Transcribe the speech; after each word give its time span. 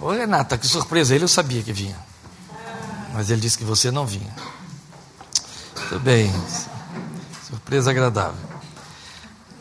Ô 0.00 0.10
Renata, 0.10 0.56
que 0.56 0.66
surpresa, 0.66 1.14
ele 1.14 1.24
eu 1.24 1.28
sabia 1.28 1.62
que 1.62 1.72
vinha. 1.72 1.96
Mas 3.12 3.30
ele 3.30 3.40
disse 3.40 3.58
que 3.58 3.64
você 3.64 3.90
não 3.90 4.06
vinha. 4.06 4.34
Tudo 5.88 6.00
bem. 6.00 6.32
Surpresa 7.46 7.90
agradável. 7.90 8.48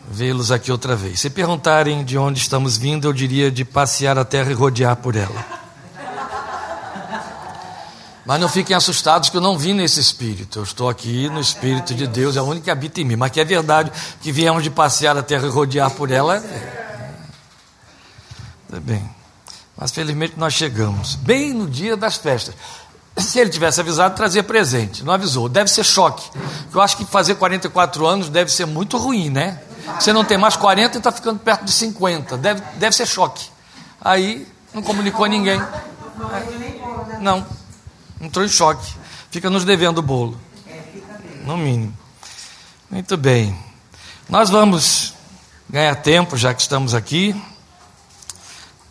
Vê-los 0.09 0.51
aqui 0.51 0.71
outra 0.71 0.95
vez. 0.95 1.19
Se 1.19 1.29
perguntarem 1.29 2.05
de 2.05 2.17
onde 2.17 2.39
estamos 2.39 2.77
vindo, 2.77 3.07
eu 3.07 3.13
diria 3.13 3.51
de 3.51 3.65
passear 3.65 4.17
a 4.17 4.23
terra 4.23 4.49
e 4.49 4.53
rodear 4.53 4.95
por 4.95 5.15
ela. 5.15 5.59
Mas 8.25 8.39
não 8.39 8.47
fiquem 8.47 8.75
assustados 8.75 9.29
que 9.29 9.37
eu 9.37 9.41
não 9.41 9.57
vim 9.57 9.73
nesse 9.73 9.99
espírito. 9.99 10.59
Eu 10.59 10.63
estou 10.63 10.87
aqui 10.87 11.27
no 11.29 11.41
espírito 11.41 11.93
de 11.95 12.07
Deus, 12.07 12.37
é 12.37 12.41
o 12.41 12.45
único 12.45 12.65
que 12.65 12.71
habita 12.71 13.01
em 13.01 13.03
mim. 13.03 13.15
Mas 13.15 13.31
que 13.31 13.41
é 13.41 13.45
verdade 13.45 13.91
que 14.21 14.31
viemos 14.31 14.63
de 14.63 14.69
passear 14.69 15.17
a 15.17 15.23
terra 15.23 15.47
e 15.47 15.49
rodear 15.49 15.89
por 15.91 16.11
ela. 16.11 16.37
É. 16.37 17.13
Tá 18.69 18.79
bem. 18.79 19.18
Mas 19.79 19.91
felizmente 19.91 20.33
nós 20.35 20.53
chegamos, 20.53 21.15
bem 21.15 21.53
no 21.53 21.65
dia 21.65 21.95
das 21.95 22.17
festas. 22.17 22.53
Se 23.17 23.39
ele 23.39 23.49
tivesse 23.49 23.79
avisado, 23.79 24.13
trazia 24.15 24.43
presente. 24.43 25.03
Não 25.03 25.13
avisou. 25.13 25.47
Deve 25.47 25.69
ser 25.69 25.83
choque. 25.83 26.29
Eu 26.73 26.81
acho 26.81 26.97
que 26.97 27.05
fazer 27.05 27.35
44 27.35 28.05
anos 28.05 28.29
deve 28.29 28.51
ser 28.51 28.65
muito 28.65 28.97
ruim, 28.97 29.29
né? 29.29 29.61
Você 29.99 30.13
não 30.13 30.23
tem 30.23 30.37
mais 30.37 30.55
40 30.55 30.95
e 30.95 30.99
está 30.99 31.11
ficando 31.11 31.39
perto 31.39 31.65
de 31.65 31.71
50. 31.71 32.37
Deve, 32.37 32.61
deve 32.75 32.95
ser 32.95 33.05
choque. 33.05 33.49
Aí 33.99 34.47
não 34.73 34.81
comunicou 34.81 35.25
a 35.25 35.27
ninguém. 35.27 35.61
Não 37.19 37.45
entrou 38.21 38.45
em 38.45 38.49
choque. 38.49 38.93
Fica 39.31 39.49
nos 39.49 39.65
devendo 39.65 39.99
o 39.99 40.01
bolo. 40.01 40.39
No 41.45 41.57
mínimo. 41.57 41.93
Muito 42.89 43.17
bem. 43.17 43.57
Nós 44.29 44.49
vamos 44.49 45.13
ganhar 45.69 45.95
tempo, 45.95 46.37
já 46.37 46.53
que 46.53 46.61
estamos 46.61 46.93
aqui, 46.93 47.35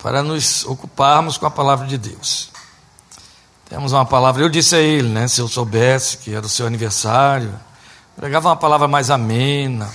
para 0.02 0.22
nos 0.22 0.64
ocuparmos 0.64 1.36
com 1.36 1.46
a 1.46 1.50
palavra 1.50 1.86
de 1.86 1.98
Deus. 1.98 2.50
Temos 3.68 3.92
uma 3.92 4.06
palavra, 4.06 4.42
eu 4.42 4.48
disse 4.48 4.74
a 4.74 4.78
ele, 4.78 5.08
né, 5.08 5.28
se 5.28 5.40
eu 5.40 5.48
soubesse 5.48 6.18
que 6.18 6.34
era 6.34 6.46
o 6.46 6.48
seu 6.48 6.66
aniversário, 6.66 7.52
pregava 8.16 8.48
uma 8.48 8.56
palavra 8.56 8.88
mais 8.88 9.10
amena, 9.10 9.88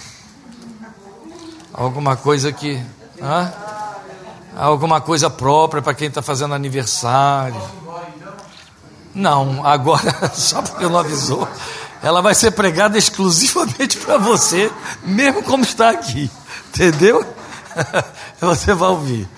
alguma 1.73 2.15
coisa 2.15 2.51
que. 2.51 2.81
Hã? 3.21 3.51
Alguma 4.55 5.01
coisa 5.01 5.31
própria 5.31 5.81
para 5.81 5.95
quem 5.95 6.09
está 6.09 6.21
fazendo 6.21 6.53
aniversário 6.53 7.59
não, 9.13 9.65
agora, 9.65 10.11
só 10.33 10.61
porque 10.61 10.85
não 10.85 10.97
avisou, 10.97 11.47
ela 12.01 12.21
vai 12.21 12.33
ser 12.33 12.51
pregada 12.51 12.97
exclusivamente 12.97 13.97
para 13.97 14.17
você, 14.17 14.71
mesmo 15.03 15.43
como 15.43 15.63
está 15.63 15.91
aqui. 15.91 16.29
Entendeu? 16.69 17.23
Você 18.41 18.73
vai 18.73 18.89
ouvir. 18.89 19.29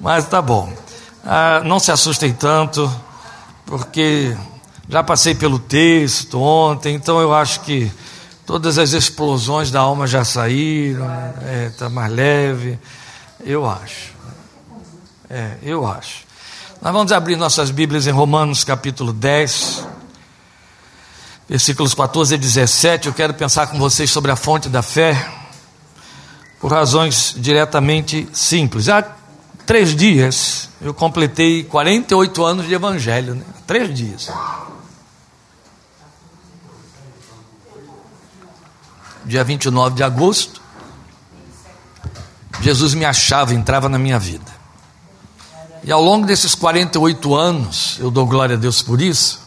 Mas 0.00 0.28
tá 0.28 0.42
bom. 0.42 0.72
Ah, 1.24 1.60
não 1.64 1.78
se 1.78 1.90
assustem 1.90 2.32
tanto, 2.32 2.90
porque 3.64 4.36
já 4.88 5.02
passei 5.02 5.34
pelo 5.34 5.58
texto 5.58 6.40
ontem, 6.40 6.94
então 6.94 7.20
eu 7.20 7.34
acho 7.34 7.60
que 7.60 7.90
todas 8.44 8.78
as 8.78 8.92
explosões 8.92 9.70
da 9.70 9.80
alma 9.80 10.06
já 10.06 10.24
saíram, 10.24 11.04
está 11.04 11.42
é, 11.44 11.70
tá 11.70 11.88
mais 11.90 12.12
leve. 12.12 12.78
Eu 13.44 13.68
acho. 13.68 14.14
É, 15.28 15.56
eu 15.62 15.86
acho. 15.86 16.24
Nós 16.80 16.92
vamos 16.92 17.10
abrir 17.10 17.36
nossas 17.36 17.70
Bíblias 17.70 18.06
em 18.06 18.12
Romanos 18.12 18.62
capítulo 18.62 19.12
10, 19.12 19.84
versículos 21.48 21.94
14 21.94 22.36
e 22.36 22.38
17. 22.38 23.08
Eu 23.08 23.14
quero 23.14 23.34
pensar 23.34 23.66
com 23.66 23.78
vocês 23.78 24.10
sobre 24.10 24.30
a 24.30 24.36
fonte 24.36 24.68
da 24.68 24.82
fé, 24.82 25.28
por 26.60 26.70
razões 26.70 27.34
diretamente 27.36 28.28
simples. 28.32 28.88
Há 28.88 29.02
três 29.66 29.94
dias 29.94 30.70
eu 30.80 30.94
completei 30.94 31.64
48 31.64 32.44
anos 32.44 32.66
de 32.66 32.74
Evangelho, 32.74 33.34
né? 33.34 33.44
três 33.66 33.92
dias. 33.92 34.30
Dia 39.24 39.42
29 39.42 39.96
de 39.96 40.04
agosto, 40.04 40.62
Jesus 42.60 42.94
me 42.94 43.04
achava, 43.04 43.52
entrava 43.52 43.88
na 43.88 43.98
minha 43.98 44.18
vida. 44.18 44.54
E 45.82 45.90
ao 45.90 46.00
longo 46.00 46.26
desses 46.26 46.54
48 46.54 47.34
anos, 47.34 47.96
eu 47.98 48.10
dou 48.10 48.26
glória 48.26 48.56
a 48.56 48.58
Deus 48.58 48.82
por 48.82 49.00
isso, 49.00 49.40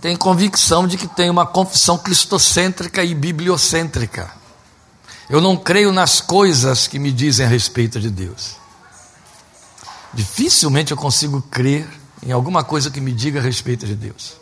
tenho 0.00 0.18
convicção 0.18 0.86
de 0.86 0.96
que 0.96 1.06
tem 1.06 1.30
uma 1.30 1.46
confissão 1.46 1.96
cristocêntrica 1.98 3.02
e 3.04 3.14
bibliocêntrica. 3.14 4.30
Eu 5.28 5.40
não 5.40 5.56
creio 5.56 5.92
nas 5.92 6.20
coisas 6.20 6.86
que 6.86 6.98
me 6.98 7.12
dizem 7.12 7.46
a 7.46 7.48
respeito 7.48 8.00
de 8.00 8.10
Deus. 8.10 8.59
Dificilmente 10.12 10.90
eu 10.90 10.96
consigo 10.96 11.42
crer 11.50 11.86
em 12.22 12.32
alguma 12.32 12.64
coisa 12.64 12.90
que 12.90 13.00
me 13.00 13.12
diga 13.12 13.40
a 13.40 13.42
respeito 13.42 13.86
de 13.86 13.94
Deus. 13.94 14.34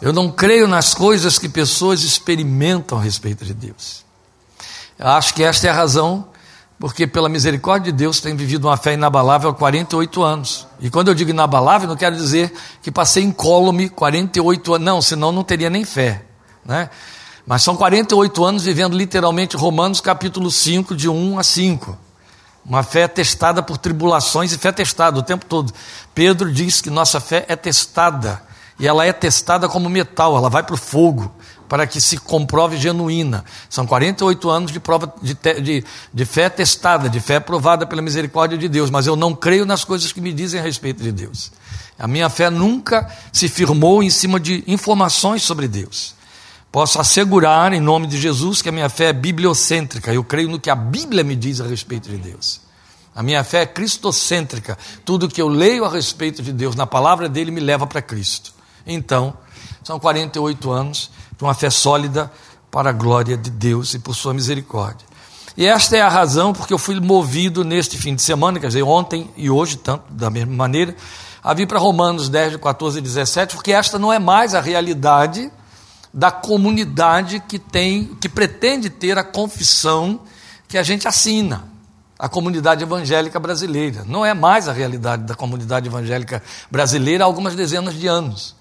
Eu 0.00 0.12
não 0.12 0.30
creio 0.30 0.66
nas 0.66 0.94
coisas 0.94 1.38
que 1.38 1.48
pessoas 1.48 2.02
experimentam 2.02 2.98
a 2.98 3.02
respeito 3.02 3.44
de 3.44 3.54
Deus. 3.54 4.04
Eu 4.98 5.08
acho 5.08 5.34
que 5.34 5.42
esta 5.42 5.66
é 5.66 5.70
a 5.70 5.74
razão 5.74 6.26
porque 6.80 7.06
pela 7.06 7.28
misericórdia 7.28 7.92
de 7.92 7.98
Deus 7.98 8.20
tenho 8.20 8.34
vivido 8.34 8.66
uma 8.66 8.76
fé 8.78 8.94
inabalável 8.94 9.50
há 9.50 9.54
48 9.54 10.22
anos. 10.22 10.66
E 10.80 10.88
quando 10.88 11.08
eu 11.08 11.14
digo 11.14 11.30
inabalável, 11.30 11.86
não 11.86 11.94
quero 11.94 12.16
dizer 12.16 12.50
que 12.80 12.90
passei 12.90 13.22
incólume 13.22 13.90
48 13.90 14.74
anos, 14.74 14.86
não, 14.86 15.02
senão 15.02 15.30
não 15.30 15.44
teria 15.44 15.68
nem 15.68 15.84
fé. 15.84 16.24
Né? 16.64 16.88
Mas 17.46 17.62
são 17.62 17.76
48 17.76 18.42
anos 18.42 18.64
vivendo 18.64 18.96
literalmente 18.96 19.58
Romanos 19.58 20.00
capítulo 20.00 20.50
5, 20.50 20.96
de 20.96 21.06
1 21.06 21.38
a 21.38 21.42
5. 21.42 21.98
Uma 22.70 22.84
fé 22.84 23.08
testada 23.08 23.64
por 23.64 23.76
tribulações 23.76 24.52
e 24.52 24.58
fé 24.58 24.70
testada 24.70 25.18
o 25.18 25.24
tempo 25.24 25.44
todo. 25.44 25.74
Pedro 26.14 26.52
diz 26.52 26.80
que 26.80 26.88
nossa 26.88 27.18
fé 27.18 27.44
é 27.48 27.56
testada. 27.56 28.40
E 28.78 28.86
ela 28.86 29.04
é 29.04 29.12
testada 29.12 29.68
como 29.68 29.88
metal, 29.88 30.36
ela 30.36 30.48
vai 30.48 30.62
para 30.62 30.74
o 30.74 30.78
fogo 30.78 31.34
para 31.68 31.84
que 31.84 32.00
se 32.00 32.16
comprove 32.16 32.76
genuína. 32.76 33.44
São 33.68 33.84
48 33.84 34.48
anos 34.48 34.70
de 34.70 34.78
prova 34.78 35.12
de, 35.20 35.34
de, 35.60 35.84
de, 36.14 36.24
fé 36.24 36.48
testada, 36.48 37.08
de 37.08 37.18
fé 37.18 37.40
provada 37.40 37.84
pela 37.84 38.00
misericórdia 38.00 38.56
de 38.56 38.68
Deus, 38.68 38.88
mas 38.88 39.04
eu 39.04 39.16
não 39.16 39.34
creio 39.34 39.66
nas 39.66 39.82
coisas 39.82 40.12
que 40.12 40.20
me 40.20 40.32
dizem 40.32 40.60
a 40.60 40.62
respeito 40.62 41.02
de 41.02 41.10
Deus. 41.10 41.50
A 41.98 42.06
minha 42.06 42.28
fé 42.28 42.50
nunca 42.50 43.10
se 43.32 43.48
firmou 43.48 44.00
em 44.00 44.10
cima 44.10 44.38
de 44.38 44.62
informações 44.68 45.42
sobre 45.42 45.66
Deus. 45.66 46.14
Posso 46.72 47.00
assegurar, 47.00 47.72
em 47.72 47.80
nome 47.80 48.06
de 48.06 48.16
Jesus, 48.20 48.62
que 48.62 48.68
a 48.68 48.72
minha 48.72 48.88
fé 48.88 49.06
é 49.06 49.12
bibliocêntrica. 49.12 50.14
Eu 50.14 50.22
creio 50.22 50.48
no 50.48 50.60
que 50.60 50.70
a 50.70 50.76
Bíblia 50.76 51.24
me 51.24 51.34
diz 51.34 51.60
a 51.60 51.66
respeito 51.66 52.08
de 52.08 52.16
Deus. 52.16 52.60
A 53.12 53.24
minha 53.24 53.42
fé 53.42 53.62
é 53.62 53.66
cristocêntrica. 53.66 54.78
Tudo 55.04 55.28
que 55.28 55.42
eu 55.42 55.48
leio 55.48 55.84
a 55.84 55.90
respeito 55.90 56.42
de 56.42 56.52
Deus 56.52 56.76
na 56.76 56.86
palavra 56.86 57.28
dele 57.28 57.50
me 57.50 57.60
leva 57.60 57.88
para 57.88 58.00
Cristo. 58.00 58.52
Então, 58.86 59.34
são 59.82 59.98
48 59.98 60.70
anos 60.70 61.10
de 61.36 61.42
uma 61.42 61.54
fé 61.54 61.70
sólida 61.70 62.30
para 62.70 62.90
a 62.90 62.92
glória 62.92 63.36
de 63.36 63.50
Deus 63.50 63.94
e 63.94 63.98
por 63.98 64.14
sua 64.14 64.32
misericórdia. 64.32 65.04
E 65.56 65.66
esta 65.66 65.96
é 65.96 66.00
a 66.00 66.08
razão 66.08 66.52
porque 66.52 66.72
eu 66.72 66.78
fui 66.78 67.00
movido 67.00 67.64
neste 67.64 67.98
fim 67.98 68.14
de 68.14 68.22
semana, 68.22 68.60
quer 68.60 68.68
dizer, 68.68 68.84
ontem 68.84 69.28
e 69.36 69.50
hoje, 69.50 69.76
tanto 69.76 70.04
da 70.12 70.30
mesma 70.30 70.54
maneira, 70.54 70.94
a 71.42 71.52
vir 71.52 71.66
para 71.66 71.80
Romanos 71.80 72.28
10, 72.28 72.56
14 72.56 72.98
e 72.98 73.02
17, 73.02 73.56
porque 73.56 73.72
esta 73.72 73.98
não 73.98 74.12
é 74.12 74.20
mais 74.20 74.54
a 74.54 74.60
realidade 74.60 75.50
da 76.12 76.30
comunidade 76.30 77.40
que 77.40 77.58
tem, 77.58 78.16
que 78.20 78.28
pretende 78.28 78.90
ter 78.90 79.16
a 79.16 79.24
confissão 79.24 80.20
que 80.68 80.76
a 80.76 80.82
gente 80.82 81.06
assina, 81.06 81.64
a 82.18 82.28
comunidade 82.28 82.82
evangélica 82.82 83.38
brasileira. 83.38 84.04
Não 84.06 84.24
é 84.24 84.34
mais 84.34 84.68
a 84.68 84.72
realidade 84.72 85.24
da 85.24 85.34
comunidade 85.34 85.86
evangélica 85.86 86.42
brasileira 86.70 87.24
há 87.24 87.26
algumas 87.26 87.54
dezenas 87.54 87.94
de 87.94 88.06
anos. 88.06 88.54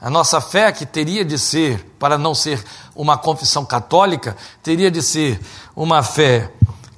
A 0.00 0.10
nossa 0.10 0.40
fé, 0.40 0.70
que 0.72 0.84
teria 0.84 1.24
de 1.24 1.38
ser, 1.38 1.82
para 1.98 2.18
não 2.18 2.34
ser 2.34 2.62
uma 2.94 3.16
confissão 3.16 3.64
católica, 3.64 4.36
teria 4.62 4.90
de 4.90 5.02
ser 5.02 5.40
uma 5.74 6.02
fé 6.02 6.52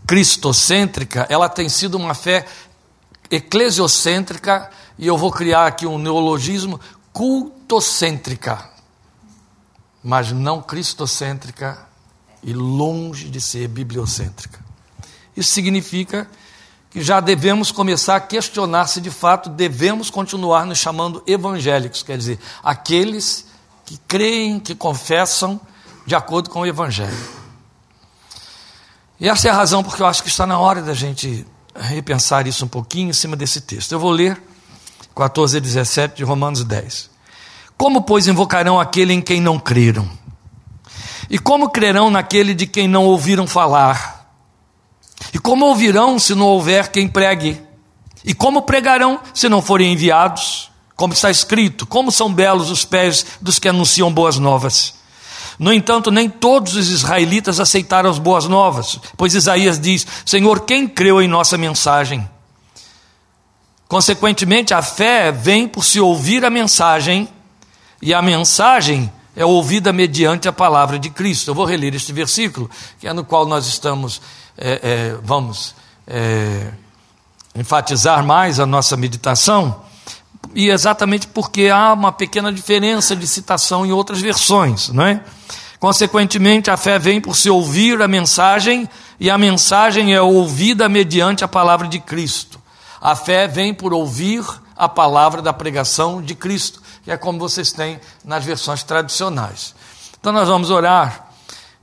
cristocêntrica, 0.06 1.26
ela 1.28 1.48
tem 1.48 1.68
sido 1.68 1.96
uma 1.96 2.14
fé 2.14 2.44
eclesiocêntrica, 3.30 4.70
e 4.98 5.06
eu 5.06 5.16
vou 5.16 5.30
criar 5.30 5.66
aqui 5.66 5.86
um 5.86 5.98
neologismo, 5.98 6.80
cultocêntrica, 7.12 8.68
mas 10.08 10.32
não 10.32 10.62
cristocêntrica 10.62 11.86
e 12.42 12.54
longe 12.54 13.28
de 13.28 13.42
ser 13.42 13.68
bibliocêntrica. 13.68 14.58
Isso 15.36 15.50
significa 15.50 16.26
que 16.88 17.02
já 17.02 17.20
devemos 17.20 17.70
começar 17.70 18.16
a 18.16 18.20
questionar 18.20 18.86
se 18.86 19.02
de 19.02 19.10
fato 19.10 19.50
devemos 19.50 20.08
continuar 20.08 20.64
nos 20.64 20.78
chamando 20.78 21.22
evangélicos, 21.26 22.02
quer 22.02 22.16
dizer, 22.16 22.38
aqueles 22.64 23.44
que 23.84 23.98
creem, 24.08 24.58
que 24.58 24.74
confessam 24.74 25.60
de 26.06 26.14
acordo 26.14 26.48
com 26.48 26.60
o 26.60 26.66
Evangelho. 26.66 27.14
E 29.20 29.28
essa 29.28 29.48
é 29.48 29.50
a 29.50 29.54
razão 29.54 29.84
porque 29.84 30.00
eu 30.00 30.06
acho 30.06 30.22
que 30.22 30.30
está 30.30 30.46
na 30.46 30.58
hora 30.58 30.80
da 30.80 30.94
gente 30.94 31.46
repensar 31.74 32.46
isso 32.46 32.64
um 32.64 32.68
pouquinho 32.68 33.10
em 33.10 33.12
cima 33.12 33.36
desse 33.36 33.60
texto. 33.60 33.92
Eu 33.92 34.00
vou 34.00 34.10
ler 34.10 34.42
14 35.14 35.58
e 35.58 35.60
17 35.60 36.16
de 36.16 36.24
Romanos 36.24 36.64
10. 36.64 37.17
Como, 37.78 38.02
pois, 38.02 38.26
invocarão 38.26 38.80
aquele 38.80 39.14
em 39.14 39.22
quem 39.22 39.40
não 39.40 39.58
creram? 39.58 40.06
E 41.30 41.38
como 41.38 41.70
crerão 41.70 42.10
naquele 42.10 42.52
de 42.52 42.66
quem 42.66 42.88
não 42.88 43.04
ouviram 43.04 43.46
falar? 43.46 44.28
E 45.32 45.38
como 45.38 45.66
ouvirão 45.66 46.18
se 46.18 46.34
não 46.34 46.46
houver 46.46 46.88
quem 46.90 47.06
pregue? 47.06 47.60
E 48.24 48.34
como 48.34 48.62
pregarão 48.62 49.20
se 49.32 49.48
não 49.48 49.62
forem 49.62 49.92
enviados? 49.92 50.70
Como 50.96 51.12
está 51.12 51.30
escrito, 51.30 51.86
como 51.86 52.10
são 52.10 52.32
belos 52.32 52.70
os 52.70 52.84
pés 52.84 53.24
dos 53.40 53.58
que 53.58 53.68
anunciam 53.68 54.12
boas 54.12 54.38
novas. 54.38 54.94
No 55.58 55.72
entanto, 55.72 56.10
nem 56.10 56.28
todos 56.28 56.74
os 56.74 56.88
israelitas 56.88 57.60
aceitaram 57.60 58.10
as 58.10 58.18
boas 58.18 58.46
novas, 58.46 58.98
pois 59.16 59.34
Isaías 59.34 59.78
diz: 59.78 60.06
Senhor, 60.24 60.60
quem 60.60 60.88
creu 60.88 61.22
em 61.22 61.28
nossa 61.28 61.56
mensagem? 61.56 62.28
Consequentemente, 63.88 64.74
a 64.74 64.82
fé 64.82 65.32
vem 65.32 65.66
por 65.66 65.84
se 65.84 66.00
ouvir 66.00 66.44
a 66.44 66.50
mensagem, 66.50 67.28
e 68.00 68.14
a 68.14 68.22
mensagem 68.22 69.12
é 69.36 69.44
ouvida 69.44 69.92
mediante 69.92 70.48
a 70.48 70.52
palavra 70.52 70.98
de 70.98 71.10
Cristo. 71.10 71.50
Eu 71.50 71.54
vou 71.54 71.64
reler 71.64 71.94
este 71.94 72.12
versículo, 72.12 72.70
que 72.98 73.06
é 73.06 73.12
no 73.12 73.24
qual 73.24 73.46
nós 73.46 73.66
estamos, 73.66 74.20
é, 74.56 74.80
é, 74.82 75.18
vamos 75.22 75.74
é, 76.06 76.72
enfatizar 77.54 78.24
mais 78.24 78.58
a 78.58 78.66
nossa 78.66 78.96
meditação, 78.96 79.82
e 80.54 80.70
exatamente 80.70 81.26
porque 81.26 81.68
há 81.68 81.92
uma 81.92 82.10
pequena 82.10 82.52
diferença 82.52 83.14
de 83.14 83.26
citação 83.26 83.84
em 83.84 83.92
outras 83.92 84.20
versões, 84.20 84.88
não 84.88 85.04
é? 85.04 85.20
Consequentemente, 85.78 86.70
a 86.70 86.76
fé 86.76 86.98
vem 86.98 87.20
por 87.20 87.36
se 87.36 87.48
ouvir 87.48 88.00
a 88.02 88.08
mensagem, 88.08 88.88
e 89.20 89.30
a 89.30 89.38
mensagem 89.38 90.14
é 90.14 90.20
ouvida 90.20 90.88
mediante 90.88 91.44
a 91.44 91.48
palavra 91.48 91.86
de 91.86 92.00
Cristo. 92.00 92.60
A 93.00 93.14
fé 93.14 93.46
vem 93.46 93.72
por 93.72 93.92
ouvir 93.92 94.44
a 94.76 94.88
palavra 94.88 95.42
da 95.42 95.52
pregação 95.52 96.20
de 96.22 96.34
Cristo, 96.34 96.82
que 97.08 97.12
é 97.12 97.16
como 97.16 97.38
vocês 97.38 97.72
têm 97.72 97.98
nas 98.22 98.44
versões 98.44 98.82
tradicionais. 98.82 99.74
Então, 100.20 100.30
nós 100.30 100.46
vamos 100.46 100.68
orar 100.68 101.30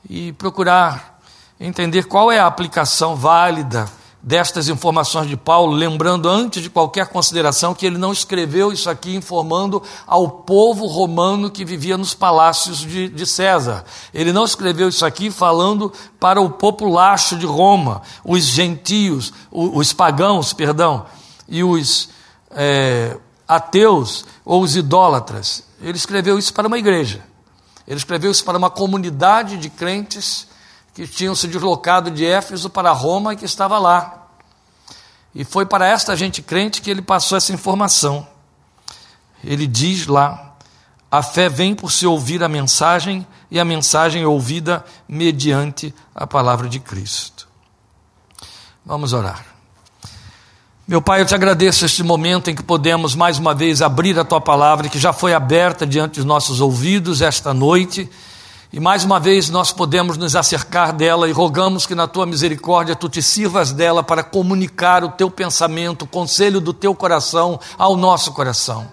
e 0.08 0.32
procurar 0.34 1.20
entender 1.60 2.04
qual 2.04 2.32
é 2.32 2.38
a 2.38 2.46
aplicação 2.46 3.16
válida 3.16 3.90
destas 4.22 4.70
informações 4.70 5.28
de 5.28 5.36
Paulo, 5.36 5.74
lembrando 5.74 6.30
antes 6.30 6.62
de 6.62 6.70
qualquer 6.70 7.08
consideração 7.08 7.74
que 7.74 7.88
ele 7.88 7.98
não 7.98 8.12
escreveu 8.12 8.72
isso 8.72 8.88
aqui 8.88 9.16
informando 9.16 9.82
ao 10.06 10.30
povo 10.30 10.86
romano 10.86 11.50
que 11.50 11.66
vivia 11.66 11.98
nos 11.98 12.14
palácios 12.14 12.78
de, 12.82 13.08
de 13.08 13.26
César. 13.26 13.84
Ele 14.14 14.32
não 14.32 14.46
escreveu 14.46 14.90
isso 14.90 15.04
aqui 15.08 15.32
falando 15.32 15.92
para 16.20 16.40
o 16.40 16.52
populacho 16.52 17.36
de 17.36 17.48
Roma, 17.48 18.04
os 18.24 18.44
gentios, 18.44 19.34
os, 19.50 19.72
os 19.74 19.92
pagãos, 19.92 20.54
perdão, 20.54 21.08
e 21.50 21.64
os 21.64 22.10
é, 22.52 23.18
ateus 23.48 24.26
ou 24.44 24.62
os 24.62 24.76
idólatras. 24.76 25.64
Ele 25.82 25.98
escreveu 25.98 26.38
isso 26.38 26.54
para 26.54 26.68
uma 26.68 26.78
igreja. 26.78 27.24
Ele 27.88 27.98
escreveu 27.98 28.32
isso 28.32 28.44
para 28.44 28.58
uma 28.58 28.70
comunidade 28.70 29.58
de 29.58 29.70
crentes 29.70 30.48
que 30.94 31.08
tinham 31.08 31.36
se 31.36 31.48
deslocado 31.48 32.10
de 32.10 32.26
Éfeso 32.26 32.70
para 32.70 32.92
Roma 32.92 33.34
e 33.34 33.38
que 33.38 33.46
estava 33.46 33.78
lá. 33.78 34.28
E 35.34 35.44
foi 35.44 35.66
para 35.66 35.86
esta 35.86 36.16
gente 36.16 36.42
crente 36.42 36.82
que 36.82 36.90
ele 36.90 37.02
passou 37.02 37.38
essa 37.38 37.54
informação. 37.54 38.26
Ele 39.44 39.68
diz 39.68 40.08
lá: 40.08 40.56
a 41.12 41.22
fé 41.22 41.50
vem 41.50 41.76
por 41.76 41.92
se 41.92 42.08
ouvir 42.08 42.44
a 42.44 42.50
mensagem, 42.50 43.28
e 43.52 43.60
a 43.60 43.66
mensagem 43.66 44.24
é 44.24 44.28
ouvida 44.28 44.84
mediante 45.08 45.94
a 46.14 46.26
palavra 46.26 46.68
de 46.68 46.80
Cristo. 46.80 47.48
Vamos 48.86 49.14
orar. 49.14 49.55
Meu 50.88 51.02
Pai, 51.02 51.20
eu 51.20 51.26
te 51.26 51.34
agradeço 51.34 51.84
este 51.84 52.04
momento 52.04 52.48
em 52.52 52.54
que 52.54 52.62
podemos 52.62 53.16
mais 53.16 53.40
uma 53.40 53.56
vez 53.56 53.82
abrir 53.82 54.20
a 54.20 54.24
tua 54.24 54.40
palavra, 54.40 54.88
que 54.88 55.00
já 55.00 55.12
foi 55.12 55.34
aberta 55.34 55.84
diante 55.84 56.18
dos 56.18 56.26
nossos 56.26 56.62
ouvidos 56.62 57.24
esta 57.24 57.56
noite 57.56 58.08
e 58.72 58.80
mais 58.80 59.04
uma 59.04 59.20
vez 59.20 59.50
nós 59.50 59.72
podemos 59.72 60.16
nos 60.16 60.36
acercar 60.36 60.94
dela 60.94 61.28
e 61.28 61.32
rogamos 61.32 61.88
que 61.88 61.96
na 61.96 62.06
tua 62.06 62.28
misericórdia 62.28 62.96
tu 62.96 63.10
te 63.10 63.20
sirvas 63.20 63.72
dela 63.72 64.04
para 64.04 64.22
comunicar 64.22 65.04
o 65.04 65.10
teu 65.10 65.32
pensamento, 65.32 66.04
o 66.04 66.08
conselho 66.08 66.62
do 66.62 66.72
teu 66.72 66.94
coração 66.94 67.60
ao 67.80 67.98
nosso 67.98 68.32
coração. 68.32 68.88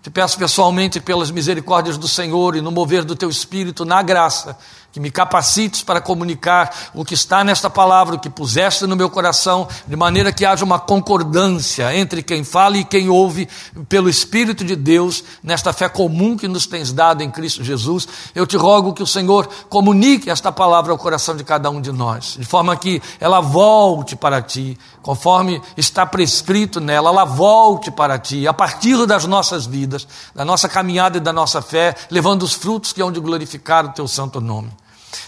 Te 0.00 0.10
peço 0.10 0.38
pessoalmente 0.38 1.00
pelas 1.00 1.32
misericórdias 1.32 1.98
do 1.98 2.06
Senhor 2.06 2.54
e 2.54 2.60
no 2.60 2.70
mover 2.70 3.04
do 3.04 3.16
teu 3.16 3.28
espírito 3.28 3.84
na 3.84 4.00
graça 4.00 4.56
que 4.96 5.00
me 5.00 5.10
capacites 5.10 5.82
para 5.82 6.00
comunicar 6.00 6.74
o 6.94 7.04
que 7.04 7.12
está 7.12 7.44
nesta 7.44 7.68
palavra, 7.68 8.14
o 8.14 8.18
que 8.18 8.30
puseste 8.30 8.86
no 8.86 8.96
meu 8.96 9.10
coração, 9.10 9.68
de 9.86 9.94
maneira 9.94 10.32
que 10.32 10.42
haja 10.42 10.64
uma 10.64 10.78
concordância 10.78 11.94
entre 11.94 12.22
quem 12.22 12.42
fala 12.42 12.78
e 12.78 12.84
quem 12.84 13.10
ouve, 13.10 13.46
pelo 13.90 14.08
Espírito 14.08 14.64
de 14.64 14.74
Deus, 14.74 15.22
nesta 15.42 15.70
fé 15.70 15.86
comum 15.86 16.34
que 16.34 16.48
nos 16.48 16.66
tens 16.66 16.94
dado 16.94 17.22
em 17.22 17.30
Cristo 17.30 17.62
Jesus. 17.62 18.08
Eu 18.34 18.46
te 18.46 18.56
rogo 18.56 18.94
que 18.94 19.02
o 19.02 19.06
Senhor 19.06 19.46
comunique 19.68 20.30
esta 20.30 20.50
palavra 20.50 20.92
ao 20.92 20.98
coração 20.98 21.36
de 21.36 21.44
cada 21.44 21.68
um 21.68 21.78
de 21.78 21.92
nós, 21.92 22.34
de 22.38 22.46
forma 22.46 22.74
que 22.74 23.02
ela 23.20 23.42
volte 23.42 24.16
para 24.16 24.40
ti, 24.40 24.78
conforme 25.02 25.60
está 25.76 26.06
prescrito 26.06 26.80
nela, 26.80 27.10
ela 27.10 27.26
volte 27.26 27.90
para 27.90 28.18
ti, 28.18 28.48
a 28.48 28.54
partir 28.54 29.04
das 29.04 29.26
nossas 29.26 29.66
vidas, 29.66 30.08
da 30.34 30.42
nossa 30.42 30.70
caminhada 30.70 31.18
e 31.18 31.20
da 31.20 31.34
nossa 31.34 31.60
fé, 31.60 31.94
levando 32.10 32.44
os 32.44 32.54
frutos 32.54 32.94
que 32.94 33.02
hão 33.02 33.12
de 33.12 33.20
glorificar 33.20 33.84
o 33.84 33.92
teu 33.92 34.08
santo 34.08 34.40
nome. 34.40 34.72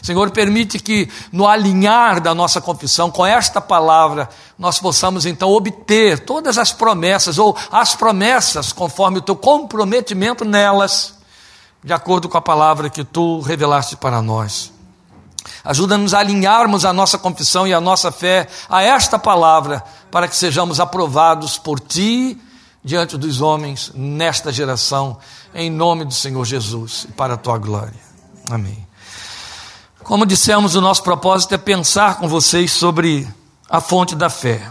Senhor, 0.03 0.31
permite 0.31 0.79
que 0.79 1.09
no 1.33 1.47
alinhar 1.47 2.21
da 2.21 2.35
nossa 2.35 2.61
confissão 2.61 3.11
com 3.11 3.25
esta 3.25 3.61
palavra, 3.61 4.29
nós 4.59 4.79
possamos 4.79 5.27
então 5.27 5.51
obter 5.51 6.21
todas 6.21 6.59
as 6.59 6.73
promessas, 6.73 7.39
ou 7.39 7.57
as 7.71 7.95
promessas 7.95 8.73
conforme 8.73 9.19
o 9.19 9.23
teu 9.23 9.37
comprometimento 9.37 10.45
nelas, 10.45 11.15
de 11.83 11.93
acordo 11.93 12.29
com 12.29 12.39
a 12.39 12.43
palavra 12.43 12.91
que 12.91 13.05
tu 13.05 13.41
revelaste 13.41 13.97
para 13.97 14.21
nós. 14.21 14.73
Ajuda-nos 15.65 16.15
a 16.15 16.19
alinharmos 16.19 16.85
a 16.85 16.93
nossa 16.93 17.19
confissão 17.19 17.67
e 17.67 17.73
a 17.73 17.81
nossa 17.81 18.11
fé 18.11 18.49
a 18.69 18.83
esta 18.83 19.19
palavra, 19.19 19.83
para 20.11 20.29
que 20.29 20.37
sejamos 20.37 20.81
aprovados 20.81 21.59
por 21.59 21.81
ti 21.81 22.41
diante 22.83 23.17
dos 23.17 23.41
homens 23.41 23.93
nesta 23.95 24.53
geração, 24.53 25.19
em 25.55 25.71
nome 25.71 26.05
do 26.05 26.15
Senhor 26.15 26.45
Jesus 26.45 27.07
e 27.09 27.13
para 27.13 27.35
a 27.35 27.37
tua 27.37 27.59
glória. 27.59 28.01
Amém. 28.51 28.88
Como 30.05 30.25
dissemos, 30.25 30.75
o 30.75 30.81
nosso 30.81 31.03
propósito 31.03 31.55
é 31.55 31.59
pensar 31.59 32.17
com 32.19 32.29
vocês 32.29 32.73
sobre 32.73 33.29
a 33.69 33.81
fonte 33.81 34.15
da 34.15 34.31
fé. 34.31 34.71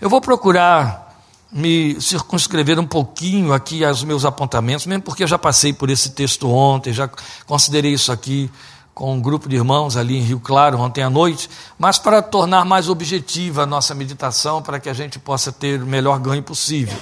Eu 0.00 0.10
vou 0.10 0.20
procurar 0.20 1.02
me 1.52 2.00
circunscrever 2.00 2.80
um 2.80 2.86
pouquinho 2.86 3.52
aqui 3.52 3.84
aos 3.84 4.02
meus 4.02 4.24
apontamentos, 4.24 4.86
mesmo 4.86 5.02
porque 5.02 5.22
eu 5.22 5.28
já 5.28 5.38
passei 5.38 5.72
por 5.72 5.90
esse 5.90 6.10
texto 6.10 6.50
ontem, 6.50 6.92
já 6.92 7.08
considerei 7.46 7.92
isso 7.92 8.10
aqui 8.10 8.50
com 8.94 9.14
um 9.14 9.20
grupo 9.20 9.48
de 9.48 9.56
irmãos 9.56 9.96
ali 9.96 10.16
em 10.16 10.22
Rio 10.22 10.40
Claro 10.40 10.78
ontem 10.78 11.02
à 11.02 11.10
noite, 11.10 11.48
mas 11.78 11.98
para 11.98 12.20
tornar 12.20 12.64
mais 12.64 12.88
objetiva 12.88 13.62
a 13.62 13.66
nossa 13.66 13.94
meditação, 13.94 14.62
para 14.62 14.80
que 14.80 14.88
a 14.88 14.94
gente 14.94 15.18
possa 15.18 15.52
ter 15.52 15.82
o 15.82 15.86
melhor 15.86 16.18
ganho 16.18 16.42
possível. 16.42 16.96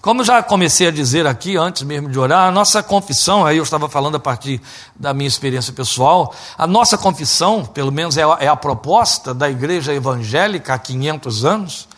Como 0.00 0.24
já 0.24 0.42
comecei 0.42 0.88
a 0.88 0.90
dizer 0.90 1.26
aqui, 1.26 1.56
antes 1.56 1.82
mesmo 1.82 2.08
de 2.08 2.18
orar, 2.18 2.48
a 2.48 2.50
nossa 2.50 2.82
confissão, 2.82 3.44
aí 3.44 3.56
eu 3.56 3.62
estava 3.62 3.88
falando 3.88 4.16
a 4.16 4.20
partir 4.20 4.60
da 4.94 5.12
minha 5.12 5.28
experiência 5.28 5.72
pessoal, 5.72 6.34
a 6.56 6.66
nossa 6.66 6.96
confissão, 6.96 7.64
pelo 7.64 7.92
menos 7.92 8.16
é 8.16 8.22
a, 8.22 8.36
é 8.40 8.48
a 8.48 8.56
proposta 8.56 9.34
da 9.34 9.50
igreja 9.50 9.92
evangélica 9.94 10.74
há 10.74 10.78
500 10.78 11.44
anos, 11.44 11.88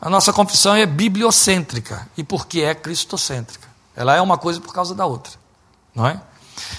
a 0.00 0.08
nossa 0.08 0.32
confissão 0.32 0.74
é 0.74 0.86
bibliocêntrica. 0.86 2.08
E 2.16 2.22
por 2.22 2.46
que 2.46 2.62
é 2.62 2.74
cristocêntrica? 2.74 3.66
Ela 3.96 4.14
é 4.14 4.20
uma 4.20 4.38
coisa 4.38 4.60
por 4.60 4.72
causa 4.72 4.94
da 4.94 5.04
outra, 5.04 5.32
não 5.94 6.06
é? 6.06 6.20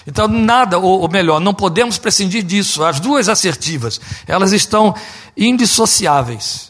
Então, 0.05 0.27
nada, 0.27 0.77
ou, 0.77 1.01
ou, 1.01 1.09
melhor, 1.09 1.39
não 1.39 1.53
podemos 1.53 1.97
prescindir 1.97 2.43
disso. 2.43 2.83
As 2.83 2.99
duas 2.99 3.29
assertivas, 3.29 3.99
elas 4.27 4.51
estão 4.51 4.93
indissociáveis 5.35 6.69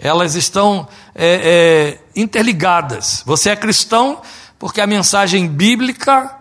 elas 0.00 0.34
estão 0.34 0.88
é, 1.14 1.98
é, 2.14 2.20
interligadas. 2.20 3.22
Você 3.26 3.50
é 3.50 3.56
cristão 3.56 4.20
porque 4.58 4.80
a 4.80 4.86
mensagem 4.86 5.48
bíblica 5.48 6.36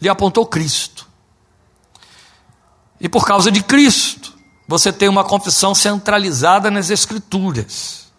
lhe 0.00 0.08
apontou 0.08 0.46
Cristo. 0.46 1.06
E 3.00 3.08
por 3.08 3.24
causa 3.24 3.50
de 3.50 3.62
Cristo, 3.62 4.34
você 4.66 4.92
tem 4.92 5.08
uma 5.08 5.24
confissão 5.24 5.74
centralizada 5.74 6.70
nas 6.70 6.90
Escrituras. 6.90 8.10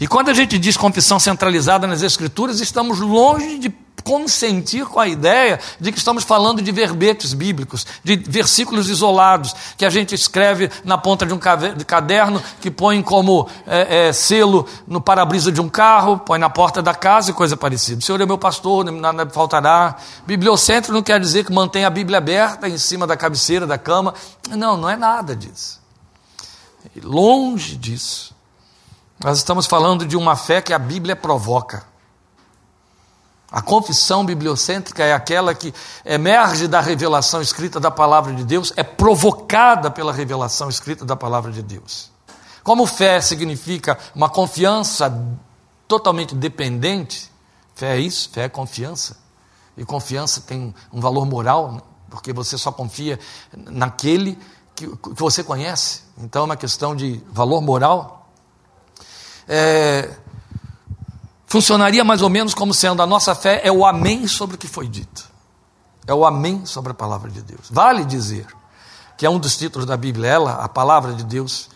E 0.00 0.06
quando 0.06 0.28
a 0.30 0.34
gente 0.34 0.58
diz 0.58 0.76
confissão 0.76 1.18
centralizada 1.18 1.86
nas 1.86 2.02
Escrituras, 2.02 2.60
estamos 2.60 3.00
longe 3.00 3.58
de 3.58 3.68
consentir 4.06 4.86
com 4.86 5.00
a 5.00 5.08
ideia 5.08 5.58
de 5.80 5.90
que 5.90 5.98
estamos 5.98 6.22
falando 6.22 6.62
de 6.62 6.70
verbetes 6.70 7.34
bíblicos, 7.34 7.84
de 8.04 8.14
versículos 8.14 8.88
isolados, 8.88 9.52
que 9.76 9.84
a 9.84 9.90
gente 9.90 10.14
escreve 10.14 10.70
na 10.84 10.96
ponta 10.96 11.26
de 11.26 11.34
um 11.34 11.40
caderno, 11.84 12.40
que 12.60 12.70
põe 12.70 13.02
como 13.02 13.48
é, 13.66 14.06
é, 14.06 14.12
selo 14.12 14.64
no 14.86 15.00
para-brisa 15.00 15.50
de 15.50 15.60
um 15.60 15.68
carro, 15.68 16.18
põe 16.18 16.38
na 16.38 16.48
porta 16.48 16.80
da 16.80 16.94
casa 16.94 17.32
e 17.32 17.34
coisa 17.34 17.56
parecida. 17.56 17.98
O 17.98 18.02
Senhor 18.02 18.20
é 18.20 18.24
meu 18.24 18.38
pastor, 18.38 18.84
nada 18.92 19.28
faltará. 19.28 19.96
Bibliocentro 20.24 20.92
não 20.92 21.02
quer 21.02 21.18
dizer 21.18 21.44
que 21.44 21.52
mantém 21.52 21.84
a 21.84 21.90
Bíblia 21.90 22.18
aberta 22.18 22.68
em 22.68 22.78
cima 22.78 23.08
da 23.08 23.16
cabeceira 23.16 23.66
da 23.66 23.76
cama. 23.76 24.14
Não, 24.50 24.76
não 24.76 24.88
é 24.88 24.96
nada 24.96 25.34
disso. 25.34 25.80
Longe 27.02 27.76
disso. 27.76 28.32
Nós 29.18 29.38
estamos 29.38 29.66
falando 29.66 30.06
de 30.06 30.16
uma 30.16 30.36
fé 30.36 30.62
que 30.62 30.72
a 30.72 30.78
Bíblia 30.78 31.16
provoca. 31.16 31.95
A 33.50 33.62
confissão 33.62 34.24
bibliocêntrica 34.24 35.04
é 35.04 35.12
aquela 35.12 35.54
que 35.54 35.72
emerge 36.04 36.66
da 36.66 36.80
revelação 36.80 37.40
escrita 37.40 37.78
da 37.78 37.90
palavra 37.90 38.34
de 38.34 38.44
Deus, 38.44 38.72
é 38.76 38.82
provocada 38.82 39.90
pela 39.90 40.12
revelação 40.12 40.68
escrita 40.68 41.04
da 41.04 41.14
palavra 41.14 41.52
de 41.52 41.62
Deus. 41.62 42.10
Como 42.64 42.84
fé 42.86 43.20
significa 43.20 43.96
uma 44.14 44.28
confiança 44.28 45.12
totalmente 45.86 46.34
dependente, 46.34 47.30
fé 47.74 47.96
é 47.96 48.00
isso, 48.00 48.28
fé 48.30 48.44
é 48.44 48.48
confiança. 48.48 49.16
E 49.76 49.84
confiança 49.84 50.40
tem 50.40 50.74
um 50.92 51.00
valor 51.00 51.24
moral, 51.26 51.72
né? 51.72 51.80
porque 52.10 52.32
você 52.32 52.58
só 52.58 52.72
confia 52.72 53.20
naquele 53.54 54.38
que, 54.74 54.88
que, 54.88 55.10
você 55.14 55.44
conhece. 55.44 56.02
Então 56.18 56.42
é 56.42 56.44
uma 56.46 56.56
questão 56.56 56.96
de 56.96 57.22
valor 57.30 57.60
moral. 57.60 58.28
É, 59.46 60.10
funcionaria 61.46 62.04
mais 62.04 62.22
ou 62.22 62.28
menos 62.28 62.54
como 62.54 62.74
sendo 62.74 63.02
a 63.02 63.06
nossa 63.06 63.34
fé 63.34 63.60
é 63.64 63.72
o 63.72 63.86
amém 63.86 64.26
sobre 64.26 64.56
o 64.56 64.58
que 64.58 64.66
foi 64.66 64.88
dito. 64.88 65.30
É 66.06 66.14
o 66.14 66.24
amém 66.24 66.64
sobre 66.66 66.92
a 66.92 66.94
palavra 66.94 67.30
de 67.30 67.42
Deus. 67.42 67.68
Vale 67.70 68.04
dizer 68.04 68.46
que 69.16 69.24
é 69.24 69.30
um 69.30 69.38
dos 69.38 69.56
títulos 69.56 69.86
da 69.86 69.96
Bíblia, 69.96 70.28
ela, 70.28 70.52
a 70.54 70.68
palavra 70.68 71.14
de 71.14 71.24
Deus, 71.24 71.70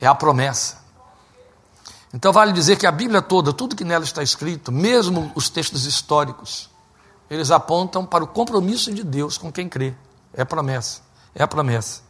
é 0.00 0.06
a 0.06 0.14
promessa. 0.14 0.84
Então 2.12 2.32
vale 2.32 2.52
dizer 2.52 2.76
que 2.76 2.86
a 2.86 2.92
Bíblia 2.92 3.20
toda, 3.20 3.52
tudo 3.52 3.76
que 3.76 3.84
nela 3.84 4.04
está 4.04 4.22
escrito, 4.22 4.72
mesmo 4.72 5.30
os 5.34 5.50
textos 5.50 5.84
históricos, 5.84 6.70
eles 7.28 7.50
apontam 7.50 8.06
para 8.06 8.24
o 8.24 8.26
compromisso 8.26 8.92
de 8.92 9.04
Deus 9.04 9.36
com 9.36 9.52
quem 9.52 9.68
crê. 9.68 9.94
É 10.32 10.44
promessa. 10.44 11.02
É 11.34 11.42
a 11.42 11.48
promessa. 11.48 12.00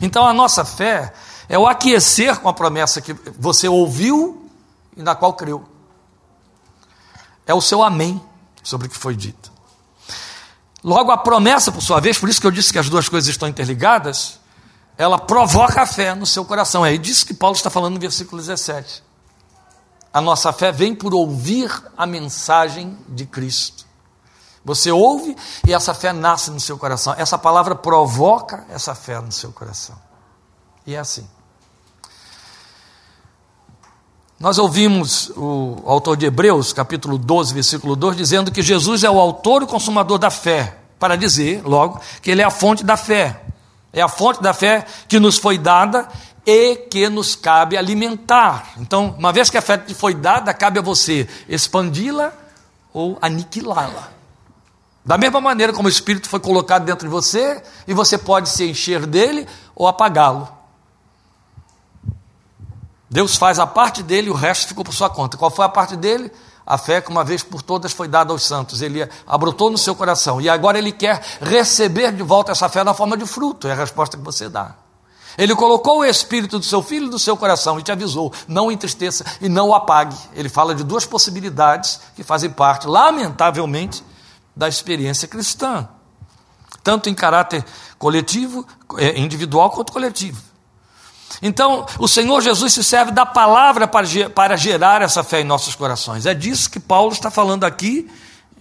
Então 0.00 0.26
a 0.26 0.32
nossa 0.32 0.64
fé 0.64 1.12
é 1.48 1.58
o 1.58 1.66
aquecer 1.66 2.40
com 2.40 2.48
a 2.48 2.52
promessa 2.52 3.00
que 3.00 3.12
você 3.38 3.68
ouviu 3.68 4.50
e 4.96 5.02
na 5.02 5.14
qual 5.14 5.34
creu. 5.34 5.64
É 7.46 7.54
o 7.54 7.60
seu 7.60 7.82
amém 7.82 8.22
sobre 8.62 8.86
o 8.86 8.90
que 8.90 8.96
foi 8.96 9.14
dito. 9.14 9.52
Logo, 10.82 11.10
a 11.10 11.16
promessa, 11.16 11.72
por 11.72 11.82
sua 11.82 12.00
vez, 12.00 12.18
por 12.18 12.28
isso 12.28 12.40
que 12.40 12.46
eu 12.46 12.50
disse 12.50 12.72
que 12.72 12.78
as 12.78 12.88
duas 12.88 13.08
coisas 13.08 13.28
estão 13.28 13.48
interligadas, 13.48 14.38
ela 14.96 15.18
provoca 15.18 15.82
a 15.82 15.86
fé 15.86 16.14
no 16.14 16.26
seu 16.26 16.44
coração. 16.44 16.84
É 16.84 16.96
disso 16.96 17.26
que 17.26 17.34
Paulo 17.34 17.56
está 17.56 17.70
falando 17.70 17.94
no 17.94 18.00
versículo 18.00 18.40
17. 18.40 19.02
A 20.12 20.20
nossa 20.20 20.52
fé 20.52 20.70
vem 20.70 20.94
por 20.94 21.14
ouvir 21.14 21.70
a 21.96 22.06
mensagem 22.06 22.96
de 23.08 23.26
Cristo. 23.26 23.84
Você 24.64 24.90
ouve 24.90 25.36
e 25.66 25.74
essa 25.74 25.92
fé 25.92 26.12
nasce 26.12 26.50
no 26.50 26.60
seu 26.60 26.78
coração. 26.78 27.14
Essa 27.18 27.36
palavra 27.36 27.74
provoca 27.74 28.64
essa 28.68 28.94
fé 28.94 29.20
no 29.20 29.32
seu 29.32 29.52
coração. 29.52 29.98
E 30.86 30.94
é 30.94 30.98
assim. 30.98 31.28
Nós 34.38 34.58
ouvimos 34.58 35.30
o 35.36 35.80
autor 35.86 36.16
de 36.16 36.26
Hebreus, 36.26 36.72
capítulo 36.72 37.16
12, 37.16 37.54
versículo 37.54 37.94
2, 37.94 38.16
dizendo 38.16 38.50
que 38.50 38.62
Jesus 38.62 39.04
é 39.04 39.10
o 39.10 39.20
autor 39.20 39.62
e 39.62 39.66
consumador 39.66 40.18
da 40.18 40.28
fé, 40.28 40.76
para 40.98 41.16
dizer, 41.16 41.62
logo, 41.64 42.00
que 42.20 42.32
ele 42.32 42.42
é 42.42 42.44
a 42.44 42.50
fonte 42.50 42.84
da 42.84 42.96
fé. 42.96 43.40
É 43.92 44.02
a 44.02 44.08
fonte 44.08 44.42
da 44.42 44.52
fé 44.52 44.84
que 45.06 45.20
nos 45.20 45.38
foi 45.38 45.56
dada 45.56 46.08
e 46.44 46.74
que 46.74 47.08
nos 47.08 47.36
cabe 47.36 47.76
alimentar. 47.76 48.72
Então, 48.78 49.14
uma 49.16 49.32
vez 49.32 49.48
que 49.50 49.56
a 49.56 49.62
fé 49.62 49.78
te 49.78 49.94
foi 49.94 50.14
dada, 50.14 50.52
cabe 50.52 50.80
a 50.80 50.82
você 50.82 51.28
expandi-la 51.48 52.32
ou 52.92 53.16
aniquilá-la. 53.22 54.10
Da 55.04 55.16
mesma 55.16 55.40
maneira 55.40 55.72
como 55.72 55.86
o 55.86 55.90
Espírito 55.90 56.28
foi 56.28 56.40
colocado 56.40 56.84
dentro 56.84 57.06
de 57.06 57.12
você, 57.12 57.62
e 57.86 57.94
você 57.94 58.18
pode 58.18 58.48
se 58.48 58.68
encher 58.68 59.06
dele 59.06 59.46
ou 59.76 59.86
apagá-lo. 59.86 60.48
Deus 63.14 63.36
faz 63.36 63.60
a 63.60 63.66
parte 63.66 64.02
dele 64.02 64.26
e 64.26 64.30
o 64.30 64.34
resto 64.34 64.66
ficou 64.66 64.84
por 64.84 64.92
sua 64.92 65.08
conta. 65.08 65.36
Qual 65.36 65.48
foi 65.48 65.64
a 65.64 65.68
parte 65.68 65.94
dele? 65.94 66.32
A 66.66 66.76
fé 66.76 67.00
que 67.00 67.12
uma 67.12 67.22
vez 67.22 67.44
por 67.44 67.62
todas 67.62 67.92
foi 67.92 68.08
dada 68.08 68.32
aos 68.32 68.42
santos. 68.42 68.82
Ele 68.82 69.08
abrotou 69.24 69.70
no 69.70 69.78
seu 69.78 69.94
coração. 69.94 70.40
E 70.40 70.48
agora 70.48 70.78
ele 70.78 70.90
quer 70.90 71.22
receber 71.40 72.10
de 72.10 72.24
volta 72.24 72.50
essa 72.50 72.68
fé 72.68 72.82
na 72.82 72.92
forma 72.92 73.16
de 73.16 73.24
fruto. 73.24 73.68
É 73.68 73.70
a 73.70 73.76
resposta 73.76 74.16
que 74.16 74.22
você 74.24 74.48
dá. 74.48 74.74
Ele 75.38 75.54
colocou 75.54 76.00
o 76.00 76.04
espírito 76.04 76.58
do 76.58 76.64
seu 76.64 76.82
filho 76.82 77.06
no 77.06 77.16
seu 77.16 77.36
coração 77.36 77.78
e 77.78 77.84
te 77.84 77.92
avisou: 77.92 78.32
não 78.48 78.72
entristeça 78.72 79.24
e 79.40 79.48
não 79.48 79.68
o 79.68 79.74
apague. 79.74 80.16
Ele 80.34 80.48
fala 80.48 80.74
de 80.74 80.82
duas 80.82 81.06
possibilidades 81.06 82.00
que 82.16 82.24
fazem 82.24 82.50
parte, 82.50 82.88
lamentavelmente, 82.88 84.02
da 84.56 84.68
experiência 84.68 85.28
cristã, 85.28 85.88
tanto 86.82 87.08
em 87.08 87.14
caráter 87.14 87.64
coletivo, 87.96 88.66
é, 88.98 89.20
individual 89.20 89.70
quanto 89.70 89.92
coletivo. 89.92 90.53
Então, 91.42 91.86
o 91.98 92.08
Senhor 92.08 92.40
Jesus 92.40 92.72
se 92.72 92.84
serve 92.84 93.10
da 93.12 93.26
palavra 93.26 93.86
para 93.86 94.56
gerar 94.56 95.02
essa 95.02 95.22
fé 95.22 95.40
em 95.40 95.44
nossos 95.44 95.74
corações. 95.74 96.26
É 96.26 96.34
disso 96.34 96.70
que 96.70 96.80
Paulo 96.80 97.12
está 97.12 97.30
falando 97.30 97.64
aqui 97.64 98.10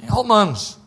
em 0.02 0.08
Romanos. 0.08 0.78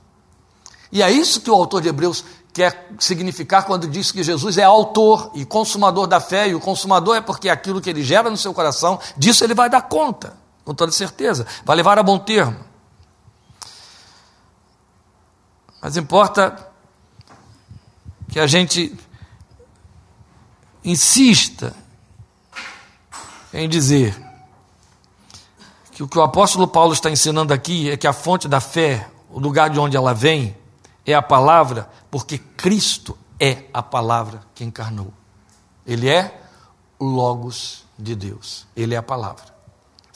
E 0.90 1.02
é 1.02 1.10
isso 1.10 1.40
que 1.40 1.50
o 1.50 1.54
autor 1.54 1.82
de 1.82 1.88
Hebreus 1.88 2.24
quer 2.52 2.90
significar 2.98 3.64
quando 3.64 3.86
diz 3.86 4.10
que 4.10 4.22
Jesus 4.22 4.56
é 4.56 4.64
autor 4.64 5.30
e 5.34 5.44
consumador 5.44 6.06
da 6.06 6.20
fé, 6.20 6.48
e 6.48 6.54
o 6.54 6.60
consumador 6.60 7.16
é 7.16 7.20
porque 7.20 7.50
aquilo 7.50 7.82
que 7.82 7.90
ele 7.90 8.02
gera 8.02 8.30
no 8.30 8.36
seu 8.36 8.54
coração, 8.54 8.98
disso 9.14 9.44
ele 9.44 9.52
vai 9.52 9.68
dar 9.68 9.82
conta, 9.82 10.34
com 10.64 10.74
toda 10.74 10.90
certeza, 10.90 11.46
vai 11.64 11.76
levar 11.76 11.98
a 11.98 12.02
bom 12.02 12.18
termo. 12.18 12.56
Mas 15.82 15.98
importa 15.98 16.70
que 18.30 18.40
a 18.40 18.46
gente 18.46 18.98
insista 20.86 21.74
em 23.52 23.68
dizer 23.68 24.16
que 25.92 26.02
o 26.02 26.08
que 26.08 26.18
o 26.18 26.22
apóstolo 26.22 26.68
Paulo 26.68 26.92
está 26.92 27.10
ensinando 27.10 27.52
aqui 27.52 27.90
é 27.90 27.96
que 27.96 28.06
a 28.06 28.12
fonte 28.12 28.46
da 28.46 28.60
fé, 28.60 29.08
o 29.30 29.40
lugar 29.40 29.68
de 29.68 29.80
onde 29.80 29.96
ela 29.96 30.14
vem, 30.14 30.56
é 31.04 31.14
a 31.14 31.22
palavra, 31.22 31.90
porque 32.10 32.38
Cristo 32.38 33.18
é 33.40 33.64
a 33.74 33.82
palavra 33.82 34.42
que 34.54 34.64
encarnou. 34.64 35.12
Ele 35.86 36.08
é 36.08 36.40
o 36.98 37.04
Logos 37.04 37.84
de 37.98 38.14
Deus. 38.14 38.66
Ele 38.76 38.94
é 38.94 38.98
a 38.98 39.02
palavra. 39.02 39.44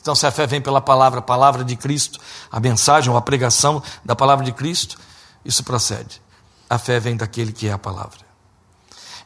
Então, 0.00 0.14
se 0.14 0.26
a 0.26 0.30
fé 0.30 0.46
vem 0.46 0.60
pela 0.60 0.80
palavra, 0.80 1.18
a 1.18 1.22
palavra 1.22 1.62
de 1.62 1.76
Cristo, 1.76 2.18
a 2.50 2.58
mensagem 2.58 3.10
ou 3.10 3.16
a 3.16 3.22
pregação 3.22 3.82
da 4.04 4.16
palavra 4.16 4.44
de 4.44 4.52
Cristo, 4.52 4.98
isso 5.44 5.62
procede. 5.62 6.22
A 6.68 6.78
fé 6.78 6.98
vem 6.98 7.16
daquele 7.16 7.52
que 7.52 7.68
é 7.68 7.72
a 7.72 7.78
palavra. 7.78 8.29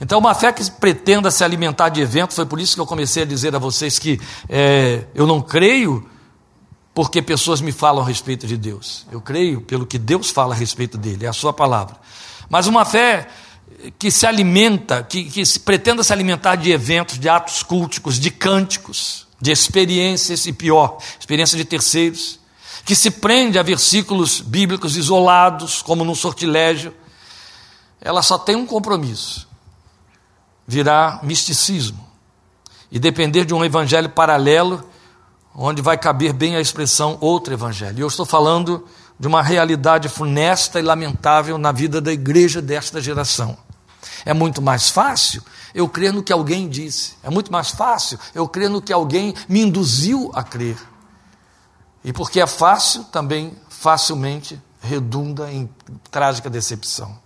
Então, 0.00 0.18
uma 0.18 0.34
fé 0.34 0.52
que 0.52 0.68
pretenda 0.72 1.30
se 1.30 1.44
alimentar 1.44 1.88
de 1.88 2.00
eventos, 2.00 2.36
foi 2.36 2.46
por 2.46 2.60
isso 2.60 2.74
que 2.74 2.80
eu 2.80 2.86
comecei 2.86 3.22
a 3.22 3.26
dizer 3.26 3.54
a 3.54 3.58
vocês 3.58 3.98
que 3.98 4.20
é, 4.48 5.04
eu 5.14 5.26
não 5.26 5.40
creio 5.40 6.08
porque 6.92 7.20
pessoas 7.20 7.60
me 7.60 7.72
falam 7.72 8.02
a 8.02 8.06
respeito 8.06 8.46
de 8.46 8.56
Deus. 8.56 9.06
Eu 9.10 9.20
creio 9.20 9.60
pelo 9.60 9.84
que 9.86 9.98
Deus 9.98 10.30
fala 10.30 10.54
a 10.54 10.56
respeito 10.56 10.96
dele, 10.96 11.26
é 11.26 11.28
a 11.28 11.32
sua 11.32 11.52
palavra. 11.52 11.96
Mas 12.48 12.66
uma 12.66 12.84
fé 12.84 13.28
que 13.98 14.10
se 14.10 14.26
alimenta, 14.26 15.02
que, 15.02 15.24
que 15.24 15.44
se 15.44 15.58
pretenda 15.60 16.02
se 16.02 16.12
alimentar 16.12 16.56
de 16.56 16.70
eventos, 16.70 17.18
de 17.18 17.28
atos 17.28 17.62
culticos, 17.62 18.18
de 18.18 18.30
cânticos, 18.30 19.26
de 19.40 19.50
experiências 19.50 20.46
e 20.46 20.52
pior, 20.52 20.98
experiências 21.18 21.58
de 21.58 21.64
terceiros, 21.64 22.38
que 22.84 22.94
se 22.94 23.10
prende 23.10 23.58
a 23.58 23.62
versículos 23.62 24.40
bíblicos 24.40 24.96
isolados, 24.96 25.82
como 25.82 26.04
num 26.04 26.14
sortilégio, 26.14 26.94
ela 28.00 28.22
só 28.22 28.38
tem 28.38 28.54
um 28.54 28.66
compromisso: 28.66 29.48
virar 30.66 31.24
misticismo 31.24 32.04
e 32.90 32.98
depender 32.98 33.44
de 33.44 33.54
um 33.54 33.64
evangelho 33.64 34.08
paralelo, 34.08 34.88
onde 35.54 35.82
vai 35.82 35.96
caber 35.96 36.32
bem 36.32 36.56
a 36.56 36.60
expressão 36.60 37.18
outro 37.20 37.52
evangelho. 37.52 38.00
Eu 38.00 38.06
estou 38.06 38.24
falando 38.24 38.86
de 39.18 39.28
uma 39.28 39.42
realidade 39.42 40.08
funesta 40.08 40.80
e 40.80 40.82
lamentável 40.82 41.58
na 41.58 41.72
vida 41.72 42.00
da 42.00 42.12
igreja 42.12 42.60
desta 42.60 43.00
geração. 43.00 43.56
É 44.24 44.32
muito 44.32 44.60
mais 44.62 44.90
fácil 44.90 45.42
eu 45.74 45.88
crer 45.88 46.12
no 46.12 46.22
que 46.22 46.32
alguém 46.32 46.68
disse, 46.68 47.14
é 47.22 47.30
muito 47.30 47.52
mais 47.52 47.70
fácil 47.70 48.18
eu 48.34 48.46
crer 48.48 48.70
no 48.70 48.80
que 48.80 48.92
alguém 48.92 49.34
me 49.48 49.60
induziu 49.60 50.30
a 50.34 50.42
crer. 50.42 50.76
E 52.02 52.12
porque 52.12 52.40
é 52.40 52.46
fácil, 52.46 53.04
também 53.04 53.56
facilmente 53.68 54.60
redunda 54.80 55.50
em 55.50 55.68
trágica 56.10 56.50
decepção. 56.50 57.18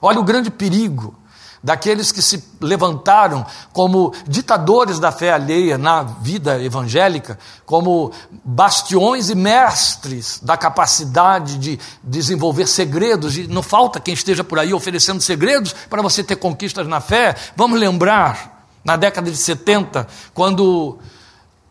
Olha 0.00 0.20
o 0.20 0.24
grande 0.24 0.50
perigo 0.50 1.14
daqueles 1.62 2.12
que 2.12 2.22
se 2.22 2.42
levantaram 2.60 3.44
como 3.72 4.12
ditadores 4.26 4.98
da 4.98 5.10
fé 5.10 5.32
alheia 5.32 5.76
na 5.76 6.02
vida 6.02 6.62
evangélica, 6.62 7.38
como 7.66 8.12
bastiões 8.44 9.30
e 9.30 9.34
mestres 9.34 10.40
da 10.42 10.56
capacidade 10.56 11.58
de 11.58 11.78
desenvolver 12.02 12.66
segredos, 12.66 13.36
e 13.36 13.46
não 13.46 13.62
falta 13.62 14.00
quem 14.00 14.14
esteja 14.14 14.44
por 14.44 14.58
aí 14.58 14.72
oferecendo 14.72 15.20
segredos 15.20 15.74
para 15.88 16.02
você 16.02 16.22
ter 16.22 16.36
conquistas 16.36 16.86
na 16.86 17.00
fé. 17.00 17.34
Vamos 17.56 17.78
lembrar, 17.78 18.66
na 18.84 18.96
década 18.96 19.30
de 19.30 19.36
70, 19.36 20.06
quando 20.32 20.98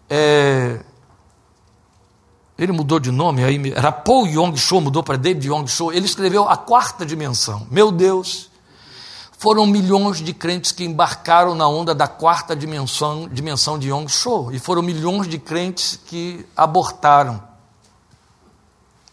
é, 0.09 0.79
ele 2.57 2.71
mudou 2.71 2.99
de 2.99 3.11
nome, 3.11 3.43
aí 3.43 3.73
era 3.75 3.91
Paul 3.91 4.27
Yong 4.27 4.57
Cho, 4.57 4.81
mudou 4.81 5.03
para 5.03 5.17
David 5.17 5.47
Yong 5.47 5.69
Cho. 5.69 5.91
Ele 5.91 6.05
escreveu 6.05 6.49
A 6.49 6.57
Quarta 6.57 7.05
Dimensão. 7.05 7.67
Meu 7.69 7.91
Deus, 7.91 8.46
foram 9.37 9.67
milhões 9.67 10.17
de 10.17 10.33
crentes 10.33 10.71
que 10.71 10.83
embarcaram 10.83 11.53
na 11.53 11.67
onda 11.67 11.93
da 11.93 12.07
quarta 12.07 12.55
dimensão, 12.55 13.29
dimensão 13.29 13.77
de 13.77 13.89
Yong 13.89 14.11
Cho. 14.11 14.51
E 14.51 14.57
foram 14.57 14.81
milhões 14.81 15.27
de 15.27 15.37
crentes 15.37 15.99
que 16.07 16.45
abortaram. 16.55 17.41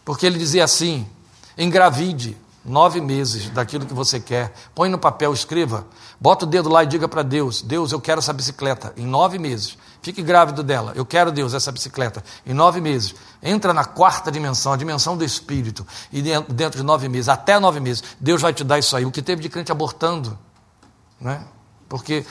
Porque 0.03 0.25
ele 0.25 0.39
dizia 0.39 0.63
assim: 0.63 1.07
engravide 1.55 2.35
nove 2.65 2.99
meses 2.99 3.49
daquilo 3.51 3.85
que 3.85 3.93
você 3.93 4.19
quer, 4.19 4.51
põe 4.73 4.89
no 4.89 4.97
papel, 4.97 5.31
escreva, 5.31 5.85
bota 6.19 6.45
o 6.45 6.47
dedo 6.47 6.69
lá 6.69 6.83
e 6.83 6.87
diga 6.87 7.07
para 7.07 7.21
Deus: 7.21 7.61
Deus, 7.61 7.91
eu 7.91 8.01
quero 8.01 8.19
essa 8.19 8.33
bicicleta 8.33 8.93
em 8.97 9.05
nove 9.05 9.37
meses. 9.37 9.77
Fique 10.05 10.21
grávido 10.21 10.61
dela. 10.61 10.93
Eu 10.95 11.03
quero, 11.03 11.31
Deus, 11.31 11.55
essa 11.55 11.71
bicicleta. 11.71 12.23
Em 12.45 12.53
nove 12.53 12.79
meses. 12.79 13.15
Entra 13.41 13.73
na 13.73 13.83
quarta 13.83 14.31
dimensão, 14.31 14.71
a 14.71 14.77
dimensão 14.77 15.17
do 15.17 15.25
espírito. 15.25 15.83
E 16.13 16.21
dentro 16.21 16.77
de 16.77 16.83
nove 16.83 17.09
meses, 17.09 17.27
até 17.27 17.59
nove 17.59 17.79
meses, 17.79 18.03
Deus 18.19 18.39
vai 18.39 18.53
te 18.53 18.63
dar 18.63 18.77
isso 18.77 18.95
aí. 18.95 19.03
O 19.03 19.09
que 19.09 19.19
teve 19.19 19.41
de 19.41 19.49
crente 19.49 19.71
abortando. 19.71 20.37
Né? 21.19 21.43
Porque 21.89 22.23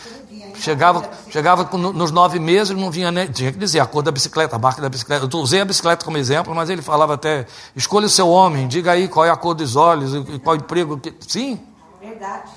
chegava, 0.54 1.10
chegava 1.28 1.68
nos 1.76 2.12
nove 2.12 2.38
meses, 2.38 2.76
não 2.76 2.92
vinha 2.92 3.10
nem. 3.10 3.26
Tinha 3.26 3.50
que 3.50 3.58
dizer 3.58 3.80
a 3.80 3.86
cor 3.86 4.04
da 4.04 4.12
bicicleta, 4.12 4.54
a 4.54 4.58
marca 4.60 4.80
da 4.80 4.88
bicicleta. 4.88 5.28
Eu 5.28 5.40
usei 5.40 5.60
a 5.60 5.64
bicicleta 5.64 6.04
como 6.04 6.16
exemplo, 6.16 6.54
mas 6.54 6.70
ele 6.70 6.80
falava 6.80 7.14
até: 7.14 7.44
escolha 7.74 8.06
o 8.06 8.08
seu 8.08 8.28
homem, 8.28 8.68
diga 8.68 8.92
aí 8.92 9.08
qual 9.08 9.26
é 9.26 9.30
a 9.30 9.36
cor 9.36 9.52
dos 9.52 9.74
olhos, 9.74 10.12
qual 10.44 10.54
é 10.54 10.58
o 10.60 10.62
emprego. 10.62 11.02
Sim. 11.26 11.60
Verdade. 12.00 12.52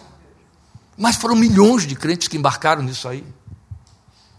Mas 0.96 1.16
foram 1.16 1.36
milhões 1.36 1.88
de 1.88 1.96
crentes 1.96 2.28
que 2.28 2.38
embarcaram 2.38 2.84
nisso 2.84 3.08
aí. 3.08 3.26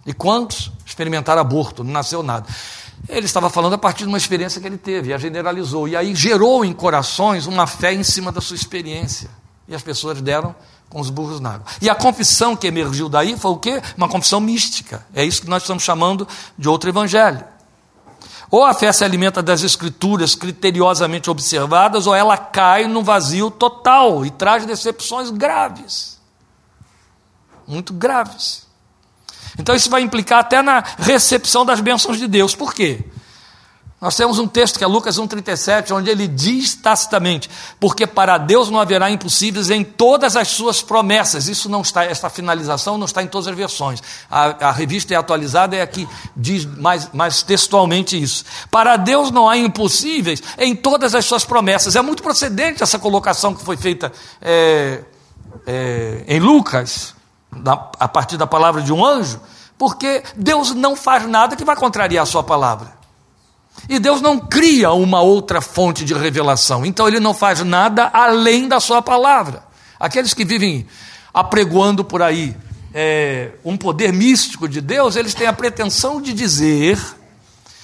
E 0.09 0.15
quantos 0.15 0.73
experimentaram 0.87 1.39
aborto? 1.39 1.85
Não 1.85 1.93
nasceu 1.93 2.23
nada. 2.23 2.49
Ele 3.11 3.27
estava 3.27 3.51
falando 3.51 3.75
a 3.75 3.79
partir 3.79 4.05
de 4.05 4.09
uma 4.09 4.17
experiência 4.17 4.59
que 4.59 4.67
ele 4.67 4.79
teve, 4.79 5.11
e 5.11 5.13
a 5.13 5.19
generalizou. 5.19 5.87
E 5.87 5.95
aí 5.95 6.15
gerou 6.15 6.65
em 6.65 6.73
corações 6.73 7.47
uma 7.47 7.67
fé 7.67 7.93
em 7.93 8.03
cima 8.03 8.33
da 8.33 8.41
sua 8.41 8.57
experiência. 8.57 9.29
E 9.69 9.75
as 9.75 9.83
pessoas 9.83 10.23
deram 10.23 10.57
com 10.89 10.99
os 10.99 11.11
burros 11.11 11.41
na 11.41 11.57
água. 11.57 11.67
E 11.83 11.91
a 11.91 11.95
confissão 11.95 12.57
que 12.57 12.67
emergiu 12.67 13.07
daí 13.07 13.37
foi 13.37 13.51
o 13.51 13.59
quê? 13.59 13.83
Uma 13.99 14.09
confissão 14.09 14.41
mística. 14.41 15.07
É 15.13 15.23
isso 15.23 15.43
que 15.43 15.51
nós 15.51 15.63
estamos 15.63 15.83
chamando 15.83 16.27
de 16.57 16.71
outro 16.71 16.89
evangelho. 16.89 17.45
Ou 18.51 18.65
a 18.65 18.73
fé 18.73 18.91
se 18.91 19.05
alimenta 19.05 19.43
das 19.43 19.63
escrituras 19.63 20.35
criteriosamente 20.35 21.29
observadas, 21.29 22.07
ou 22.07 22.15
ela 22.15 22.39
cai 22.39 22.87
num 22.87 23.05
vazio 23.05 23.51
total 23.51 24.25
e 24.25 24.31
traz 24.31 24.65
decepções 24.65 25.29
graves. 25.29 26.19
Muito 27.67 27.93
graves. 27.93 28.68
Então 29.59 29.75
isso 29.75 29.91
vai 29.91 30.03
implicar 30.03 30.41
até 30.41 30.63
na 30.63 30.83
recepção 30.99 31.65
das 31.65 31.81
bênçãos 31.81 32.19
de 32.19 32.27
Deus. 32.27 32.55
Por 32.55 32.73
quê? 32.73 33.05
Nós 34.01 34.15
temos 34.15 34.39
um 34.39 34.47
texto 34.47 34.79
que 34.79 34.85
é 34.85 34.87
Lucas 34.87 35.19
1,37, 35.19 35.91
onde 35.91 36.09
ele 36.09 36.29
diz 36.29 36.77
tacitamente: 36.77 37.51
Porque 37.81 38.07
para 38.07 38.39
Deus 38.39 38.71
não 38.71 38.79
haverá 38.79 39.11
impossíveis 39.11 39.71
em 39.71 39.83
todas 39.83 40.37
as 40.37 40.49
suas 40.49 40.81
promessas. 40.81 41.49
Isso 41.49 41.69
não 41.69 41.81
está, 41.81 42.05
esta 42.05 42.31
finalização 42.31 42.97
não 42.97 43.07
está 43.07 43.25
em 43.25 43.27
todas 43.27 43.49
as 43.49 43.57
versões. 43.57 44.01
A, 44.31 44.69
a 44.69 44.71
revista 44.71 45.15
é 45.15 45.17
atualizada 45.17 45.75
é 45.75 45.83
a 45.83 45.87
que 45.87 46.09
diz 46.37 46.65
mais, 46.65 47.11
mais 47.13 47.43
textualmente 47.43 48.21
isso. 48.21 48.45
Para 48.71 48.97
Deus 48.97 49.33
não 49.33 49.49
há 49.49 49.57
impossíveis 49.57 50.41
em 50.59 50.77
todas 50.77 51.13
as 51.17 51.25
suas 51.25 51.45
promessas. 51.45 51.97
É 51.97 52.03
muito 52.03 52.23
procedente 52.23 52.85
essa 52.85 53.01
colocação 53.01 53.53
que 53.53 53.65
foi 53.65 53.77
feita 53.77 54.13
é, 54.41 55.03
é, 55.67 56.25
em 56.29 56.39
Lucas, 56.39 57.17
a 57.99 58.09
partir 58.09 58.37
da 58.37 58.47
palavra 58.47 58.83
de 58.83 58.93
um 58.93 59.05
anjo, 59.05 59.41
porque 59.77 60.23
Deus 60.37 60.75
não 60.75 60.95
faz 60.97 61.27
nada 61.27 61.57
que 61.57 61.65
vai 61.65 61.77
contrariar 61.77 62.23
a 62.23 62.27
sua 62.27 62.43
palavra. 62.43 62.99
E 63.89 63.99
Deus 63.99 64.21
não 64.21 64.39
cria 64.39 64.93
uma 64.93 65.21
outra 65.21 65.61
fonte 65.61 66.05
de 66.05 66.15
revelação, 66.15 66.85
então 66.85 67.07
Ele 67.07 67.21
não 67.21 67.35
faz 67.35 67.63
nada 67.63 68.11
além 68.13 68.67
da 68.67 68.81
Sua 68.81 69.03
palavra. 69.03 69.63
Aqueles 70.01 70.35
que 70.35 70.45
vivem 70.45 70.87
apregoando 71.33 72.05
por 72.05 72.23
aí 72.23 72.57
é, 72.93 73.53
um 73.65 73.77
poder 73.77 74.13
místico 74.13 74.69
de 74.69 74.81
Deus, 74.81 75.15
eles 75.15 75.35
têm 75.35 75.47
a 75.47 75.53
pretensão 75.53 76.21
de 76.21 76.33
dizer 76.33 76.99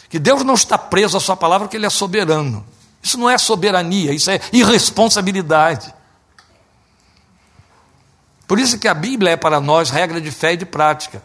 que 0.08 0.18
Deus 0.18 0.42
não 0.42 0.54
está 0.54 0.76
preso 0.76 1.16
à 1.16 1.20
Sua 1.20 1.36
palavra, 1.36 1.68
que 1.68 1.76
Ele 1.76 1.86
é 1.86 1.90
soberano. 1.90 2.64
Isso 3.02 3.18
não 3.18 3.28
é 3.28 3.36
soberania, 3.36 4.12
isso 4.12 4.30
é 4.30 4.40
irresponsabilidade. 4.52 5.94
Por 8.46 8.58
isso 8.58 8.78
que 8.78 8.88
a 8.88 8.94
Bíblia 8.94 9.32
é 9.32 9.36
para 9.36 9.60
nós 9.60 9.90
regra 9.90 10.20
de 10.20 10.30
fé 10.30 10.52
e 10.52 10.56
de 10.56 10.66
prática. 10.66 11.22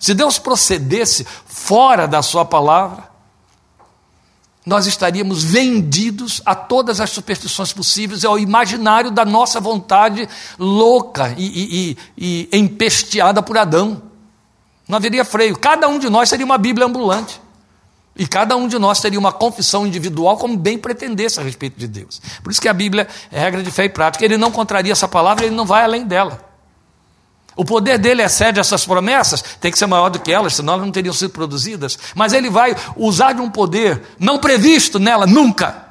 Se 0.00 0.14
Deus 0.14 0.38
procedesse 0.38 1.26
fora 1.46 2.08
da 2.08 2.22
Sua 2.22 2.44
palavra, 2.44 3.10
nós 4.64 4.86
estaríamos 4.86 5.42
vendidos 5.42 6.42
a 6.44 6.54
todas 6.54 7.00
as 7.00 7.10
superstições 7.10 7.72
possíveis, 7.72 8.24
ao 8.24 8.38
imaginário 8.38 9.10
da 9.10 9.24
nossa 9.24 9.60
vontade 9.60 10.28
louca 10.58 11.34
e, 11.36 11.96
e, 12.16 12.48
e, 12.52 12.58
empesteada 12.58 13.42
por 13.42 13.56
Adão. 13.56 14.02
Não 14.86 14.96
haveria 14.96 15.24
freio. 15.24 15.58
Cada 15.58 15.88
um 15.88 15.98
de 15.98 16.10
nós 16.10 16.28
seria 16.28 16.44
uma 16.44 16.58
Bíblia 16.58 16.86
ambulante. 16.86 17.40
E 18.16 18.26
cada 18.26 18.56
um 18.56 18.68
de 18.68 18.78
nós 18.78 19.00
teria 19.00 19.18
uma 19.18 19.32
confissão 19.32 19.86
individual 19.86 20.36
como 20.36 20.56
bem 20.56 20.76
pretendesse 20.76 21.40
a 21.40 21.42
respeito 21.42 21.78
de 21.78 21.86
Deus. 21.86 22.20
Por 22.42 22.50
isso 22.50 22.60
que 22.60 22.68
a 22.68 22.72
Bíblia 22.72 23.08
é 23.30 23.40
regra 23.40 23.62
de 23.62 23.70
fé 23.70 23.84
e 23.84 23.88
prática. 23.88 24.24
Ele 24.24 24.36
não 24.36 24.50
contraria 24.50 24.92
essa 24.92 25.08
palavra, 25.08 25.46
ele 25.46 25.54
não 25.54 25.64
vai 25.64 25.84
além 25.84 26.04
dela. 26.04 26.50
O 27.56 27.64
poder 27.64 27.98
dele 27.98 28.22
excede 28.22 28.58
essas 28.58 28.86
promessas, 28.86 29.42
tem 29.60 29.70
que 29.70 29.78
ser 29.78 29.86
maior 29.86 30.08
do 30.08 30.18
que 30.18 30.32
elas, 30.32 30.54
senão 30.54 30.74
elas 30.74 30.86
não 30.86 30.92
teriam 30.92 31.12
sido 31.12 31.30
produzidas. 31.30 31.98
Mas 32.14 32.32
ele 32.32 32.48
vai 32.48 32.74
usar 32.96 33.32
de 33.32 33.40
um 33.40 33.50
poder 33.50 34.02
não 34.18 34.38
previsto 34.38 34.98
nela 34.98 35.26
nunca. 35.26 35.86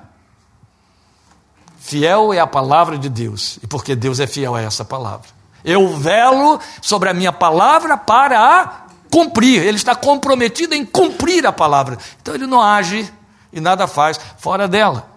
Fiel 1.78 2.34
é 2.34 2.40
a 2.40 2.48
palavra 2.48 2.98
de 2.98 3.10
Deus, 3.10 3.60
e 3.64 3.68
porque 3.68 3.96
Deus 3.96 4.20
é 4.20 4.28
fiel 4.28 4.56
a 4.56 4.62
essa 4.62 4.86
palavra. 4.86 5.28
Eu 5.64 5.96
velo 5.98 6.60
sobre 6.82 7.10
a 7.10 7.14
minha 7.14 7.32
palavra 7.32 7.98
para 7.98 8.40
a 8.40 8.89
cumprir. 9.12 9.64
Ele 9.64 9.78
está 9.78 9.96
comprometido 9.96 10.74
em 10.74 10.86
cumprir 10.86 11.46
a 11.46 11.52
palavra. 11.52 11.98
Então 12.22 12.34
ele 12.34 12.48
não 12.48 12.62
age 12.62 13.12
e 13.52 13.60
nada 13.60 13.88
faz 13.88 14.20
fora 14.38 14.68
dela. 14.68 15.10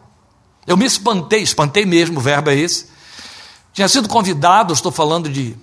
Eu 0.66 0.76
me 0.76 0.84
espantei, 0.84 1.42
espantei 1.42 1.84
mesmo, 1.84 2.18
o 2.18 2.22
verbo 2.22 2.50
é 2.50 2.54
esse. 2.54 2.86
Tinha 3.72 3.88
sido 3.88 4.08
convidado, 4.08 4.72
estou 4.72 4.92
falando 4.92 5.28
de 5.28 5.56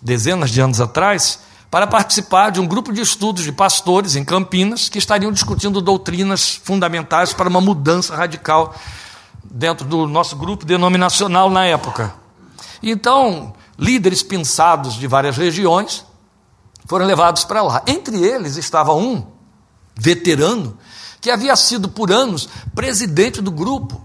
dezenas 0.00 0.50
de 0.50 0.60
anos 0.60 0.80
atrás, 0.80 1.40
para 1.70 1.86
participar 1.86 2.50
de 2.50 2.60
um 2.60 2.66
grupo 2.66 2.92
de 2.92 3.00
estudos 3.00 3.44
de 3.44 3.52
pastores 3.52 4.16
em 4.16 4.24
Campinas 4.24 4.88
que 4.88 4.98
estariam 4.98 5.32
discutindo 5.32 5.82
doutrinas 5.82 6.54
fundamentais 6.62 7.32
para 7.34 7.48
uma 7.48 7.60
mudança 7.60 8.14
radical 8.14 8.74
dentro 9.44 9.86
do 9.86 10.06
nosso 10.06 10.36
grupo 10.36 10.64
denominacional 10.64 11.50
na 11.50 11.66
época. 11.66 12.14
Então, 12.82 13.52
líderes 13.78 14.22
pensados 14.22 14.94
de 14.94 15.06
várias 15.06 15.36
regiões 15.36 16.05
foram 16.86 17.04
levados 17.04 17.44
para 17.44 17.62
lá. 17.62 17.82
Entre 17.86 18.16
eles 18.22 18.56
estava 18.56 18.94
um 18.94 19.26
veterano 19.94 20.78
que 21.20 21.30
havia 21.30 21.56
sido 21.56 21.88
por 21.88 22.12
anos 22.12 22.48
presidente 22.74 23.40
do 23.40 23.50
grupo 23.50 24.00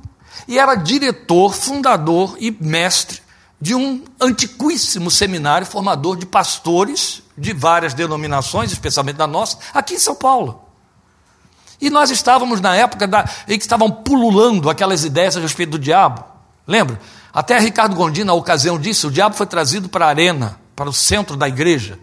e 0.47 0.57
era 0.57 0.75
diretor, 0.75 1.53
fundador 1.53 2.35
e 2.39 2.51
mestre 2.59 3.21
de 3.59 3.75
um 3.75 4.03
antiquíssimo 4.19 5.11
seminário 5.11 5.67
formador 5.67 6.17
de 6.17 6.25
pastores 6.25 7.21
de 7.37 7.53
várias 7.53 7.93
denominações, 7.93 8.71
especialmente 8.71 9.17
da 9.17 9.27
nossa, 9.27 9.59
aqui 9.73 9.93
em 9.93 9.99
São 9.99 10.15
Paulo. 10.15 10.65
E 11.79 11.89
nós 11.89 12.09
estávamos 12.09 12.59
na 12.59 12.75
época 12.75 13.07
da, 13.07 13.27
em 13.47 13.57
que 13.57 13.63
estavam 13.63 13.89
pululando 13.89 14.69
aquelas 14.69 15.03
ideias 15.03 15.37
a 15.37 15.39
respeito 15.39 15.71
do 15.71 15.79
diabo. 15.79 16.23
Lembra? 16.67 16.99
Até 17.33 17.57
Ricardo 17.59 17.95
Gondim, 17.95 18.23
na 18.23 18.33
ocasião 18.33 18.79
disso, 18.79 19.07
o 19.07 19.11
diabo 19.11 19.35
foi 19.35 19.45
trazido 19.45 19.89
para 19.89 20.05
a 20.05 20.09
arena, 20.09 20.59
para 20.75 20.89
o 20.89 20.93
centro 20.93 21.35
da 21.35 21.47
igreja. 21.47 21.99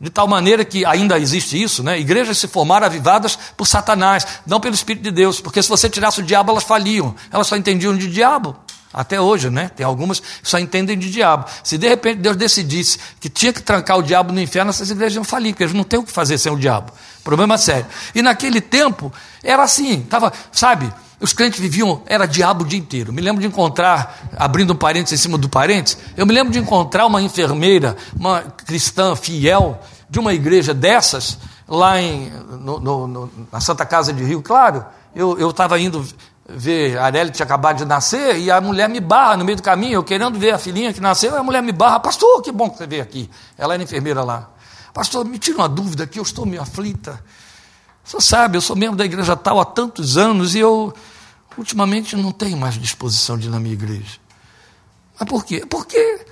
De 0.00 0.10
tal 0.10 0.26
maneira 0.26 0.64
que 0.64 0.84
ainda 0.84 1.18
existe 1.18 1.60
isso, 1.60 1.82
né? 1.82 1.98
Igrejas 1.98 2.38
se 2.38 2.48
formaram 2.48 2.86
avivadas 2.86 3.38
por 3.56 3.66
Satanás, 3.66 4.26
não 4.46 4.60
pelo 4.60 4.74
Espírito 4.74 5.04
de 5.04 5.10
Deus, 5.10 5.40
porque 5.40 5.62
se 5.62 5.68
você 5.68 5.88
tirasse 5.88 6.20
o 6.20 6.22
diabo, 6.22 6.50
elas 6.50 6.64
faliam. 6.64 7.14
Elas 7.30 7.46
só 7.46 7.56
entendiam 7.56 7.96
de 7.96 8.08
diabo. 8.08 8.56
Até 8.92 9.20
hoje, 9.20 9.50
né? 9.50 9.70
Tem 9.74 9.84
algumas 9.84 10.20
que 10.20 10.26
só 10.44 10.56
entendem 10.56 10.96
de 10.96 11.10
diabo. 11.10 11.46
Se 11.64 11.76
de 11.76 11.88
repente 11.88 12.20
Deus 12.20 12.36
decidisse 12.36 12.98
que 13.18 13.28
tinha 13.28 13.52
que 13.52 13.60
trancar 13.60 13.98
o 13.98 14.02
diabo 14.02 14.32
no 14.32 14.40
inferno, 14.40 14.70
essas 14.70 14.88
igrejas 14.88 15.16
iam 15.16 15.24
falir, 15.24 15.52
porque 15.52 15.64
eles 15.64 15.74
não 15.74 15.82
têm 15.82 15.98
o 15.98 16.04
que 16.04 16.12
fazer 16.12 16.38
sem 16.38 16.52
o 16.52 16.56
diabo. 16.56 16.92
Problema 17.24 17.58
sério. 17.58 17.86
E 18.14 18.22
naquele 18.22 18.60
tempo, 18.60 19.12
era 19.42 19.64
assim, 19.64 20.02
tava, 20.02 20.32
sabe, 20.52 20.92
os 21.24 21.32
crentes 21.32 21.58
viviam, 21.58 22.02
era 22.04 22.26
diabo 22.26 22.64
o 22.64 22.66
dia 22.66 22.78
inteiro. 22.78 23.12
Me 23.12 23.22
lembro 23.22 23.40
de 23.40 23.48
encontrar, 23.48 24.28
abrindo 24.36 24.74
um 24.74 24.76
parênteses 24.76 25.18
em 25.18 25.22
cima 25.22 25.38
do 25.38 25.48
parênteses, 25.48 25.98
eu 26.16 26.26
me 26.26 26.34
lembro 26.34 26.52
de 26.52 26.58
encontrar 26.58 27.06
uma 27.06 27.22
enfermeira, 27.22 27.96
uma 28.14 28.42
cristã 28.42 29.16
fiel, 29.16 29.80
de 30.08 30.18
uma 30.18 30.34
igreja 30.34 30.74
dessas, 30.74 31.38
lá 31.66 32.00
em, 32.00 32.30
no, 32.60 32.78
no, 32.78 33.06
no, 33.06 33.32
na 33.50 33.58
Santa 33.58 33.86
Casa 33.86 34.12
de 34.12 34.22
Rio 34.22 34.42
Claro. 34.42 34.84
Eu 35.14 35.48
estava 35.48 35.78
indo 35.80 36.06
ver, 36.46 36.98
a 36.98 37.06
Arely 37.06 37.30
tinha 37.30 37.46
acabado 37.46 37.78
de 37.78 37.84
nascer 37.86 38.36
e 38.38 38.50
a 38.50 38.60
mulher 38.60 38.88
me 38.88 39.00
barra 39.00 39.36
no 39.36 39.44
meio 39.44 39.56
do 39.56 39.62
caminho, 39.62 39.94
eu 39.94 40.04
querendo 40.04 40.38
ver 40.38 40.50
a 40.50 40.58
filhinha 40.58 40.92
que 40.92 41.00
nasceu, 41.00 41.34
a 41.36 41.42
mulher 41.42 41.62
me 41.62 41.72
barra, 41.72 42.00
pastor, 42.00 42.42
que 42.42 42.52
bom 42.52 42.68
que 42.68 42.76
você 42.76 42.86
veio 42.86 43.02
aqui. 43.02 43.30
Ela 43.56 43.74
era 43.74 43.82
enfermeira 43.82 44.22
lá. 44.22 44.50
Pastor, 44.92 45.24
me 45.24 45.38
tira 45.38 45.56
uma 45.56 45.68
dúvida 45.68 46.04
aqui, 46.04 46.18
eu 46.18 46.22
estou 46.22 46.44
meio 46.44 46.60
aflita. 46.60 47.18
Senhor 48.04 48.20
sabe, 48.20 48.58
eu 48.58 48.60
sou 48.60 48.76
membro 48.76 48.96
da 48.96 49.04
igreja 49.06 49.34
tal 49.34 49.58
há 49.58 49.64
tantos 49.64 50.18
anos 50.18 50.54
e 50.54 50.58
eu, 50.58 50.92
ultimamente, 51.56 52.16
não 52.16 52.32
tenho 52.32 52.56
mais 52.56 52.74
disposição 52.74 53.38
de 53.38 53.48
ir 53.48 53.50
na 53.50 53.60
minha 53.60 53.74
igreja. 53.74 54.18
Mas 55.18 55.28
por 55.28 55.44
quê? 55.44 55.64
Porque 55.68 56.26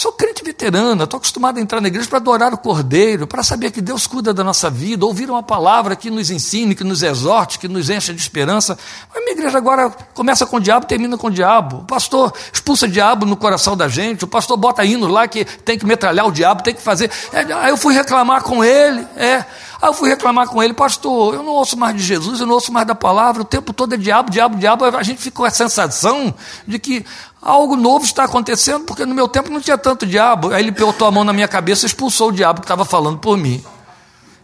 Sou 0.00 0.12
crente 0.12 0.42
veterana, 0.42 1.04
estou 1.04 1.18
acostumado 1.18 1.58
a 1.58 1.60
entrar 1.60 1.78
na 1.78 1.88
igreja 1.88 2.08
para 2.08 2.16
adorar 2.16 2.54
o 2.54 2.56
Cordeiro, 2.56 3.26
para 3.26 3.42
saber 3.42 3.70
que 3.70 3.82
Deus 3.82 4.06
cuida 4.06 4.32
da 4.32 4.42
nossa 4.42 4.70
vida, 4.70 5.04
ouvir 5.04 5.28
uma 5.28 5.42
palavra 5.42 5.94
que 5.94 6.08
nos 6.08 6.30
ensine, 6.30 6.74
que 6.74 6.82
nos 6.82 7.02
exorte, 7.02 7.58
que 7.58 7.68
nos 7.68 7.90
encha 7.90 8.14
de 8.14 8.18
esperança. 8.18 8.78
Mas 9.12 9.22
minha 9.22 9.36
igreja 9.36 9.58
agora 9.58 9.90
começa 10.14 10.46
com 10.46 10.56
o 10.56 10.60
diabo, 10.60 10.86
termina 10.86 11.18
com 11.18 11.26
o 11.26 11.30
diabo. 11.30 11.80
O 11.80 11.84
pastor 11.84 12.32
expulsa 12.50 12.86
o 12.86 12.88
diabo 12.88 13.26
no 13.26 13.36
coração 13.36 13.76
da 13.76 13.88
gente. 13.88 14.24
O 14.24 14.26
pastor 14.26 14.56
bota 14.56 14.82
hinos 14.86 15.10
lá 15.10 15.28
que 15.28 15.44
tem 15.44 15.78
que 15.78 15.84
metralhar 15.84 16.26
o 16.26 16.32
diabo, 16.32 16.62
tem 16.62 16.74
que 16.74 16.80
fazer. 16.80 17.10
É, 17.30 17.40
aí 17.52 17.68
eu 17.68 17.76
fui 17.76 17.92
reclamar 17.92 18.42
com 18.42 18.64
ele. 18.64 19.06
É. 19.16 19.44
Aí 19.82 19.88
eu 19.88 19.94
fui 19.94 20.10
reclamar 20.10 20.46
com 20.46 20.62
ele, 20.62 20.74
pastor, 20.74 21.34
eu 21.34 21.42
não 21.42 21.52
ouço 21.52 21.74
mais 21.74 21.96
de 21.96 22.02
Jesus, 22.02 22.40
eu 22.40 22.46
não 22.46 22.54
ouço 22.54 22.70
mais 22.70 22.86
da 22.86 22.94
palavra, 22.94 23.40
o 23.40 23.46
tempo 23.46 23.72
todo 23.72 23.94
é 23.94 23.96
diabo, 23.96 24.30
diabo, 24.30 24.58
diabo. 24.58 24.84
A 24.84 25.02
gente 25.02 25.22
ficou 25.22 25.44
com 25.44 25.48
a 25.48 25.50
sensação 25.50 26.34
de 26.66 26.78
que 26.78 27.02
algo 27.40 27.76
novo 27.76 28.04
está 28.04 28.24
acontecendo, 28.24 28.84
porque 28.84 29.06
no 29.06 29.14
meu 29.14 29.28
tempo 29.28 29.50
não 29.50 29.60
tinha 29.60 29.78
tanto 29.78 30.06
diabo. 30.06 30.52
Aí 30.52 30.62
ele 30.62 30.70
botou 30.70 31.08
a 31.08 31.10
mão 31.10 31.24
na 31.24 31.32
minha 31.32 31.48
cabeça 31.48 31.84
e 31.84 31.86
expulsou 31.86 32.28
o 32.28 32.32
diabo 32.32 32.60
que 32.60 32.64
estava 32.64 32.84
falando 32.84 33.18
por 33.18 33.36
mim. 33.36 33.64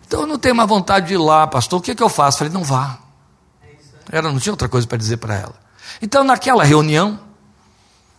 Então 0.06 0.20
eu 0.20 0.26
não 0.26 0.38
tenho 0.38 0.54
mais 0.54 0.68
vontade 0.68 1.08
de 1.08 1.14
ir 1.14 1.18
lá, 1.18 1.46
pastor, 1.46 1.80
o 1.80 1.82
que, 1.82 1.90
é 1.90 1.94
que 1.94 2.02
eu 2.02 2.08
faço? 2.08 2.38
Falei, 2.38 2.52
não 2.52 2.62
vá. 2.62 2.98
Ela 4.10 4.30
não 4.30 4.38
tinha 4.38 4.52
outra 4.52 4.68
coisa 4.68 4.86
para 4.86 4.96
dizer 4.96 5.16
para 5.16 5.34
ela. 5.34 5.54
Então, 6.00 6.22
naquela 6.22 6.62
reunião, 6.62 7.18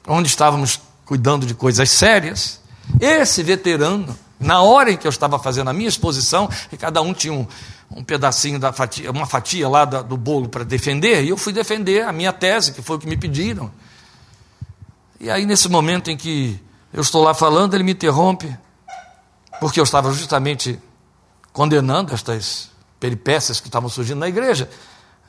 onde 0.08 0.28
estávamos 0.28 0.82
cuidando 1.06 1.46
de 1.46 1.54
coisas 1.54 1.90
sérias, 1.90 2.60
esse 3.00 3.42
veterano, 3.42 4.18
na 4.40 4.62
hora 4.62 4.92
em 4.92 4.98
que 4.98 5.08
eu 5.08 5.10
estava 5.10 5.40
fazendo 5.40 5.70
a 5.70 5.74
minha 5.74 5.88
exposição, 5.88 6.50
e 6.72 6.78
cada 6.78 7.02
um 7.02 7.14
tinha 7.14 7.34
um, 7.34 7.48
um 7.92 8.04
pedacinho 8.04 8.60
da 8.60 8.74
fatia, 8.74 9.10
uma 9.12 9.26
fatia 9.26 9.68
lá 9.70 9.86
da, 9.86 10.02
do 10.02 10.18
bolo 10.18 10.50
para 10.50 10.64
defender, 10.64 11.24
e 11.24 11.30
eu 11.30 11.38
fui 11.38 11.54
defender 11.54 12.04
a 12.04 12.12
minha 12.12 12.34
tese, 12.34 12.74
que 12.74 12.82
foi 12.82 12.98
o 12.98 13.00
que 13.00 13.08
me 13.08 13.18
pediram. 13.18 13.72
E 15.20 15.30
aí, 15.30 15.46
nesse 15.46 15.68
momento 15.68 16.10
em 16.10 16.18
que 16.18 16.60
eu 16.94 17.02
estou 17.02 17.24
lá 17.24 17.34
falando, 17.34 17.74
ele 17.74 17.84
me 17.84 17.94
interrompe, 17.94 18.56
porque 19.60 19.80
eu 19.80 19.84
estava 19.84 20.12
justamente 20.14 20.80
condenando 21.52 22.14
estas 22.14 22.70
peripécias 23.00 23.60
que 23.60 23.68
estavam 23.68 23.90
surgindo 23.90 24.20
na 24.20 24.28
igreja. 24.28 24.70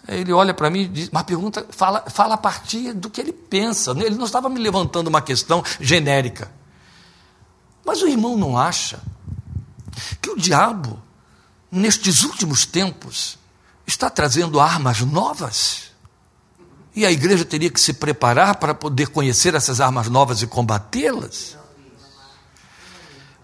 Ele 0.07 0.33
olha 0.33 0.55
para 0.55 0.71
mim 0.71 0.83
e 0.83 0.89
diz, 0.89 1.09
uma 1.09 1.25
pergunta, 1.25 1.67
fala, 1.71 2.05
fala 2.09 2.35
a 2.35 2.39
partir 2.39 2.93
do 2.93 3.11
que 3.11 3.21
ele 3.21 3.33
pensa. 3.33 3.93
Ele 3.93 4.17
não 4.17 4.25
estava 4.27 4.49
me 4.49 4.61
levantando 4.61 5.09
uma 5.09 5.21
questão 5.21 5.63
genérica. 5.81 6.51
Mas 7.85 8.03
o 8.03 8.09
irmão 8.09 8.37
não 8.37 8.57
acha 8.57 9.01
que 10.21 10.31
o 10.31 10.37
diabo, 10.37 11.03
nestes 11.71 12.23
últimos 12.23 12.67
tempos, 12.67 13.39
está 13.87 14.11
trazendo 14.11 14.61
armas 14.61 15.01
novas? 15.01 15.88
E 16.95 17.07
a 17.07 17.13
igreja 17.13 17.45
teria 17.45 17.71
que 17.71 17.81
se 17.81 17.93
preparar 17.93 18.57
para 18.57 18.75
poder 18.75 19.09
conhecer 19.09 19.55
essas 19.55 19.81
armas 19.81 20.09
novas 20.09 20.43
e 20.43 20.47
combatê-las? 20.47 21.57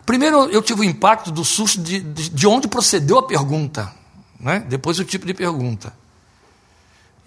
Primeiro, 0.05 0.51
eu 0.51 0.61
tive 0.61 0.81
o 0.83 0.85
impacto 0.85 1.31
do 1.31 1.45
susto 1.45 1.81
de, 1.81 2.01
de, 2.01 2.29
de 2.29 2.47
onde 2.47 2.69
procedeu 2.69 3.19
a 3.19 3.27
pergunta, 3.27 3.93
né? 4.39 4.61
depois 4.69 4.99
o 4.99 5.05
tipo 5.05 5.27
de 5.27 5.33
pergunta. 5.33 5.93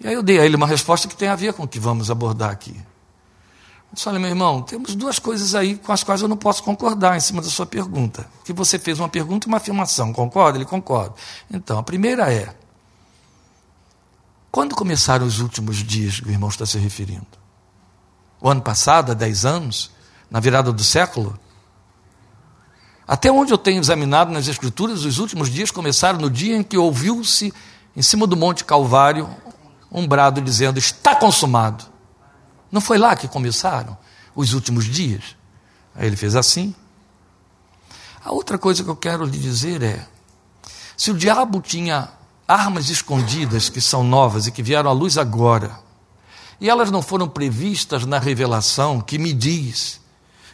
E 0.00 0.06
aí 0.06 0.14
eu 0.14 0.22
dei 0.22 0.38
a 0.38 0.46
ele 0.46 0.54
uma 0.54 0.66
resposta 0.66 1.08
que 1.08 1.16
tem 1.16 1.28
a 1.28 1.34
ver 1.34 1.52
com 1.54 1.64
o 1.64 1.68
que 1.68 1.80
vamos 1.80 2.10
abordar 2.10 2.50
aqui. 2.50 2.70
Eu 2.70 3.94
disse, 3.94 4.08
olha, 4.08 4.18
meu 4.18 4.28
irmão, 4.28 4.62
temos 4.62 4.94
duas 4.94 5.18
coisas 5.18 5.54
aí 5.54 5.76
com 5.76 5.90
as 5.92 6.04
quais 6.04 6.20
eu 6.20 6.28
não 6.28 6.36
posso 6.36 6.62
concordar 6.62 7.16
em 7.16 7.20
cima 7.20 7.42
da 7.42 7.48
sua 7.48 7.66
pergunta. 7.66 8.28
Que 8.44 8.52
você 8.52 8.78
fez 8.78 8.98
uma 9.00 9.08
pergunta 9.08 9.46
e 9.46 9.48
uma 9.48 9.56
afirmação, 9.56 10.12
concorda? 10.12 10.58
Ele 10.58 10.64
concorda. 10.64 11.14
Então, 11.50 11.78
a 11.78 11.82
primeira 11.82 12.32
é: 12.32 12.54
quando 14.50 14.74
começaram 14.74 15.26
os 15.26 15.40
últimos 15.40 15.76
dias 15.76 16.20
que 16.20 16.28
o 16.28 16.30
irmão 16.30 16.48
está 16.48 16.64
se 16.64 16.78
referindo? 16.78 17.26
O 18.40 18.48
ano 18.48 18.62
passado, 18.62 19.12
há 19.12 19.14
10 19.14 19.44
anos? 19.44 19.90
Na 20.30 20.40
virada 20.40 20.72
do 20.72 20.84
século? 20.84 21.38
Até 23.06 23.32
onde 23.32 23.52
eu 23.52 23.58
tenho 23.58 23.80
examinado 23.80 24.30
nas 24.30 24.48
Escrituras, 24.48 25.04
os 25.04 25.18
últimos 25.18 25.48
dias 25.48 25.70
começaram 25.70 26.18
no 26.18 26.30
dia 26.30 26.56
em 26.56 26.62
que 26.62 26.76
ouviu-se, 26.76 27.52
em 27.96 28.02
cima 28.02 28.26
do 28.26 28.36
Monte 28.36 28.64
Calvário, 28.64 29.28
um 29.90 30.06
brado 30.06 30.40
dizendo: 30.40 30.78
Está 30.78 31.16
consumado. 31.16 31.84
Não 32.70 32.80
foi 32.80 32.98
lá 32.98 33.16
que 33.16 33.26
começaram 33.26 33.96
os 34.36 34.52
últimos 34.52 34.84
dias? 34.84 35.36
Aí 35.94 36.06
ele 36.06 36.16
fez 36.16 36.36
assim. 36.36 36.74
A 38.22 38.32
outra 38.32 38.58
coisa 38.58 38.84
que 38.84 38.90
eu 38.90 38.96
quero 38.96 39.24
lhe 39.24 39.38
dizer 39.38 39.82
é: 39.82 40.06
se 40.96 41.10
o 41.10 41.14
diabo 41.14 41.62
tinha 41.62 42.10
armas 42.48 42.88
escondidas 42.88 43.68
que 43.68 43.80
são 43.80 44.02
novas 44.02 44.46
e 44.46 44.50
que 44.50 44.62
vieram 44.62 44.90
à 44.90 44.92
luz 44.92 45.18
agora, 45.18 45.78
e 46.60 46.68
elas 46.68 46.90
não 46.90 47.02
foram 47.02 47.28
previstas 47.28 48.04
na 48.04 48.18
revelação 48.18 49.00
que 49.00 49.18
me 49.18 49.32
diz 49.32 50.00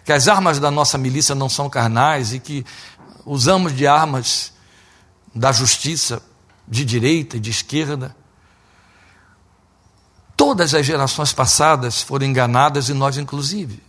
que 0.05 0.13
as 0.13 0.29
armas 0.29 0.59
da 0.59 0.71
nossa 0.71 0.99
milícia 0.99 1.35
não 1.35 1.49
são 1.49 1.71
carnais 1.71 2.35
e 2.35 2.41
que 2.41 2.67
usamos 3.25 3.75
de 3.75 3.87
armas 3.87 4.53
da 5.35 5.53
justiça 5.53 6.21
de 6.69 6.85
direita 6.85 7.37
e 7.37 7.41
de 7.41 7.51
esquerda, 7.51 8.15
Todas 10.37 10.75
as 10.75 10.85
gerações 10.85 11.33
passadas 11.33 12.03
foram 12.03 12.27
enganadas 12.27 12.89
e 12.89 12.95
nós, 12.95 13.17
inclusive. 13.17 13.81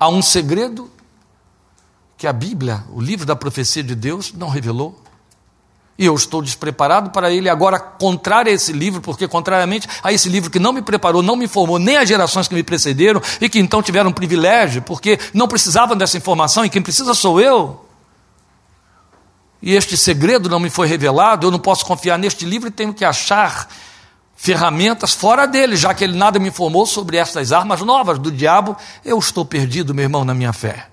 Há 0.00 0.08
um 0.08 0.22
segredo 0.22 0.90
que 2.16 2.26
a 2.26 2.32
Bíblia, 2.32 2.84
o 2.90 3.00
livro 3.00 3.26
da 3.26 3.36
profecia 3.36 3.82
de 3.82 3.94
Deus, 3.94 4.32
não 4.32 4.48
revelou. 4.48 5.03
E 5.96 6.06
eu 6.06 6.14
estou 6.14 6.42
despreparado 6.42 7.10
para 7.10 7.30
ele 7.30 7.48
agora, 7.48 7.78
contrário 7.78 8.50
a 8.50 8.54
esse 8.54 8.72
livro, 8.72 9.00
porque, 9.00 9.28
contrariamente 9.28 9.88
a 10.02 10.12
esse 10.12 10.28
livro 10.28 10.50
que 10.50 10.58
não 10.58 10.72
me 10.72 10.82
preparou, 10.82 11.22
não 11.22 11.36
me 11.36 11.46
formou, 11.46 11.78
nem 11.78 11.96
as 11.96 12.08
gerações 12.08 12.48
que 12.48 12.54
me 12.54 12.64
precederam, 12.64 13.22
e 13.40 13.48
que 13.48 13.60
então 13.60 13.80
tiveram 13.80 14.12
privilégio, 14.12 14.82
porque 14.82 15.18
não 15.32 15.46
precisavam 15.46 15.96
dessa 15.96 16.16
informação, 16.16 16.64
e 16.64 16.70
quem 16.70 16.82
precisa 16.82 17.14
sou 17.14 17.40
eu. 17.40 17.84
E 19.62 19.72
este 19.74 19.96
segredo 19.96 20.48
não 20.48 20.60
me 20.60 20.68
foi 20.68 20.86
revelado, 20.86 21.46
eu 21.46 21.50
não 21.50 21.60
posso 21.60 21.86
confiar 21.86 22.18
neste 22.18 22.44
livro 22.44 22.68
e 22.68 22.72
tenho 22.72 22.92
que 22.92 23.04
achar 23.04 23.68
ferramentas 24.36 25.14
fora 25.14 25.46
dele, 25.46 25.76
já 25.76 25.94
que 25.94 26.04
ele 26.04 26.18
nada 26.18 26.38
me 26.38 26.48
informou 26.48 26.84
sobre 26.84 27.16
estas 27.16 27.52
armas 27.52 27.80
novas 27.80 28.18
do 28.18 28.30
diabo, 28.30 28.76
eu 29.04 29.18
estou 29.18 29.44
perdido, 29.44 29.94
meu 29.94 30.02
irmão, 30.02 30.24
na 30.24 30.34
minha 30.34 30.52
fé. 30.52 30.88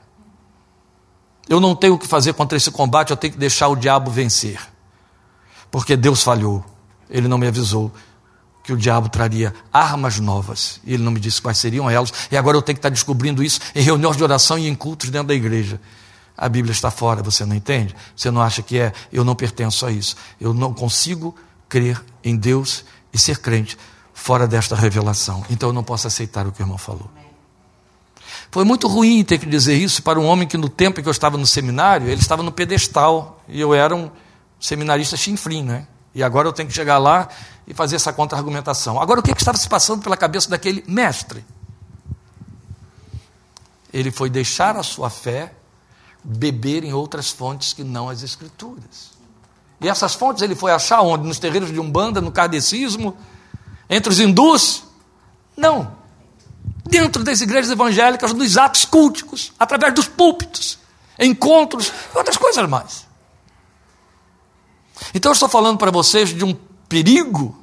Eu 1.50 1.60
não 1.60 1.76
tenho 1.76 1.96
o 1.96 1.98
que 1.98 2.08
fazer 2.08 2.34
contra 2.34 2.56
esse 2.56 2.72
combate, 2.72 3.10
eu 3.10 3.18
tenho 3.18 3.34
que 3.34 3.40
deixar 3.40 3.68
o 3.68 3.76
diabo 3.76 4.10
vencer. 4.10 4.71
Porque 5.72 5.96
Deus 5.96 6.22
falhou, 6.22 6.64
ele 7.10 7.28
não 7.28 7.38
me 7.38 7.48
avisou 7.48 7.92
que 8.64 8.74
o 8.74 8.78
diabo 8.78 9.10
traria 9.10 9.54
armas 9.74 10.20
novas, 10.20 10.80
e 10.84 10.94
ele 10.94 11.02
não 11.02 11.12
me 11.12 11.20
disse 11.20 11.42
quais 11.42 11.58
seriam 11.58 11.90
elas, 11.90 12.14
e 12.30 12.38
agora 12.38 12.58
eu 12.58 12.62
tenho 12.62 12.76
que 12.76 12.80
estar 12.80 12.90
descobrindo 12.90 13.42
isso 13.42 13.60
em 13.74 13.82
reuniões 13.82 14.18
de 14.18 14.24
oração 14.24 14.60
e 14.60 14.68
em 14.68 14.76
cultos 14.76 15.10
dentro 15.10 15.30
da 15.30 15.34
igreja. 15.34 15.80
A 16.38 16.48
Bíblia 16.50 16.72
está 16.72 16.90
fora, 16.90 17.22
você 17.24 17.46
não 17.46 17.56
entende? 17.56 17.96
Você 18.16 18.32
não 18.32 18.42
acha 18.42 18.62
que 18.62 18.80
é? 18.80 18.94
Eu 19.12 19.24
não 19.24 19.36
pertenço 19.36 19.86
a 19.86 19.92
isso. 19.92 20.16
Eu 20.40 20.54
não 20.54 20.74
consigo 20.74 21.36
crer 21.70 22.04
em 22.24 22.36
Deus 22.36 22.84
e 23.14 23.20
ser 23.20 23.38
crente 23.40 23.78
fora 24.14 24.48
desta 24.48 24.76
revelação. 24.76 25.46
Então 25.50 25.70
eu 25.70 25.74
não 25.74 25.84
posso 25.84 26.08
aceitar 26.08 26.48
o 26.48 26.52
que 26.52 26.62
o 26.62 26.64
irmão 26.64 26.78
falou. 26.78 27.10
Foi 28.50 28.64
muito 28.64 28.88
ruim 28.88 29.24
ter 29.24 29.38
que 29.38 29.46
dizer 29.46 29.76
isso 29.76 30.02
para 30.02 30.20
um 30.20 30.26
homem 30.26 30.48
que 30.48 30.58
no 30.58 30.68
tempo 30.68 31.00
em 31.00 31.04
que 31.04 31.08
eu 31.08 31.12
estava 31.12 31.38
no 31.38 31.46
seminário, 31.46 32.08
ele 32.08 32.22
estava 32.22 32.42
no 32.42 32.52
pedestal 32.52 33.42
e 33.48 33.60
eu 33.62 33.74
era 33.74 33.96
um 33.96 34.10
seminarista 34.62 35.18
chinfrim, 35.18 35.64
né? 35.64 35.88
E 36.14 36.22
agora 36.24 36.48
eu 36.48 36.54
tenho 36.54 36.70
que 36.70 36.76
chegar 36.76 37.00
lá 37.00 37.28
e 37.68 37.74
fazer 37.74 37.96
essa 37.96 38.14
contra-argumentação. 38.14 39.02
Agora, 39.02 39.20
o 39.20 39.24
que, 39.24 39.34
que 39.34 39.42
estava 39.42 39.58
se 39.58 39.68
passando 39.68 40.04
pela 40.04 40.16
cabeça 40.16 40.50
daquele 40.50 40.84
mestre? 40.88 41.44
Ele 43.92 44.12
foi 44.12 44.30
deixar 44.30 44.78
a 44.78 44.84
sua 44.84 45.10
fé 45.10 45.54
beber 46.24 46.84
em 46.84 46.94
outras 46.94 47.30
fontes 47.30 47.74
que 47.74 47.84
não 47.84 48.08
as 48.08 48.22
Escrituras. 48.22 49.12
E 49.82 49.90
essas 49.90 50.14
fontes 50.14 50.44
ele 50.44 50.54
foi 50.54 50.72
achar 50.72 51.02
onde? 51.02 51.28
Nos 51.28 51.40
terreiros 51.40 51.72
de 51.72 51.80
Umbanda, 51.80 52.22
no 52.22 52.32
kardecismo, 52.32 53.18
entre 53.90 54.14
os 54.14 54.20
hindus? 54.20 54.84
Não. 55.58 55.96
Dentro 56.86 57.24
das 57.24 57.42
igrejas 57.42 57.72
evangélicas, 57.72 58.32
nos 58.34 58.58
atos 58.58 58.86
culticos, 58.86 59.52
através 59.58 59.94
dos 59.96 60.08
púlpitos, 60.08 60.78
encontros 61.18 61.92
e 62.14 62.18
outras 62.18 62.38
coisas 62.38 62.70
mais. 62.70 63.11
Então 65.14 65.32
eu 65.32 65.34
estou 65.34 65.50
falando 65.50 65.78
para 65.78 65.92
vocês 65.92 66.30
de 66.30 66.44
um 66.44 66.54
perigo 66.88 67.58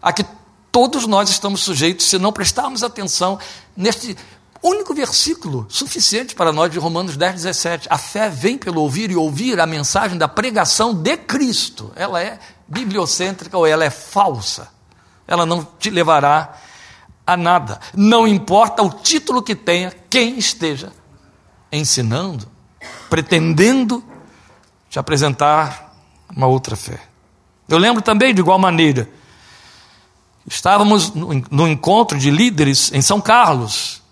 a 0.00 0.12
que 0.12 0.24
todos 0.70 1.06
nós 1.06 1.30
estamos 1.30 1.62
sujeitos 1.62 2.06
se 2.06 2.18
não 2.18 2.32
prestarmos 2.32 2.82
atenção 2.82 3.38
neste 3.76 4.16
único 4.62 4.94
versículo 4.94 5.66
suficiente 5.68 6.34
para 6.34 6.52
nós 6.52 6.70
de 6.70 6.78
Romanos 6.78 7.16
10, 7.16 7.34
17. 7.34 7.88
A 7.90 7.98
fé 7.98 8.30
vem 8.30 8.56
pelo 8.56 8.80
ouvir 8.80 9.10
e 9.10 9.16
ouvir 9.16 9.60
a 9.60 9.66
mensagem 9.66 10.16
da 10.16 10.26
pregação 10.26 10.94
de 10.94 11.16
Cristo. 11.18 11.92
Ela 11.94 12.22
é 12.22 12.38
bibliocêntrica 12.66 13.58
ou 13.58 13.66
ela 13.66 13.84
é 13.84 13.90
falsa. 13.90 14.68
Ela 15.26 15.44
não 15.44 15.66
te 15.78 15.90
levará 15.90 16.54
a 17.26 17.36
nada. 17.36 17.78
Não 17.94 18.26
importa 18.26 18.82
o 18.82 18.90
título 18.90 19.42
que 19.42 19.54
tenha, 19.54 19.92
quem 20.08 20.38
esteja 20.38 20.92
ensinando, 21.70 22.48
pretendendo 23.10 24.02
te 24.88 24.98
apresentar 24.98 25.83
uma 26.34 26.46
outra 26.46 26.76
fé. 26.76 27.00
Eu 27.68 27.78
lembro 27.78 28.02
também, 28.02 28.34
de 28.34 28.40
igual 28.40 28.58
maneira, 28.58 29.08
estávamos 30.46 31.12
no 31.14 31.66
encontro 31.66 32.18
de 32.18 32.30
líderes 32.30 32.92
em 32.92 33.00
São 33.00 33.20
Carlos, 33.20 34.02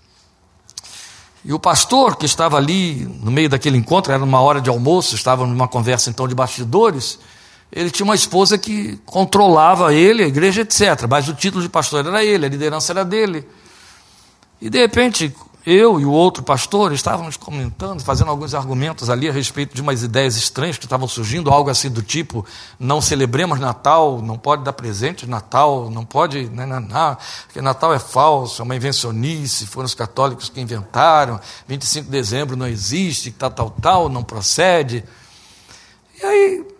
e 1.44 1.52
o 1.52 1.58
pastor 1.58 2.16
que 2.16 2.24
estava 2.24 2.56
ali 2.56 3.04
no 3.20 3.30
meio 3.30 3.48
daquele 3.48 3.76
encontro, 3.76 4.12
era 4.12 4.22
uma 4.22 4.40
hora 4.40 4.60
de 4.60 4.70
almoço, 4.70 5.16
estava 5.16 5.44
numa 5.44 5.66
conversa 5.66 6.08
então 6.08 6.28
de 6.28 6.34
bastidores, 6.34 7.18
ele 7.70 7.90
tinha 7.90 8.04
uma 8.04 8.14
esposa 8.14 8.56
que 8.56 8.98
controlava 9.04 9.92
ele, 9.92 10.22
a 10.22 10.26
igreja, 10.26 10.60
etc. 10.60 11.06
Mas 11.08 11.28
o 11.28 11.34
título 11.34 11.62
de 11.62 11.68
pastor 11.68 12.06
era 12.06 12.24
ele, 12.24 12.46
a 12.46 12.48
liderança 12.48 12.92
era 12.92 13.04
dele. 13.04 13.48
E 14.60 14.70
de 14.70 14.78
repente, 14.78 15.34
eu 15.64 16.00
e 16.00 16.04
o 16.04 16.10
outro 16.10 16.42
pastor 16.42 16.92
estávamos 16.92 17.36
comentando, 17.36 18.02
fazendo 18.02 18.30
alguns 18.30 18.54
argumentos 18.54 19.08
ali 19.08 19.28
a 19.28 19.32
respeito 19.32 19.74
de 19.74 19.80
umas 19.80 20.02
ideias 20.02 20.36
estranhas 20.36 20.76
que 20.76 20.84
estavam 20.84 21.06
surgindo, 21.06 21.50
algo 21.50 21.70
assim 21.70 21.88
do 21.88 22.02
tipo: 22.02 22.44
não 22.78 23.00
celebremos 23.00 23.60
Natal, 23.60 24.20
não 24.20 24.36
pode 24.36 24.64
dar 24.64 24.72
presente 24.72 25.24
de 25.24 25.30
Natal, 25.30 25.88
não 25.90 26.04
pode, 26.04 26.48
né, 26.48 26.66
não, 26.66 26.80
não, 26.80 27.16
porque 27.44 27.60
Natal 27.60 27.94
é 27.94 27.98
falso, 27.98 28.60
é 28.60 28.64
uma 28.64 28.74
invencionice, 28.74 29.66
foram 29.66 29.86
os 29.86 29.94
católicos 29.94 30.48
que 30.48 30.60
inventaram, 30.60 31.40
25 31.68 32.06
de 32.06 32.10
dezembro 32.10 32.56
não 32.56 32.66
existe, 32.66 33.30
tal, 33.30 33.50
tal, 33.50 33.70
tal, 33.70 34.08
não 34.08 34.22
procede. 34.24 35.04
E 36.20 36.24
aí 36.24 36.72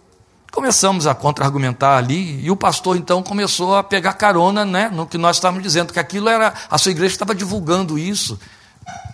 Começamos 0.53 1.07
a 1.07 1.15
contra-argumentar 1.15 1.97
ali, 1.97 2.45
e 2.45 2.51
o 2.51 2.57
pastor 2.57 2.99
então 2.99 3.23
começou 3.23 3.75
a 3.75 3.83
pegar 3.83 4.13
carona 4.13 4.67
né, 4.67 4.91
no 4.93 5.07
que 5.07 5.17
nós 5.17 5.37
estávamos 5.37 5.63
dizendo, 5.63 5.95
que 5.95 5.99
aquilo 5.99 6.29
era, 6.29 6.53
a 6.71 6.77
sua 6.77 6.93
igreja 6.93 7.15
estava 7.15 7.35
divulgando 7.35 7.99
isso, 7.99 8.39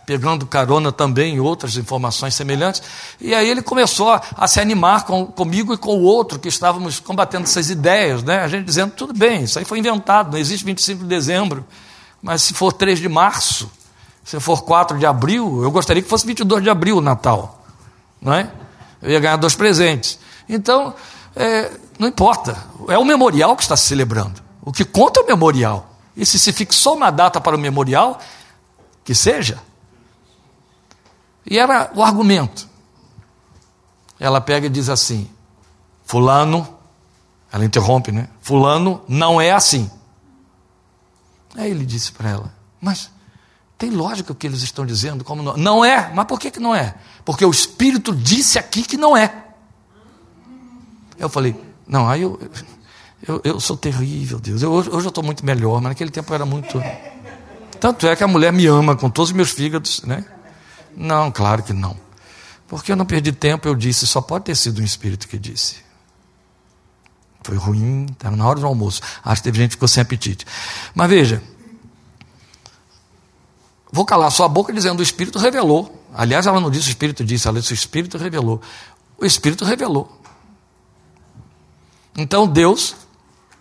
pegando 0.06 0.46
carona 0.46 0.90
também 0.90 1.34
em 1.34 1.40
outras 1.40 1.76
informações 1.76 2.34
semelhantes, 2.34 2.82
e 3.20 3.34
aí 3.34 3.48
ele 3.48 3.60
começou 3.60 4.10
a, 4.10 4.22
a 4.36 4.48
se 4.48 4.58
animar 4.58 5.04
com, 5.04 5.26
comigo 5.26 5.74
e 5.74 5.76
com 5.76 5.96
o 5.96 6.02
outro 6.02 6.38
que 6.38 6.48
estávamos 6.48 6.98
combatendo 6.98 7.44
essas 7.44 7.68
ideias, 7.68 8.22
né, 8.22 8.38
a 8.40 8.48
gente 8.48 8.64
dizendo, 8.64 8.92
tudo 8.92 9.12
bem, 9.12 9.44
isso 9.44 9.58
aí 9.58 9.66
foi 9.66 9.78
inventado, 9.78 10.32
não 10.32 10.38
existe 10.38 10.64
25 10.64 11.02
de 11.02 11.08
dezembro, 11.08 11.64
mas 12.22 12.42
se 12.42 12.54
for 12.54 12.72
3 12.72 12.98
de 12.98 13.08
março, 13.08 13.70
se 14.24 14.40
for 14.40 14.62
4 14.62 14.98
de 14.98 15.04
abril, 15.04 15.62
eu 15.62 15.70
gostaria 15.70 16.02
que 16.02 16.08
fosse 16.08 16.26
22 16.26 16.62
de 16.62 16.70
abril 16.70 16.96
o 16.96 17.00
Natal, 17.02 17.62
não 18.20 18.32
é? 18.32 18.50
Eu 19.02 19.10
ia 19.10 19.20
ganhar 19.20 19.36
dois 19.36 19.54
presentes. 19.54 20.18
Então, 20.48 20.94
é, 21.36 21.70
não 21.98 22.08
importa, 22.08 22.56
é 22.88 22.98
o 22.98 23.04
memorial 23.04 23.54
que 23.56 23.62
está 23.62 23.76
se 23.76 23.86
celebrando. 23.86 24.42
O 24.62 24.72
que 24.72 24.84
conta 24.84 25.20
é 25.20 25.22
o 25.22 25.26
memorial. 25.26 25.94
E 26.16 26.26
se 26.26 26.38
se 26.38 26.52
fixou 26.52 26.96
uma 26.96 27.10
data 27.10 27.40
para 27.40 27.54
o 27.56 27.58
memorial, 27.58 28.18
que 29.08 29.14
seja. 29.14 29.58
E 31.46 31.58
era 31.58 31.90
o 31.94 32.02
argumento. 32.02 32.68
Ela 34.20 34.38
pega 34.38 34.66
e 34.66 34.68
diz 34.68 34.90
assim: 34.90 35.30
Fulano, 36.04 36.76
ela 37.50 37.64
interrompe, 37.64 38.12
né? 38.12 38.28
Fulano 38.42 39.00
não 39.08 39.40
é 39.40 39.50
assim. 39.50 39.90
Aí 41.56 41.70
ele 41.70 41.86
disse 41.86 42.12
para 42.12 42.28
ela: 42.28 42.54
Mas 42.82 43.10
tem 43.78 43.88
lógica 43.88 44.30
o 44.30 44.34
que 44.34 44.46
eles 44.46 44.60
estão 44.60 44.84
dizendo? 44.84 45.24
Como 45.24 45.42
não? 45.42 45.56
não 45.56 45.82
é, 45.82 46.12
mas 46.12 46.26
por 46.26 46.38
que, 46.38 46.50
que 46.50 46.60
não 46.60 46.74
é? 46.74 46.94
Porque 47.24 47.46
o 47.46 47.50
Espírito 47.50 48.14
disse 48.14 48.58
aqui 48.58 48.82
que 48.82 48.98
não 48.98 49.16
é. 49.16 49.46
Eu 51.18 51.30
falei, 51.30 51.56
não, 51.86 52.06
aí 52.06 52.20
eu, 52.20 52.38
eu, 53.26 53.40
eu 53.42 53.58
sou 53.58 53.74
terrível, 53.74 54.38
Deus. 54.38 54.60
Eu, 54.60 54.70
hoje 54.70 54.90
eu 54.90 55.08
estou 55.08 55.24
muito 55.24 55.46
melhor, 55.46 55.80
mas 55.80 55.92
naquele 55.92 56.10
tempo 56.10 56.30
eu 56.30 56.34
era 56.34 56.44
muito. 56.44 56.78
Tanto 57.80 58.06
é 58.06 58.16
que 58.16 58.24
a 58.24 58.28
mulher 58.28 58.52
me 58.52 58.66
ama 58.66 58.96
com 58.96 59.08
todos 59.08 59.30
os 59.30 59.36
meus 59.36 59.50
fígados, 59.50 60.02
né? 60.02 60.24
Não, 60.96 61.30
claro 61.30 61.62
que 61.62 61.72
não. 61.72 61.96
Porque 62.66 62.92
eu 62.92 62.96
não 62.96 63.06
perdi 63.06 63.32
tempo, 63.32 63.66
eu 63.66 63.74
disse, 63.74 64.06
só 64.06 64.20
pode 64.20 64.44
ter 64.44 64.56
sido 64.56 64.80
um 64.80 64.84
espírito 64.84 65.26
que 65.26 65.38
disse. 65.38 65.76
Foi 67.42 67.56
ruim, 67.56 68.06
estava 68.10 68.36
na 68.36 68.46
hora 68.46 68.60
do 68.60 68.66
almoço. 68.66 69.00
Acho 69.24 69.40
que 69.40 69.44
teve 69.44 69.58
gente 69.58 69.70
que 69.70 69.76
ficou 69.76 69.88
sem 69.88 70.02
apetite. 70.02 70.44
Mas 70.94 71.08
veja, 71.08 71.42
vou 73.90 74.04
calar 74.04 74.30
sua 74.30 74.48
boca 74.48 74.72
dizendo 74.72 75.00
o 75.00 75.02
Espírito 75.02 75.38
revelou. 75.38 76.04
Aliás, 76.12 76.46
ela 76.46 76.60
não 76.60 76.70
disse 76.70 76.88
o 76.88 76.90
Espírito 76.90 77.24
disse, 77.24 77.48
ela 77.48 77.60
disse 77.60 77.72
o 77.72 77.74
Espírito 77.74 78.18
revelou. 78.18 78.60
O 79.16 79.24
Espírito 79.24 79.64
revelou. 79.64 80.20
Então 82.16 82.46
Deus 82.46 82.96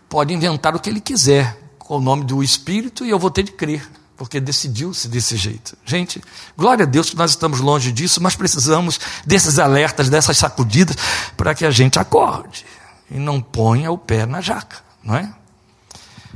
pode 0.09 0.33
inventar 0.33 0.75
o 0.75 0.79
que 0.79 0.89
ele 0.89 0.99
quiser 0.99 1.57
com 1.77 1.97
o 1.97 2.01
nome 2.01 2.25
do 2.25 2.43
Espírito 2.43 3.05
e 3.05 3.09
eu 3.09 3.19
vou 3.19 3.31
ter 3.31 3.43
de 3.43 3.51
crer, 3.51 3.89
porque 4.17 4.39
decidiu-se 4.39 5.07
desse 5.07 5.37
jeito. 5.37 5.77
Gente, 5.85 6.21
glória 6.57 6.83
a 6.83 6.87
Deus 6.87 7.11
que 7.11 7.15
nós 7.15 7.31
estamos 7.31 7.59
longe 7.59 7.91
disso, 7.91 8.21
mas 8.21 8.35
precisamos 8.35 8.99
desses 9.25 9.59
alertas, 9.59 10.09
dessas 10.09 10.37
sacudidas, 10.37 10.95
para 11.37 11.53
que 11.53 11.65
a 11.65 11.71
gente 11.71 11.99
acorde 11.99 12.65
e 13.09 13.17
não 13.17 13.39
ponha 13.39 13.91
o 13.91 13.97
pé 13.97 14.25
na 14.25 14.41
jaca, 14.41 14.77
não 15.03 15.15
é? 15.15 15.33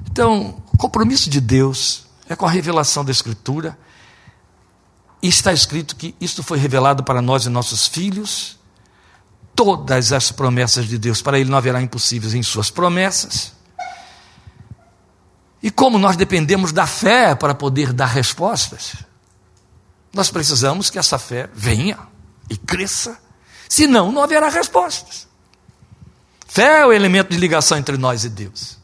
Então, 0.10 0.62
o 0.74 0.78
compromisso 0.78 1.30
de 1.30 1.42
Deus 1.42 2.06
é 2.30 2.36
com 2.36 2.46
a 2.46 2.50
revelação 2.50 3.04
da 3.04 3.12
Escritura. 3.12 3.78
E 5.22 5.28
está 5.28 5.54
escrito 5.54 5.96
que 5.96 6.16
isto 6.20 6.42
foi 6.42 6.58
revelado 6.58 7.04
para 7.04 7.22
nós 7.22 7.46
e 7.46 7.50
nossos 7.50 7.88
filhos 7.88 8.58
todas 9.56 10.12
as 10.12 10.32
promessas 10.32 10.88
de 10.88 10.98
Deus. 10.98 11.22
Para 11.22 11.40
Ele 11.40 11.50
não 11.50 11.58
haverá 11.58 11.82
impossíveis 11.82 12.34
em 12.34 12.42
Suas 12.42 12.72
promessas. 12.72 13.54
E 15.62 15.70
como 15.70 15.98
nós 15.98 16.16
dependemos 16.18 16.72
da 16.72 16.88
fé 16.88 17.36
para 17.36 17.54
poder 17.54 17.94
dar 17.94 18.08
respostas, 18.08 18.96
nós 20.14 20.30
precisamos 20.30 20.90
que 20.90 20.98
essa 20.98 21.20
fé 21.20 21.50
venha 21.54 21.98
e 22.50 22.58
cresça, 22.58 23.18
senão 23.70 24.12
não 24.12 24.24
haverá 24.24 24.50
respostas. 24.50 25.28
Fé 26.48 26.82
é 26.82 26.86
o 26.86 26.92
elemento 26.92 27.30
de 27.30 27.38
ligação 27.38 27.78
entre 27.78 27.96
nós 27.98 28.26
e 28.26 28.30
Deus. 28.30 28.78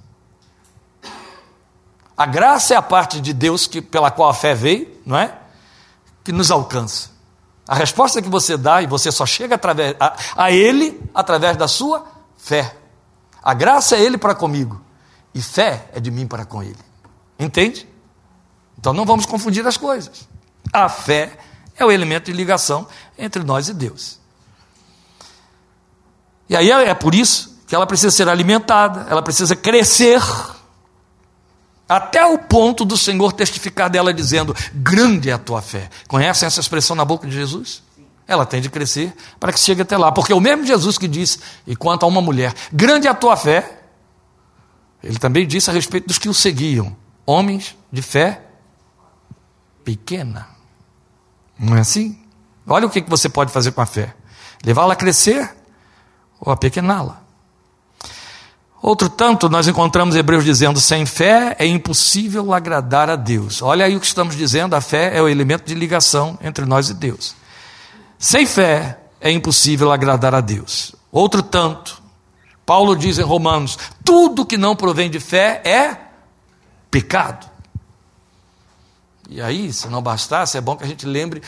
A 2.15 2.25
graça 2.25 2.73
é 2.73 2.77
a 2.77 2.81
parte 2.81 3.19
de 3.19 3.33
Deus 3.33 3.67
que, 3.67 3.81
pela 3.81 4.09
qual 4.09 4.29
a 4.29 4.33
fé 4.33 4.55
veio, 4.55 4.89
não 5.05 5.17
é? 5.17 5.37
Que 6.23 6.31
nos 6.31 6.49
alcança. 6.49 7.11
A 7.67 7.75
resposta 7.75 8.21
que 8.21 8.29
você 8.29 8.55
dá, 8.55 8.81
e 8.81 8.87
você 8.87 9.11
só 9.11 9.25
chega 9.25 9.55
através, 9.55 9.95
a, 9.99 10.15
a 10.35 10.51
Ele 10.51 10.99
através 11.13 11.57
da 11.57 11.67
sua 11.67 12.07
fé. 12.37 12.75
A 13.43 13.53
graça 13.53 13.97
é 13.97 14.01
Ele 14.01 14.17
para 14.17 14.33
comigo, 14.33 14.81
e 15.37 15.41
fé 15.41 15.85
é 15.93 15.99
de 15.99 16.09
mim 16.09 16.25
para 16.25 16.45
com 16.45 16.63
Ele. 16.63 16.79
Entende? 17.37 17.87
Então 18.79 18.91
não 18.91 19.05
vamos 19.05 19.23
confundir 19.27 19.65
as 19.67 19.77
coisas. 19.77 20.27
A 20.73 20.89
fé 20.89 21.37
é 21.77 21.85
o 21.85 21.91
elemento 21.91 22.25
de 22.25 22.33
ligação 22.33 22.87
entre 23.15 23.43
nós 23.43 23.69
e 23.69 23.73
Deus. 23.75 24.19
E 26.49 26.55
aí 26.55 26.71
é 26.71 26.93
por 26.95 27.13
isso 27.13 27.61
que 27.67 27.75
ela 27.75 27.85
precisa 27.85 28.09
ser 28.09 28.27
alimentada, 28.27 29.05
ela 29.11 29.21
precisa 29.21 29.55
crescer 29.55 30.19
até 31.87 32.25
o 32.25 32.39
ponto 32.39 32.83
do 32.83 32.97
Senhor 32.97 33.31
testificar 33.31 33.91
dela 33.91 34.11
dizendo: 34.11 34.55
Grande 34.73 35.29
é 35.29 35.33
a 35.33 35.37
tua 35.37 35.61
fé. 35.61 35.87
Conhecem 36.07 36.47
essa 36.47 36.59
expressão 36.59 36.95
na 36.95 37.05
boca 37.05 37.27
de 37.27 37.33
Jesus? 37.35 37.83
Ela 38.27 38.43
tem 38.43 38.59
de 38.59 38.71
crescer 38.71 39.15
para 39.39 39.53
que 39.53 39.59
chegue 39.59 39.83
até 39.83 39.95
lá. 39.97 40.11
Porque 40.11 40.33
o 40.33 40.39
mesmo 40.39 40.65
Jesus 40.65 40.97
que 40.97 41.07
disse, 41.07 41.39
e 41.67 41.75
quanto 41.75 42.05
a 42.05 42.07
uma 42.07 42.21
mulher, 42.21 42.55
grande 42.73 43.05
é 43.05 43.11
a 43.11 43.13
tua 43.13 43.37
fé, 43.37 43.77
ele 45.03 45.19
também 45.19 45.47
disse 45.47 45.69
a 45.69 45.73
respeito 45.73 46.07
dos 46.07 46.17
que 46.17 46.29
o 46.29 46.33
seguiam: 46.33 46.95
homens 47.25 47.75
de 47.91 48.01
fé 48.01 48.41
pequena. 49.83 50.47
Não 51.57 51.75
é 51.75 51.79
assim? 51.79 52.19
Olha 52.67 52.85
o 52.85 52.89
que 52.89 53.01
você 53.01 53.29
pode 53.29 53.51
fazer 53.51 53.71
com 53.71 53.81
a 53.81 53.85
fé: 53.85 54.13
levá-la 54.63 54.93
a 54.93 54.97
crescer 54.97 55.49
ou 56.39 56.51
a 56.51 56.57
pequená-la. 56.57 57.21
Outro 58.81 59.09
tanto, 59.09 59.49
nós 59.49 59.67
encontramos 59.67 60.15
Hebreus 60.15 60.45
dizendo: 60.45 60.79
sem 60.79 61.05
fé 61.05 61.55
é 61.59 61.65
impossível 61.65 62.53
agradar 62.53 63.09
a 63.09 63.15
Deus. 63.15 63.61
Olha 63.61 63.85
aí 63.85 63.95
o 63.95 63.99
que 63.99 64.05
estamos 64.05 64.35
dizendo: 64.35 64.75
a 64.75 64.81
fé 64.81 65.17
é 65.17 65.21
o 65.21 65.27
elemento 65.27 65.65
de 65.65 65.73
ligação 65.73 66.37
entre 66.41 66.65
nós 66.65 66.89
e 66.89 66.93
Deus. 66.93 67.35
Sem 68.19 68.45
fé 68.45 68.99
é 69.19 69.31
impossível 69.31 69.91
agradar 69.91 70.33
a 70.35 70.41
Deus. 70.41 70.95
Outro 71.11 71.41
tanto, 71.41 72.01
Paulo 72.67 72.97
diz 72.97 73.17
em 73.17 73.23
Romanos: 73.23 73.79
tudo 74.03 74.45
que 74.45 74.57
não 74.57 74.75
provém 74.75 75.09
de 75.09 75.21
fé 75.21 75.61
é 75.63 75.97
pecado. 76.91 77.49
E 79.29 79.41
aí, 79.41 79.71
se 79.71 79.87
não 79.87 80.01
bastasse, 80.01 80.57
é 80.57 80.61
bom 80.61 80.75
que 80.75 80.83
a 80.83 80.87
gente 80.87 81.05
lembre 81.05 81.41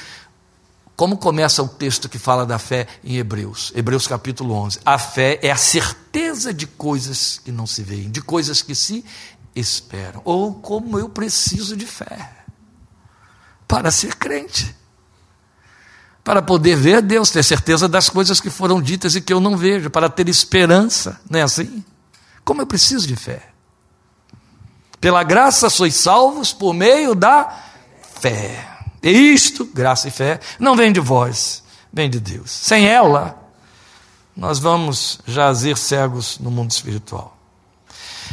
como 0.95 1.17
começa 1.17 1.63
o 1.63 1.67
texto 1.67 2.09
que 2.09 2.19
fala 2.19 2.45
da 2.45 2.59
fé 2.59 2.85
em 3.03 3.15
Hebreus? 3.15 3.71
Hebreus 3.73 4.05
capítulo 4.05 4.53
11. 4.53 4.79
A 4.83 4.97
fé 4.97 5.39
é 5.41 5.49
a 5.49 5.55
certeza 5.55 6.53
de 6.53 6.67
coisas 6.67 7.39
que 7.41 7.53
não 7.53 7.65
se 7.65 7.81
veem, 7.83 8.09
de 8.09 8.21
coisas 8.21 8.61
que 8.61 8.75
se 8.75 9.05
esperam. 9.55 10.21
Ou 10.25 10.55
como 10.55 10.99
eu 10.99 11.07
preciso 11.07 11.77
de 11.77 11.85
fé 11.85 12.29
para 13.65 13.91
ser 13.91 14.15
crente. 14.15 14.75
Para 16.23 16.41
poder 16.41 16.75
ver 16.75 17.01
Deus, 17.01 17.31
ter 17.31 17.43
certeza 17.43 17.87
das 17.87 18.09
coisas 18.09 18.39
que 18.39 18.49
foram 18.49 18.81
ditas 18.81 19.15
e 19.15 19.21
que 19.21 19.33
eu 19.33 19.39
não 19.39 19.57
vejo, 19.57 19.89
para 19.89 20.09
ter 20.09 20.27
esperança, 20.29 21.19
não 21.29 21.39
é 21.39 21.43
assim? 21.43 21.83
Como 22.43 22.61
eu 22.61 22.67
preciso 22.67 23.07
de 23.07 23.15
fé. 23.15 23.49
Pela 24.99 25.23
graça 25.23 25.69
sois 25.69 25.95
salvos 25.95 26.51
por 26.51 26.73
meio 26.73 27.15
da 27.15 27.57
fé. 28.19 28.67
E 29.01 29.09
isto, 29.09 29.65
graça 29.65 30.09
e 30.09 30.11
fé, 30.11 30.39
não 30.59 30.75
vem 30.75 30.91
de 30.91 30.99
vós, 30.99 31.63
vem 31.91 32.09
de 32.09 32.19
Deus. 32.19 32.51
Sem 32.51 32.85
ela, 32.85 33.39
nós 34.35 34.59
vamos 34.59 35.19
jazer 35.25 35.77
cegos 35.77 36.37
no 36.39 36.51
mundo 36.51 36.71
espiritual. 36.71 37.37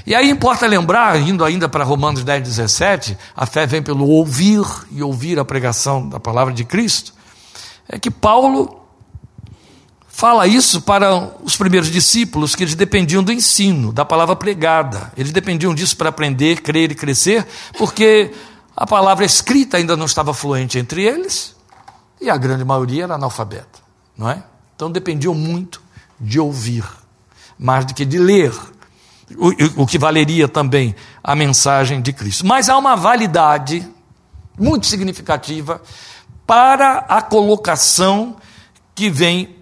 E 0.04 0.14
aí 0.14 0.30
importa 0.30 0.66
lembrar, 0.66 1.18
indo 1.18 1.44
ainda 1.44 1.68
para 1.68 1.84
Romanos 1.84 2.22
10, 2.22 2.42
17, 2.42 3.16
a 3.34 3.46
fé 3.46 3.66
vem 3.66 3.82
pelo 3.82 4.06
ouvir 4.08 4.64
e 4.90 5.02
ouvir 5.02 5.38
a 5.38 5.44
pregação 5.44 6.08
da 6.08 6.20
palavra 6.20 6.52
de 6.52 6.64
Cristo, 6.64 7.12
é 7.88 7.98
que 7.98 8.10
Paulo 8.10 8.82
fala 10.08 10.46
isso 10.46 10.80
para 10.80 11.14
os 11.42 11.56
primeiros 11.56 11.90
discípulos, 11.90 12.54
que 12.54 12.64
eles 12.64 12.74
dependiam 12.74 13.22
do 13.22 13.30
ensino, 13.30 13.92
da 13.92 14.04
palavra 14.04 14.34
pregada. 14.34 15.12
Eles 15.16 15.30
dependiam 15.30 15.74
disso 15.74 15.96
para 15.96 16.08
aprender, 16.08 16.62
crer 16.62 16.90
e 16.90 16.94
crescer, 16.94 17.46
porque 17.76 18.32
a 18.74 18.86
palavra 18.86 19.24
escrita 19.24 19.76
ainda 19.76 19.96
não 19.96 20.06
estava 20.06 20.32
fluente 20.32 20.78
entre 20.78 21.02
eles 21.02 21.54
e 22.20 22.30
a 22.30 22.36
grande 22.36 22.64
maioria 22.64 23.04
era 23.04 23.14
analfabeta, 23.14 23.80
não 24.16 24.30
é? 24.30 24.42
Então 24.74 24.90
dependiam 24.90 25.34
muito 25.34 25.82
de 26.18 26.40
ouvir, 26.40 26.84
mais 27.58 27.84
do 27.84 27.94
que 27.94 28.04
de 28.04 28.18
ler, 28.18 28.52
o, 29.36 29.82
o 29.82 29.86
que 29.86 29.98
valeria 29.98 30.48
também 30.48 30.94
a 31.22 31.34
mensagem 31.34 32.00
de 32.00 32.12
Cristo. 32.12 32.46
Mas 32.46 32.68
há 32.68 32.78
uma 32.78 32.96
validade 32.96 33.86
muito 34.58 34.86
significativa 34.86 35.82
para 36.46 36.98
a 37.08 37.20
colocação 37.20 38.36
que 38.94 39.10
vem 39.10 39.56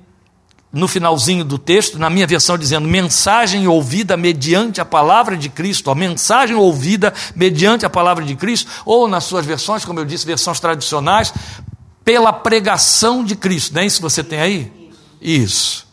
no 0.75 0.89
finalzinho 0.89 1.45
do 1.45 1.57
texto, 1.57 1.99
na 2.01 2.11
minha 2.11 2.27
versão, 2.27 2.59
dizendo 2.59 2.89
mensagem 2.89 3.69
ouvida 3.69 4.17
mediante 4.17 4.81
a 4.81 4.85
palavra 4.85 5.37
de 5.37 5.49
Cristo, 5.49 5.89
a 5.89 5.95
mensagem 5.95 6.57
ouvida 6.57 7.15
mediante 7.35 7.87
a 7.87 7.91
palavra 7.91 8.25
de 8.25 8.35
Cristo, 8.35 8.69
ou 8.85 9.07
nas 9.07 9.23
suas 9.23 9.47
versões, 9.47 9.85
como 9.85 10.01
eu 10.01 10.05
disse, 10.05 10.27
versões 10.27 10.59
tradicionais, 10.59 11.33
pela 12.05 12.33
pregação 12.33 13.25
de 13.25 13.37
Cristo. 13.37 13.73
Não 13.73 13.83
é 13.83 13.87
isso 13.87 13.97
que 13.97 14.03
você 14.03 14.25
tem 14.25 14.41
aí? 14.41 14.91
Isso. 15.21 15.87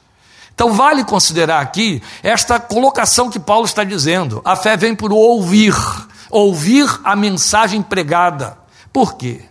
Então 0.54 0.73
vale 0.73 1.04
considerar 1.04 1.62
aqui 1.62 2.01
esta 2.23 2.60
colocação 2.60 3.30
que 3.30 3.39
Paulo 3.39 3.65
está 3.65 3.84
dizendo. 3.84 4.41
A 4.43 4.56
fé 4.56 4.75
vem 4.75 4.95
por 4.95 5.13
ouvir, 5.13 5.75
ouvir 6.30 6.88
a 7.04 7.15
mensagem 7.15 7.84
pregada. 7.84 8.58
Por 8.91 9.15
quê? 9.15 9.51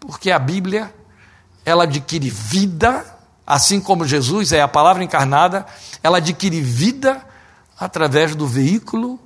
Porque 0.00 0.30
a 0.30 0.38
Bíblia 0.38 0.94
ela 1.64 1.84
adquire 1.84 2.30
vida 2.30 3.04
assim 3.48 3.80
como 3.80 4.06
Jesus 4.06 4.52
é 4.52 4.60
a 4.60 4.68
palavra 4.68 5.02
encarnada, 5.02 5.64
ela 6.02 6.18
adquire 6.18 6.60
vida 6.60 7.24
através 7.80 8.34
do 8.34 8.46
veículo 8.46 9.18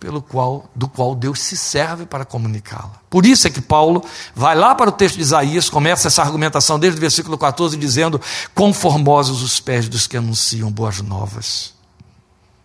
pelo 0.00 0.20
qual 0.20 0.68
do 0.74 0.88
qual 0.88 1.14
Deus 1.14 1.40
se 1.40 1.56
serve 1.56 2.04
para 2.04 2.24
comunicá-la. 2.24 3.00
Por 3.08 3.24
isso 3.24 3.46
é 3.46 3.50
que 3.50 3.60
Paulo 3.60 4.04
vai 4.34 4.56
lá 4.56 4.74
para 4.74 4.90
o 4.90 4.92
texto 4.92 5.16
de 5.16 5.22
Isaías, 5.22 5.70
começa 5.70 6.08
essa 6.08 6.20
argumentação 6.20 6.80
desde 6.80 6.98
o 6.98 7.00
versículo 7.00 7.38
14 7.38 7.76
dizendo: 7.76 8.20
"Conformosos 8.54 9.40
os 9.40 9.60
pés 9.60 9.88
dos 9.88 10.08
que 10.08 10.16
anunciam 10.16 10.72
boas 10.72 11.00
novas, 11.00 11.72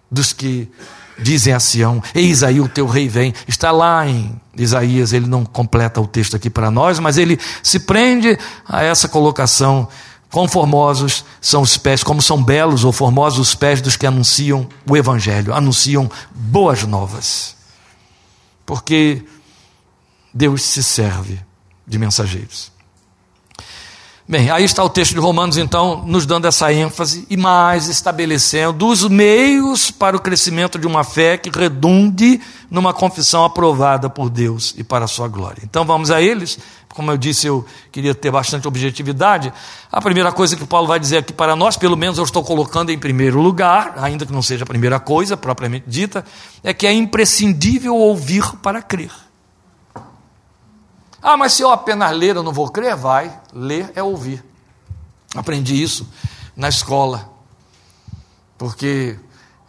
dos 0.10 0.34
que 0.34 0.72
dizem 1.18 1.54
a 1.54 1.60
Sião: 1.60 2.02
Eis 2.14 2.44
aí 2.44 2.60
o 2.60 2.70
teu 2.70 2.88
rei 2.88 3.08
vem. 3.08 3.34
Está 3.48 3.72
lá 3.72 4.08
em 4.08 4.40
Isaías, 4.58 5.14
ele 5.14 5.28
não 5.28 5.46
completa 5.46 6.00
o 6.02 6.08
texto 6.08 6.36
aqui 6.36 6.50
para 6.50 6.72
nós, 6.72 7.00
mas 7.00 7.18
ele 7.18 7.40
se 7.62 7.80
prende 7.80 8.38
a 8.68 8.84
essa 8.84 9.08
colocação 9.08 9.88
Quão 10.36 10.50
formosos 10.50 11.24
são 11.40 11.62
os 11.62 11.78
pés, 11.78 12.04
como 12.04 12.22
são 12.22 12.44
belos 12.44 12.84
ou 12.84 12.92
formosos 12.92 13.40
os 13.40 13.56
pés 13.56 13.80
dos 13.80 13.96
que 13.96 14.06
anunciam 14.06 14.68
o 14.86 14.98
Evangelho, 14.98 15.54
anunciam 15.54 16.12
boas 16.30 16.84
novas. 16.84 17.56
Porque 18.66 19.24
Deus 20.34 20.62
se 20.62 20.84
serve 20.84 21.40
de 21.88 21.98
mensageiros. 21.98 22.70
Bem, 24.28 24.50
aí 24.50 24.64
está 24.64 24.84
o 24.84 24.90
texto 24.90 25.14
de 25.14 25.20
Romanos, 25.20 25.56
então, 25.56 26.04
nos 26.04 26.26
dando 26.26 26.48
essa 26.48 26.74
ênfase 26.74 27.28
e 27.30 27.38
mais 27.38 27.88
estabelecendo 27.88 28.88
os 28.88 29.08
meios 29.08 29.92
para 29.92 30.18
o 30.18 30.20
crescimento 30.20 30.80
de 30.80 30.88
uma 30.88 31.04
fé 31.04 31.38
que 31.38 31.56
redunde 31.56 32.42
numa 32.72 32.92
confissão 32.92 33.46
aprovada 33.46 34.10
por 34.10 34.32
Deus 34.32 34.74
e 34.80 34.84
para 34.84 35.06
a 35.06 35.08
sua 35.08 35.28
glória. 35.28 35.62
Então 35.64 35.86
vamos 35.86 36.10
a 36.10 36.24
eles. 36.24 36.58
Como 36.90 37.12
eu 37.12 37.18
disse, 37.18 37.46
eu 37.46 37.64
queria 37.92 38.16
ter 38.16 38.32
bastante 38.32 38.68
objetividade. 38.68 39.54
A 39.92 40.02
primeira 40.02 40.32
coisa 40.32 40.56
que 40.56 40.66
Paulo 40.66 40.88
vai 40.88 41.00
dizer 41.00 41.18
aqui 41.18 41.32
para 41.32 41.56
nós, 41.56 41.78
pelo 41.78 41.96
menos 41.96 42.18
eu 42.18 42.24
estou 42.24 42.44
colocando 42.44 42.90
em 42.90 42.98
primeiro 42.98 43.40
lugar, 43.40 43.94
ainda 43.98 44.26
que 44.26 44.34
não 44.34 44.42
seja 44.42 44.64
a 44.64 44.68
primeira 44.68 45.00
coisa 45.00 45.38
propriamente 45.38 45.86
dita, 45.88 46.26
é 46.64 46.74
que 46.74 46.88
é 46.88 46.94
imprescindível 46.94 47.96
ouvir 47.96 48.44
para 48.64 48.82
crer. 48.82 49.12
Ah, 51.28 51.36
mas 51.36 51.54
se 51.54 51.64
eu 51.64 51.72
apenas 51.72 52.16
ler 52.16 52.36
eu 52.36 52.44
não 52.44 52.54
vou 52.54 52.70
crer? 52.70 52.96
Vai, 52.96 53.36
ler 53.52 53.92
é 53.96 54.04
ouvir. 54.04 54.46
Aprendi 55.36 55.82
isso 55.82 56.08
na 56.56 56.70
escola, 56.70 57.28
porque 58.60 59.18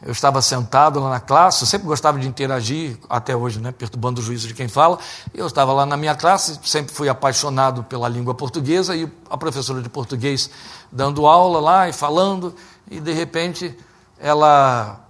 eu 0.03 0.13
estava 0.13 0.43
sentado 0.43 1.01
lá 1.01 1.09
na 1.09 1.19
classe, 1.19 1.63
eu 1.63 1.67
sempre 1.67 1.87
gostava 1.87 2.19
de 2.19 2.29
interagir, 2.29 2.99
até 3.09 3.35
hoje, 3.35 3.59
né, 3.59 3.73
perturbando 3.73 4.21
o 4.21 4.23
juízo 4.23 4.47
de 4.47 4.53
quem 4.53 4.69
fala. 4.69 4.99
Eu 5.33 5.47
estava 5.47 5.73
lá 5.73 5.87
na 5.87 5.97
minha 5.97 6.15
classe, 6.15 6.61
sempre 6.63 6.95
fui 6.95 7.09
apaixonado 7.09 7.83
pela 7.85 8.07
língua 8.07 8.35
portuguesa, 8.35 8.95
e 8.95 9.11
a 9.31 9.39
professora 9.39 9.81
de 9.81 9.89
português 9.89 10.51
dando 10.93 11.27
aula 11.27 11.59
lá 11.59 11.89
e 11.89 11.93
falando, 11.95 12.55
e 12.91 13.01
de 13.01 13.15
repente 13.15 13.75
ela 14.21 15.01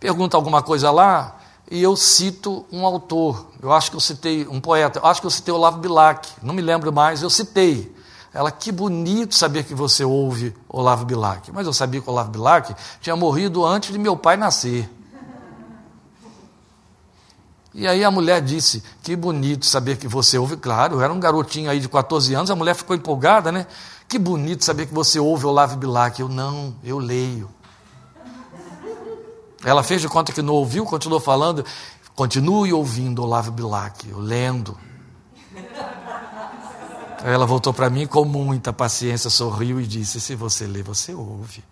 pergunta 0.00 0.36
alguma 0.36 0.62
coisa 0.62 0.90
lá, 0.90 1.36
e 1.72 1.82
eu 1.82 1.96
cito 1.96 2.66
um 2.70 2.84
autor. 2.84 3.46
Eu 3.62 3.72
acho 3.72 3.90
que 3.90 3.96
eu 3.96 4.00
citei 4.00 4.46
um 4.46 4.60
poeta, 4.60 4.98
eu 4.98 5.06
acho 5.06 5.22
que 5.22 5.26
eu 5.26 5.30
citei 5.30 5.54
Olavo 5.54 5.78
Bilac, 5.78 6.28
não 6.42 6.52
me 6.52 6.60
lembro 6.60 6.92
mais, 6.92 7.22
eu 7.22 7.30
citei. 7.30 7.90
Ela, 8.34 8.50
que 8.50 8.70
bonito 8.70 9.34
saber 9.34 9.64
que 9.64 9.74
você 9.74 10.04
ouve 10.04 10.54
Olavo 10.68 11.06
Bilac. 11.06 11.50
Mas 11.50 11.66
eu 11.66 11.72
sabia 11.72 12.02
que 12.02 12.10
Olavo 12.10 12.30
Bilac 12.30 12.74
tinha 13.00 13.16
morrido 13.16 13.64
antes 13.64 13.90
de 13.90 13.98
meu 13.98 14.14
pai 14.14 14.36
nascer. 14.36 14.86
E 17.72 17.88
aí 17.88 18.04
a 18.04 18.10
mulher 18.10 18.42
disse: 18.42 18.82
Que 19.02 19.16
bonito 19.16 19.64
saber 19.64 19.96
que 19.96 20.06
você 20.06 20.36
ouve. 20.36 20.58
Claro, 20.58 20.96
eu 20.96 21.02
era 21.02 21.12
um 21.12 21.20
garotinho 21.20 21.70
aí 21.70 21.80
de 21.80 21.88
14 21.88 22.34
anos, 22.34 22.50
a 22.50 22.56
mulher 22.56 22.74
ficou 22.74 22.94
empolgada, 22.94 23.50
né? 23.50 23.66
Que 24.06 24.18
bonito 24.18 24.62
saber 24.62 24.86
que 24.86 24.94
você 24.94 25.18
ouve 25.18 25.46
Olavo 25.46 25.76
Bilac. 25.76 26.20
Eu 26.20 26.28
não, 26.28 26.74
eu 26.84 26.98
leio. 26.98 27.48
Ela 29.64 29.82
fez 29.82 30.00
de 30.00 30.08
conta 30.08 30.32
que 30.32 30.42
não 30.42 30.54
ouviu, 30.54 30.84
continuou 30.84 31.20
falando. 31.20 31.64
Continue 32.14 32.72
ouvindo 32.72 33.22
Olavo 33.22 33.50
Bilac, 33.50 34.06
lendo. 34.12 34.78
Ela 37.24 37.46
voltou 37.46 37.72
para 37.72 37.88
mim 37.88 38.06
com 38.06 38.24
muita 38.24 38.72
paciência, 38.72 39.30
sorriu 39.30 39.80
e 39.80 39.86
disse: 39.86 40.20
Se 40.20 40.34
você 40.34 40.66
lê, 40.66 40.82
você 40.82 41.14
ouve. 41.14 41.64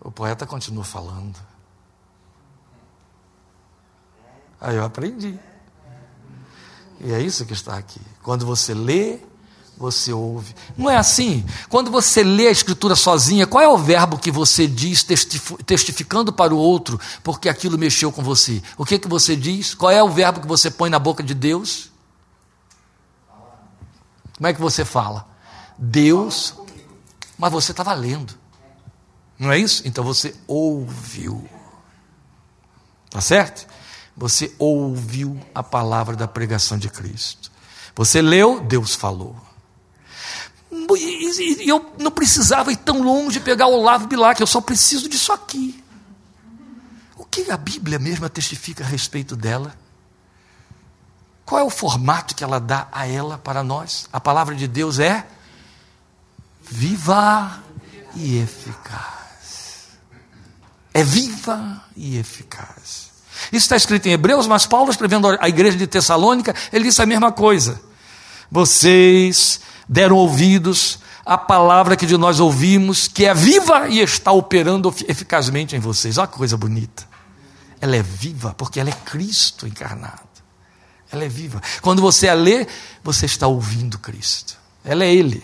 O 0.00 0.10
poeta 0.10 0.46
continua 0.46 0.84
falando. 0.84 1.38
Aí 4.60 4.76
eu 4.76 4.84
aprendi. 4.84 5.38
E 7.00 7.12
é 7.12 7.20
isso 7.20 7.46
que 7.46 7.52
está 7.52 7.76
aqui. 7.76 8.00
Quando 8.22 8.44
você 8.44 8.74
lê, 8.74 9.20
você 9.78 10.12
ouve. 10.12 10.54
Não 10.76 10.90
é 10.90 10.96
assim? 10.96 11.46
Quando 11.68 11.90
você 11.90 12.24
lê 12.24 12.48
a 12.48 12.50
Escritura 12.50 12.96
sozinha, 12.96 13.46
qual 13.46 13.62
é 13.62 13.68
o 13.68 13.78
verbo 13.78 14.18
que 14.18 14.30
você 14.30 14.66
diz 14.66 15.06
testificando 15.64 16.32
para 16.32 16.52
o 16.52 16.58
outro 16.58 17.00
porque 17.22 17.48
aquilo 17.48 17.78
mexeu 17.78 18.10
com 18.10 18.22
você? 18.22 18.60
O 18.76 18.84
que, 18.84 18.98
que 18.98 19.06
você 19.06 19.36
diz? 19.36 19.74
Qual 19.74 19.90
é 19.90 20.02
o 20.02 20.10
verbo 20.10 20.40
que 20.40 20.48
você 20.48 20.68
põe 20.70 20.90
na 20.90 20.98
boca 20.98 21.22
de 21.22 21.32
Deus? 21.32 21.90
Como 24.36 24.48
é 24.48 24.52
que 24.52 24.60
você 24.60 24.84
fala? 24.84 25.28
Deus, 25.78 26.54
mas 27.38 27.52
você 27.52 27.70
estava 27.70 27.94
lendo. 27.94 28.34
Não 29.38 29.52
é 29.52 29.58
isso? 29.58 29.86
Então 29.86 30.02
você 30.02 30.34
ouviu. 30.48 31.48
Tá 33.10 33.20
certo? 33.20 33.66
Você 34.16 34.52
ouviu 34.58 35.40
a 35.54 35.62
palavra 35.62 36.16
da 36.16 36.26
pregação 36.26 36.76
de 36.76 36.88
Cristo. 36.88 37.52
Você 37.94 38.20
leu, 38.20 38.60
Deus 38.60 38.96
falou. 38.96 39.47
E 40.70 41.68
eu 41.68 41.94
não 41.98 42.10
precisava 42.10 42.70
ir 42.70 42.76
tão 42.76 43.02
longe 43.02 43.40
pegar 43.40 43.66
o 43.66 43.72
Olavo 43.72 44.06
Bilac, 44.06 44.40
eu 44.40 44.46
só 44.46 44.60
preciso 44.60 45.08
disso 45.08 45.32
aqui. 45.32 45.82
O 47.16 47.24
que 47.24 47.50
a 47.50 47.56
Bíblia 47.56 47.98
mesma 47.98 48.28
testifica 48.28 48.84
a 48.84 48.86
respeito 48.86 49.34
dela? 49.34 49.74
Qual 51.44 51.60
é 51.60 51.64
o 51.64 51.70
formato 51.70 52.34
que 52.34 52.44
ela 52.44 52.60
dá 52.60 52.88
a 52.92 53.06
ela 53.06 53.38
para 53.38 53.62
nós? 53.62 54.06
A 54.12 54.20
palavra 54.20 54.54
de 54.54 54.68
Deus 54.68 54.98
é 54.98 55.26
viva 56.60 57.62
e 58.14 58.38
eficaz. 58.38 59.88
É 60.92 61.02
viva 61.02 61.82
e 61.96 62.18
eficaz. 62.18 63.08
Isso 63.46 63.64
está 63.64 63.76
escrito 63.76 64.06
em 64.06 64.12
Hebreus, 64.12 64.46
mas 64.46 64.66
Paulo 64.66 64.90
escrevendo 64.90 65.28
à 65.40 65.48
igreja 65.48 65.78
de 65.78 65.86
Tessalônica, 65.86 66.54
ele 66.70 66.84
disse 66.84 67.00
a 67.00 67.06
mesma 67.06 67.32
coisa. 67.32 67.80
Vocês 68.50 69.60
deram 69.88 70.16
ouvidos 70.16 70.98
à 71.24 71.38
palavra 71.38 71.96
que 71.96 72.06
de 72.06 72.16
nós 72.16 72.40
ouvimos, 72.40 73.08
que 73.08 73.24
é 73.24 73.34
viva 73.34 73.88
e 73.88 74.00
está 74.00 74.32
operando 74.32 74.94
eficazmente 75.06 75.74
em 75.74 75.78
vocês. 75.78 76.18
Olha 76.18 76.28
que 76.28 76.36
coisa 76.36 76.56
bonita. 76.56 77.08
Ela 77.80 77.96
é 77.96 78.02
viva 78.02 78.54
porque 78.56 78.80
ela 78.80 78.90
é 78.90 78.92
Cristo 79.04 79.66
encarnado. 79.66 80.28
Ela 81.10 81.24
é 81.24 81.28
viva. 81.28 81.62
Quando 81.80 82.02
você 82.02 82.28
a 82.28 82.34
lê, 82.34 82.66
você 83.02 83.26
está 83.26 83.46
ouvindo 83.46 83.98
Cristo. 83.98 84.56
Ela 84.84 85.04
é 85.04 85.14
Ele, 85.14 85.42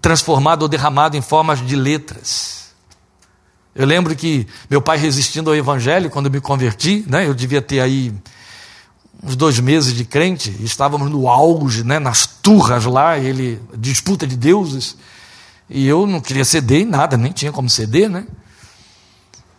transformado 0.00 0.62
ou 0.62 0.68
derramado 0.68 1.16
em 1.16 1.22
formas 1.22 1.64
de 1.66 1.74
letras. 1.74 2.68
Eu 3.74 3.86
lembro 3.86 4.14
que 4.16 4.46
meu 4.68 4.82
pai 4.82 4.98
resistindo 4.98 5.50
ao 5.50 5.56
Evangelho, 5.56 6.10
quando 6.10 6.30
me 6.30 6.40
converti, 6.40 7.04
né, 7.06 7.26
eu 7.26 7.34
devia 7.34 7.62
ter 7.62 7.80
aí 7.80 8.12
uns 9.22 9.36
dois 9.36 9.58
meses 9.58 9.92
de 9.92 10.04
crente, 10.04 10.54
estávamos 10.60 11.10
no 11.10 11.28
auge, 11.28 11.82
né, 11.84 11.98
nas 11.98 12.26
turras 12.26 12.84
lá, 12.84 13.18
ele 13.18 13.60
disputa 13.76 14.26
de 14.26 14.36
deuses. 14.36 14.96
E 15.68 15.86
eu 15.86 16.06
não 16.06 16.20
queria 16.20 16.44
ceder 16.44 16.82
em 16.82 16.84
nada, 16.86 17.16
nem 17.16 17.32
tinha 17.32 17.52
como 17.52 17.68
ceder, 17.68 18.08
né? 18.08 18.26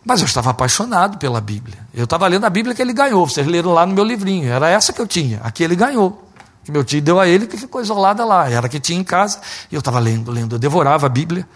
Mas 0.04 0.20
eu 0.20 0.26
estava 0.26 0.50
apaixonado 0.50 1.18
pela 1.18 1.40
Bíblia. 1.40 1.78
Eu 1.94 2.04
estava 2.04 2.26
lendo 2.26 2.44
a 2.44 2.50
Bíblia 2.50 2.74
que 2.74 2.80
ele 2.80 2.92
ganhou. 2.92 3.28
Vocês 3.28 3.46
leram 3.46 3.72
lá 3.72 3.84
no 3.84 3.94
meu 3.94 4.02
livrinho. 4.02 4.50
Era 4.50 4.68
essa 4.68 4.92
que 4.92 5.00
eu 5.00 5.06
tinha. 5.06 5.40
Aqui 5.42 5.62
ele 5.62 5.76
ganhou. 5.76 6.26
Que 6.64 6.72
meu 6.72 6.82
tio 6.82 7.02
deu 7.02 7.20
a 7.20 7.28
ele 7.28 7.46
que 7.46 7.56
ficou 7.56 7.82
isolada 7.82 8.24
lá. 8.24 8.48
Era 8.48 8.66
a 8.66 8.68
que 8.68 8.80
tinha 8.80 8.98
em 8.98 9.04
casa. 9.04 9.40
E 9.70 9.74
eu 9.74 9.80
estava 9.80 9.98
lendo, 9.98 10.30
lendo. 10.30 10.54
Eu 10.54 10.58
devorava 10.58 11.06
a 11.06 11.08
Bíblia. 11.08 11.46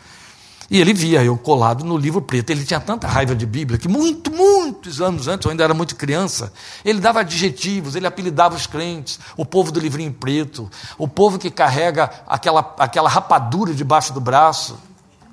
E 0.71 0.81
ele 0.81 0.95
via 0.95 1.23
eu 1.23 1.37
colado 1.37 1.85
no 1.85 1.97
livro 1.97 2.23
preto. 2.23 2.51
Ele 2.51 2.65
tinha 2.65 2.81
tanta 2.81 3.07
raiva 3.07 3.35
de 3.35 3.45
Bíblia 3.45 3.79
que, 3.79 3.89
muito, 3.89 4.31
muitos 4.31 5.01
anos 5.01 5.29
antes, 5.29 5.45
eu 5.45 5.51
ainda 5.51 5.65
era 5.65 5.75
muito 5.75 5.97
criança, 5.97 6.53
ele 6.85 7.01
dava 7.01 7.21
adjetivos, 7.21 7.95
ele 7.95 8.07
apelidava 8.07 8.55
os 8.55 8.67
crentes, 8.67 9.19
o 9.37 9.45
povo 9.45 9.71
do 9.71 9.79
livrinho 9.81 10.13
preto, 10.13 10.71
o 10.97 11.07
povo 11.07 11.39
que 11.39 11.51
carrega 11.51 12.11
aquela, 12.27 12.75
aquela 12.79 13.09
rapadura 13.09 13.75
debaixo 13.75 14.13
do 14.13 14.21
braço. 14.21 14.79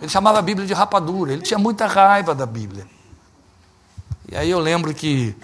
Ele 0.02 0.10
chamava 0.10 0.40
a 0.40 0.42
Bíblia 0.42 0.68
de 0.68 0.74
rapadura. 0.74 1.32
Ele 1.32 1.42
tinha 1.42 1.60
muita 1.60 1.86
raiva 1.88 2.34
da 2.34 2.46
Bíblia. 2.46 2.86
E 4.32 4.36
aí 4.36 4.50
eu 4.50 4.60
lembro 4.60 4.94
que 4.94 5.36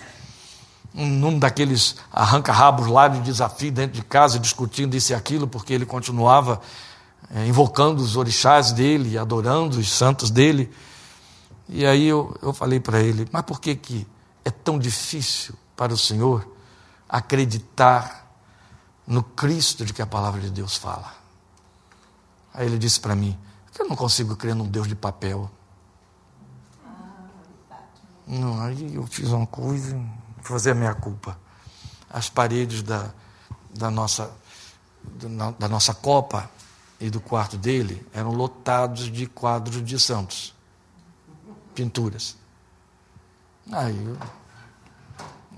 num 0.94 1.38
daqueles 1.38 1.98
arranca-rabos 2.12 2.88
lá 2.88 3.08
de 3.08 3.20
desafio 3.20 3.72
dentro 3.72 3.96
de 3.96 4.02
casa, 4.02 4.40
discutindo 4.40 4.96
isso 4.96 5.12
e 5.12 5.16
aquilo, 5.16 5.48
porque 5.48 5.72
ele 5.72 5.86
continuava 5.86 6.60
invocando 7.32 8.01
os 8.01 8.15
orixás 8.15 8.71
dele, 8.71 9.17
adorando 9.17 9.80
os 9.80 9.91
santos 9.91 10.32
dele. 10.32 10.71
E 11.67 11.86
aí 11.86 12.07
eu, 12.07 12.38
eu 12.41 12.53
falei 12.53 12.80
para 12.80 13.01
ele, 13.01 13.28
mas 13.32 13.43
por 13.43 13.59
que, 13.59 13.75
que 13.75 14.07
é 14.45 14.49
tão 14.49 14.80
difícil 14.80 15.53
para 15.75 15.93
o 15.93 15.97
Senhor 15.97 16.55
acreditar 17.07 18.25
no 19.05 19.21
Cristo 19.21 19.86
de 19.86 19.93
que 19.93 20.01
a 20.01 20.07
palavra 20.07 20.39
de 20.39 20.49
Deus 20.49 20.78
fala? 20.78 21.13
Aí 22.53 22.65
ele 22.65 22.78
disse 22.78 22.99
para 22.99 23.15
mim, 23.15 23.38
eu 23.78 23.88
não 23.88 23.95
consigo 23.95 24.36
crer 24.36 24.55
num 24.55 24.67
Deus 24.67 24.88
de 24.88 24.95
papel. 24.95 25.51
Não, 28.25 28.59
aí 28.61 28.95
eu 28.95 29.05
fiz 29.05 29.30
uma 29.30 29.45
coisa, 29.45 30.01
fazer 30.41 30.71
a 30.71 30.75
minha 30.75 30.95
culpa. 30.95 31.38
As 32.09 32.30
paredes 32.30 32.82
da, 32.82 33.11
da, 33.75 33.91
nossa, 33.91 34.32
da 35.59 35.67
nossa 35.67 35.93
copa 35.93 36.49
e 37.00 37.10
do 37.10 37.20
quarto 37.20 37.58
dele 37.58 38.06
eram 38.14 38.32
lotados 38.32 39.12
de 39.12 39.28
quadros 39.28 39.84
de 39.84 40.00
santos, 40.00 40.54
pinturas. 41.76 42.36
Aí 43.72 44.06
eu, 44.06 44.18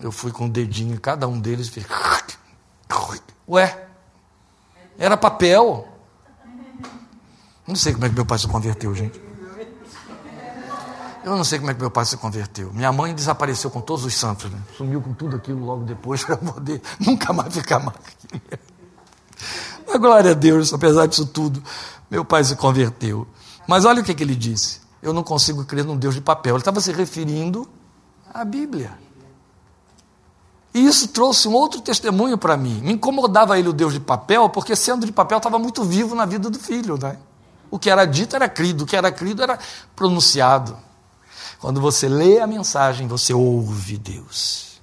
eu 0.02 0.12
fui 0.12 0.32
com 0.32 0.46
o 0.46 0.50
dedinho 0.50 0.96
em 0.96 0.98
cada 0.98 1.28
um 1.28 1.40
deles 1.40 1.68
e 1.68 1.72
fiz. 1.72 1.86
Ué, 3.48 3.88
era 4.98 5.18
papel. 5.18 5.88
Não 7.66 7.76
sei 7.76 7.94
como 7.94 8.06
é 8.06 8.10
que 8.10 8.16
meu 8.16 8.26
pai 8.26 8.38
se 8.38 8.48
converteu, 8.48 8.94
gente. 8.94 9.20
Eu 11.24 11.36
não 11.36 11.44
sei 11.44 11.60
como 11.60 11.70
é 11.70 11.74
que 11.74 11.82
meu 11.82 11.92
pai 11.92 12.06
se 12.06 12.18
converteu. 12.18 12.72
Minha 12.74 12.92
mãe 12.92 13.14
desapareceu 13.14 13.70
com 13.70 13.82
todos 13.82 14.06
os 14.06 14.16
santos, 14.16 14.50
né? 14.52 14.60
sumiu 14.78 15.02
com 15.02 15.14
tudo 15.14 15.36
aquilo 15.36 15.64
logo 15.66 15.84
depois 15.84 16.24
para 16.26 16.38
poder 16.38 16.82
nunca 17.00 17.34
mais 17.34 17.54
ficar 17.54 17.80
mais. 17.80 17.98
Mas 19.90 20.00
glória 20.00 20.32
a 20.32 20.34
Deus, 20.36 20.72
apesar 20.72 21.08
disso 21.08 21.26
tudo, 21.26 21.64
meu 22.12 22.24
pai 22.24 22.44
se 22.44 22.56
converteu. 22.56 23.28
Mas 23.68 23.86
olha 23.86 24.02
o 24.02 24.06
que, 24.06 24.14
que 24.14 24.22
ele 24.22 24.36
disse. 24.36 24.82
Eu 25.02 25.12
não 25.14 25.24
consigo 25.24 25.66
crer 25.66 25.84
num 25.84 25.98
Deus 25.98 26.14
de 26.14 26.22
papel. 26.22 26.54
Ele 26.54 26.62
estava 26.62 26.80
se 26.80 26.92
referindo 26.92 27.68
à 28.32 28.46
Bíblia. 28.46 28.92
E 30.76 30.86
isso 30.86 31.08
trouxe 31.08 31.48
um 31.48 31.54
outro 31.54 31.82
testemunho 31.82 32.38
para 32.38 32.56
mim. 32.56 32.80
Me 32.84 32.94
incomodava 32.94 33.58
ele 33.58 33.70
o 33.70 33.74
Deus 33.74 33.94
de 33.94 34.00
papel, 34.00 34.48
porque 34.50 34.76
sendo 34.76 35.08
de 35.08 35.12
papel 35.12 35.40
estava 35.40 35.58
muito 35.58 35.84
vivo 35.84 36.14
na 36.14 36.26
vida 36.26 36.52
do 36.52 36.60
filho. 36.60 36.96
Né? 36.96 37.18
O 37.72 37.80
que 37.80 37.90
era 37.90 38.06
dito 38.06 38.36
era 38.36 38.48
crido, 38.48 38.84
o 38.84 38.86
que 38.86 38.96
era 38.96 39.12
crido 39.12 39.42
era 39.42 39.58
pronunciado. 39.96 40.78
Quando 41.60 41.82
você 41.82 42.08
lê 42.08 42.40
a 42.40 42.46
mensagem, 42.46 43.08
você 43.08 43.34
ouve 43.34 43.98
Deus. 43.98 44.80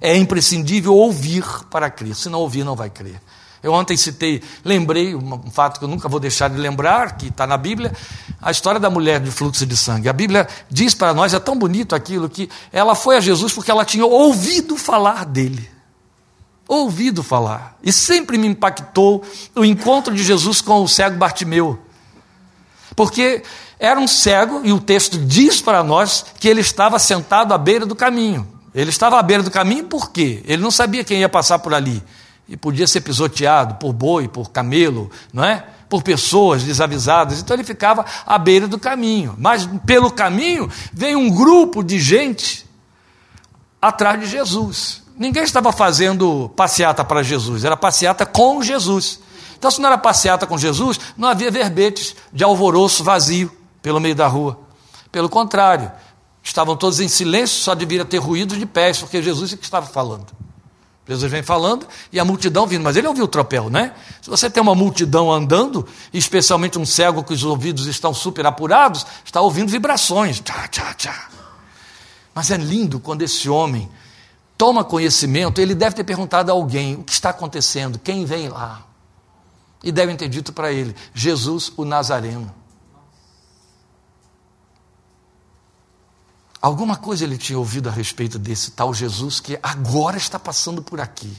É 0.00 0.16
imprescindível 0.16 0.94
ouvir 0.94 1.44
para 1.70 1.88
crer. 1.88 2.16
Se 2.16 2.28
não 2.28 2.40
ouvir, 2.40 2.64
não 2.64 2.74
vai 2.74 2.90
crer. 2.90 3.22
Eu 3.62 3.72
ontem 3.72 3.96
citei, 3.96 4.40
lembrei 4.64 5.14
um 5.14 5.50
fato 5.50 5.78
que 5.78 5.84
eu 5.84 5.88
nunca 5.88 6.08
vou 6.08 6.20
deixar 6.20 6.48
de 6.48 6.56
lembrar, 6.56 7.16
que 7.16 7.26
está 7.26 7.46
na 7.46 7.56
Bíblia, 7.56 7.92
a 8.40 8.50
história 8.50 8.78
da 8.78 8.88
mulher 8.88 9.18
de 9.18 9.30
fluxo 9.30 9.66
de 9.66 9.76
sangue. 9.76 10.08
A 10.08 10.12
Bíblia 10.12 10.46
diz 10.70 10.94
para 10.94 11.12
nós, 11.12 11.34
é 11.34 11.40
tão 11.40 11.58
bonito 11.58 11.94
aquilo, 11.94 12.28
que 12.28 12.48
ela 12.72 12.94
foi 12.94 13.16
a 13.16 13.20
Jesus 13.20 13.52
porque 13.52 13.70
ela 13.70 13.84
tinha 13.84 14.06
ouvido 14.06 14.76
falar 14.76 15.24
dele. 15.24 15.68
Ouvido 16.68 17.22
falar. 17.22 17.76
E 17.82 17.92
sempre 17.92 18.38
me 18.38 18.46
impactou 18.46 19.24
o 19.56 19.64
encontro 19.64 20.14
de 20.14 20.22
Jesus 20.22 20.60
com 20.60 20.82
o 20.82 20.88
cego 20.88 21.16
Bartimeu. 21.16 21.80
Porque 22.94 23.42
era 23.78 23.98
um 23.98 24.06
cego, 24.06 24.60
e 24.62 24.72
o 24.72 24.78
texto 24.78 25.18
diz 25.18 25.60
para 25.60 25.82
nós 25.82 26.24
que 26.38 26.46
ele 26.46 26.60
estava 26.60 26.98
sentado 26.98 27.52
à 27.52 27.58
beira 27.58 27.86
do 27.86 27.96
caminho. 27.96 28.46
Ele 28.72 28.90
estava 28.90 29.18
à 29.18 29.22
beira 29.22 29.42
do 29.42 29.50
caminho 29.50 29.84
por 29.84 30.10
quê? 30.10 30.42
Ele 30.46 30.62
não 30.62 30.70
sabia 30.70 31.02
quem 31.02 31.20
ia 31.20 31.28
passar 31.28 31.58
por 31.58 31.74
ali 31.74 32.02
e 32.48 32.56
podia 32.56 32.86
ser 32.86 33.02
pisoteado 33.02 33.74
por 33.74 33.92
boi, 33.92 34.26
por 34.26 34.50
camelo, 34.50 35.10
não 35.32 35.44
é? 35.44 35.64
Por 35.88 36.02
pessoas 36.02 36.62
desavisadas. 36.62 37.40
Então 37.40 37.54
ele 37.54 37.64
ficava 37.64 38.04
à 38.26 38.38
beira 38.38 38.66
do 38.66 38.78
caminho. 38.78 39.34
Mas 39.38 39.68
pelo 39.84 40.10
caminho 40.10 40.70
veio 40.92 41.18
um 41.18 41.30
grupo 41.30 41.82
de 41.82 42.00
gente 42.00 42.66
atrás 43.80 44.18
de 44.18 44.26
Jesus. 44.26 45.02
Ninguém 45.16 45.42
estava 45.42 45.72
fazendo 45.72 46.50
passeata 46.56 47.04
para 47.04 47.22
Jesus, 47.22 47.64
era 47.64 47.76
passeata 47.76 48.24
com 48.24 48.62
Jesus. 48.62 49.20
Então, 49.58 49.70
se 49.72 49.80
não 49.80 49.88
era 49.88 49.98
passeata 49.98 50.46
com 50.46 50.56
Jesus, 50.56 51.00
não 51.16 51.26
havia 51.26 51.50
verbetes 51.50 52.14
de 52.32 52.44
alvoroço 52.44 53.02
vazio 53.02 53.50
pelo 53.82 53.98
meio 53.98 54.14
da 54.14 54.28
rua. 54.28 54.60
Pelo 55.10 55.28
contrário, 55.28 55.90
estavam 56.40 56.76
todos 56.76 57.00
em 57.00 57.08
silêncio, 57.08 57.60
só 57.60 57.74
devia 57.74 58.04
ter 58.04 58.18
ruído 58.18 58.56
de 58.56 58.64
pés, 58.64 58.98
porque 58.98 59.20
Jesus 59.20 59.52
é 59.52 59.56
que 59.56 59.64
estava 59.64 59.86
falando. 59.86 60.26
Jesus 61.08 61.32
vem 61.32 61.42
falando 61.42 61.88
e 62.12 62.20
a 62.20 62.24
multidão 62.24 62.66
vindo, 62.66 62.84
mas 62.84 62.94
ele 62.94 63.08
ouviu 63.08 63.24
o 63.24 63.28
tropel, 63.28 63.70
né? 63.70 63.94
Se 64.20 64.28
você 64.28 64.50
tem 64.50 64.62
uma 64.62 64.74
multidão 64.74 65.32
andando, 65.32 65.86
especialmente 66.12 66.78
um 66.78 66.84
cego 66.84 67.24
que 67.24 67.32
os 67.32 67.42
ouvidos 67.42 67.86
estão 67.86 68.12
super 68.12 68.44
apurados, 68.44 69.06
está 69.24 69.40
ouvindo 69.40 69.70
vibrações. 69.70 70.38
Tchá, 70.40 70.68
tchá, 70.68 70.92
tchá. 70.92 71.28
Mas 72.34 72.50
é 72.50 72.58
lindo 72.58 73.00
quando 73.00 73.22
esse 73.22 73.48
homem 73.48 73.88
toma 74.58 74.84
conhecimento, 74.84 75.62
ele 75.62 75.74
deve 75.74 75.96
ter 75.96 76.04
perguntado 76.04 76.50
a 76.50 76.54
alguém 76.54 76.96
o 76.96 77.02
que 77.02 77.12
está 77.12 77.30
acontecendo, 77.30 77.98
quem 77.98 78.26
vem 78.26 78.50
lá. 78.50 78.82
E 79.82 79.90
devem 79.90 80.14
ter 80.14 80.28
dito 80.28 80.52
para 80.52 80.70
ele: 80.70 80.94
Jesus 81.14 81.72
o 81.74 81.86
Nazareno. 81.86 82.57
Alguma 86.60 86.96
coisa 86.96 87.24
ele 87.24 87.38
tinha 87.38 87.58
ouvido 87.58 87.88
a 87.88 87.92
respeito 87.92 88.38
desse 88.38 88.72
tal 88.72 88.92
Jesus 88.92 89.38
que 89.38 89.58
agora 89.62 90.16
está 90.16 90.38
passando 90.38 90.82
por 90.82 91.00
aqui. 91.00 91.32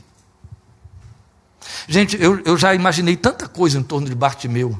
Gente, 1.87 2.21
eu, 2.21 2.39
eu 2.41 2.57
já 2.57 2.73
imaginei 2.73 3.17
tanta 3.17 3.47
coisa 3.47 3.77
em 3.77 3.83
torno 3.83 4.07
de 4.07 4.15
Bartimeu 4.15 4.79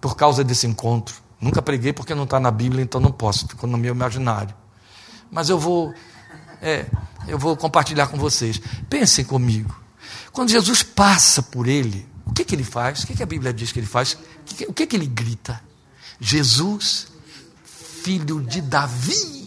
por 0.00 0.16
causa 0.16 0.42
desse 0.42 0.66
encontro. 0.66 1.14
Nunca 1.40 1.62
preguei 1.62 1.92
porque 1.92 2.14
não 2.14 2.24
está 2.24 2.40
na 2.40 2.50
Bíblia, 2.50 2.82
então 2.82 3.00
não 3.00 3.12
posso, 3.12 3.46
ficou 3.46 3.68
no 3.68 3.78
meu 3.78 3.94
imaginário. 3.94 4.54
Mas 5.30 5.48
eu 5.48 5.58
vou, 5.58 5.94
é, 6.60 6.86
eu 7.28 7.38
vou 7.38 7.56
compartilhar 7.56 8.08
com 8.08 8.16
vocês. 8.16 8.60
Pensem 8.90 9.24
comigo. 9.24 9.74
Quando 10.32 10.50
Jesus 10.50 10.82
passa 10.82 11.40
por 11.40 11.68
ele, 11.68 12.08
o 12.26 12.32
que, 12.32 12.44
que 12.44 12.54
ele 12.54 12.64
faz? 12.64 13.02
O 13.02 13.06
que, 13.06 13.14
que 13.14 13.22
a 13.22 13.26
Bíblia 13.26 13.52
diz 13.52 13.70
que 13.70 13.78
ele 13.78 13.86
faz? 13.86 14.14
O 14.14 14.18
que, 14.44 14.64
o 14.64 14.72
que, 14.72 14.86
que 14.86 14.96
ele 14.96 15.06
grita? 15.06 15.60
Jesus, 16.20 17.08
filho 17.64 18.40
de 18.40 18.60
Davi 18.60 19.41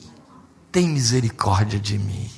tem 0.76 0.90
misericórdia 0.90 1.80
de 1.80 1.98
mim. 1.98 2.30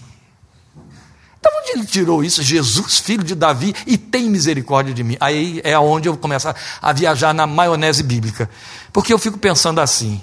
Então, 1.39 1.51
onde 1.59 1.71
ele 1.71 1.85
tirou 1.88 2.23
isso? 2.23 2.43
Jesus, 2.43 2.99
filho 2.99 3.23
de 3.23 3.33
Davi, 3.33 3.73
e 3.88 3.97
tem 3.97 4.29
misericórdia 4.29 4.93
de 4.93 5.03
mim. 5.03 5.17
Aí 5.19 5.59
é 5.63 5.77
onde 5.79 6.07
eu 6.07 6.15
começo 6.15 6.47
a 6.79 6.93
viajar 6.93 7.33
na 7.33 7.47
maionese 7.47 8.03
bíblica. 8.03 8.47
Porque 8.93 9.11
eu 9.11 9.17
fico 9.17 9.39
pensando 9.39 9.81
assim: 9.81 10.21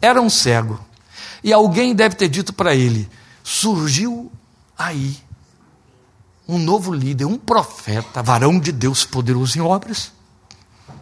era 0.00 0.22
um 0.22 0.30
cego, 0.30 0.78
e 1.42 1.52
alguém 1.52 1.92
deve 1.92 2.14
ter 2.14 2.28
dito 2.28 2.52
para 2.52 2.72
ele: 2.72 3.10
surgiu 3.42 4.30
aí 4.78 5.16
um 6.46 6.60
novo 6.60 6.94
líder, 6.94 7.24
um 7.24 7.36
profeta, 7.36 8.22
varão 8.22 8.60
de 8.60 8.70
Deus 8.70 9.04
poderoso 9.04 9.58
em 9.58 9.60
obras, 9.60 10.12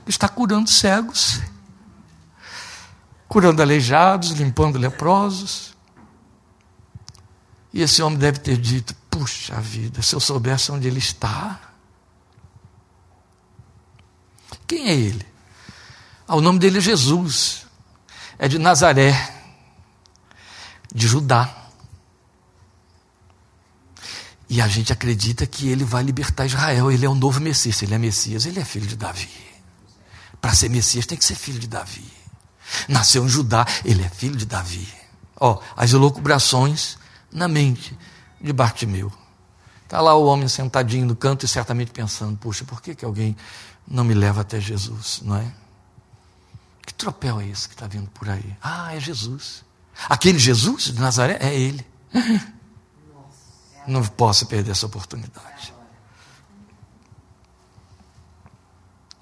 está 0.07 0.31
curando 0.31 0.71
cegos, 0.71 1.43
curando 3.29 3.61
aleijados, 3.61 4.31
limpando 4.31 4.79
leprosos. 4.79 5.74
E 7.75 7.83
esse 7.83 8.01
homem 8.01 8.17
deve 8.17 8.39
ter 8.39 8.57
dito: 8.57 8.95
puxa 9.11 9.61
vida, 9.61 10.01
se 10.01 10.15
eu 10.15 10.21
soubesse 10.21 10.71
onde 10.71 10.87
ele 10.87 11.01
está. 11.01 11.61
Quem 14.65 14.89
é 14.89 14.95
ele? 14.95 15.27
Ah, 16.27 16.37
o 16.37 16.41
nome 16.41 16.61
dele 16.61 16.79
é 16.79 16.81
Jesus, 16.81 17.67
é 18.39 18.47
de 18.47 18.59
Nazaré, 18.59 19.13
de 20.95 21.09
Judá. 21.09 21.63
E 24.49 24.61
a 24.61 24.69
gente 24.69 24.93
acredita 24.93 25.45
que 25.45 25.69
ele 25.69 25.85
vai 25.85 26.05
libertar 26.05 26.47
Israel, 26.47 26.93
ele 26.93 27.05
é 27.05 27.09
o 27.09 27.15
novo 27.15 27.41
Messias. 27.41 27.83
Ele 27.83 27.95
é 27.95 27.99
Messias, 27.99 28.47
ele 28.47 28.61
é 28.61 28.65
filho 28.65 28.87
de 28.87 28.95
Davi. 28.95 29.29
Para 30.41 30.55
ser 30.55 30.69
Messias 30.69 31.07
tem 31.07 31.19
que 31.19 31.25
ser 31.25 31.35
filho 31.35 31.59
de 31.59 31.67
Davi. 31.67 32.07
Nasceu 32.89 33.25
em 33.25 33.29
Judá, 33.29 33.67
ele 33.85 34.03
é 34.05 34.09
filho 34.09 34.37
de 34.37 34.47
Davi. 34.47 34.87
Ó, 35.41 35.61
as 35.77 35.93
elucubrações 35.93 36.99
na 37.35 37.49
mente 37.49 37.99
de 38.41 38.53
Bartimeu. 38.53 39.13
Está 39.83 40.01
lá 40.01 40.15
o 40.15 40.25
homem 40.25 40.49
sentadinho 40.49 41.05
no 41.05 41.17
canto 41.17 41.45
e 41.45 41.49
certamente 41.49 41.91
pensando: 41.91 42.39
puxa, 42.39 42.65
por 42.65 42.81
que, 42.81 42.95
que 42.95 43.05
alguém 43.05 43.37
não 43.87 44.05
me 44.05 44.15
leva 44.15 44.41
até 44.41 44.61
Jesus, 44.61 45.21
não 45.23 45.37
é? 45.37 45.53
Que 46.87 46.95
tropel 46.95 47.41
é 47.41 47.49
esse 47.49 47.69
que 47.69 47.75
está 47.75 47.87
vindo 47.87 48.09
por 48.11 48.29
aí? 48.29 48.57
Ah, 48.63 48.95
é 48.95 49.01
Jesus. 49.01 49.65
Aquele 50.09 50.39
Jesus 50.39 50.85
de 50.85 51.01
Nazaré 51.01 51.39
é 51.41 51.55
ele. 51.55 51.85
Não 53.87 54.03
posso 54.03 54.47
perder 54.47 54.71
essa 54.73 54.87
oportunidade. 54.87 55.75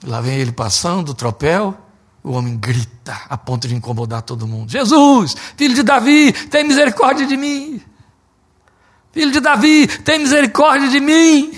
Lá 0.05 0.21
vem 0.21 0.39
ele 0.39 0.53
passando, 0.53 1.11
o 1.11 1.15
tropel, 1.15 1.77
o 2.23 2.33
homem 2.33 2.57
grita 2.57 3.21
a 3.29 3.37
ponto 3.37 3.69
de 3.69 3.75
incomodar 3.75 4.23
todo 4.23 4.47
mundo: 4.47 4.71
Jesus, 4.71 5.37
filho 5.57 5.75
de 5.75 5.83
Davi, 5.83 6.33
tem 6.49 6.65
misericórdia 6.65 7.27
de 7.27 7.37
mim. 7.37 7.83
Filho 9.13 9.31
de 9.31 9.41
Davi, 9.41 9.87
tem 9.87 10.19
misericórdia 10.19 10.89
de 10.89 10.99
mim. 10.99 11.57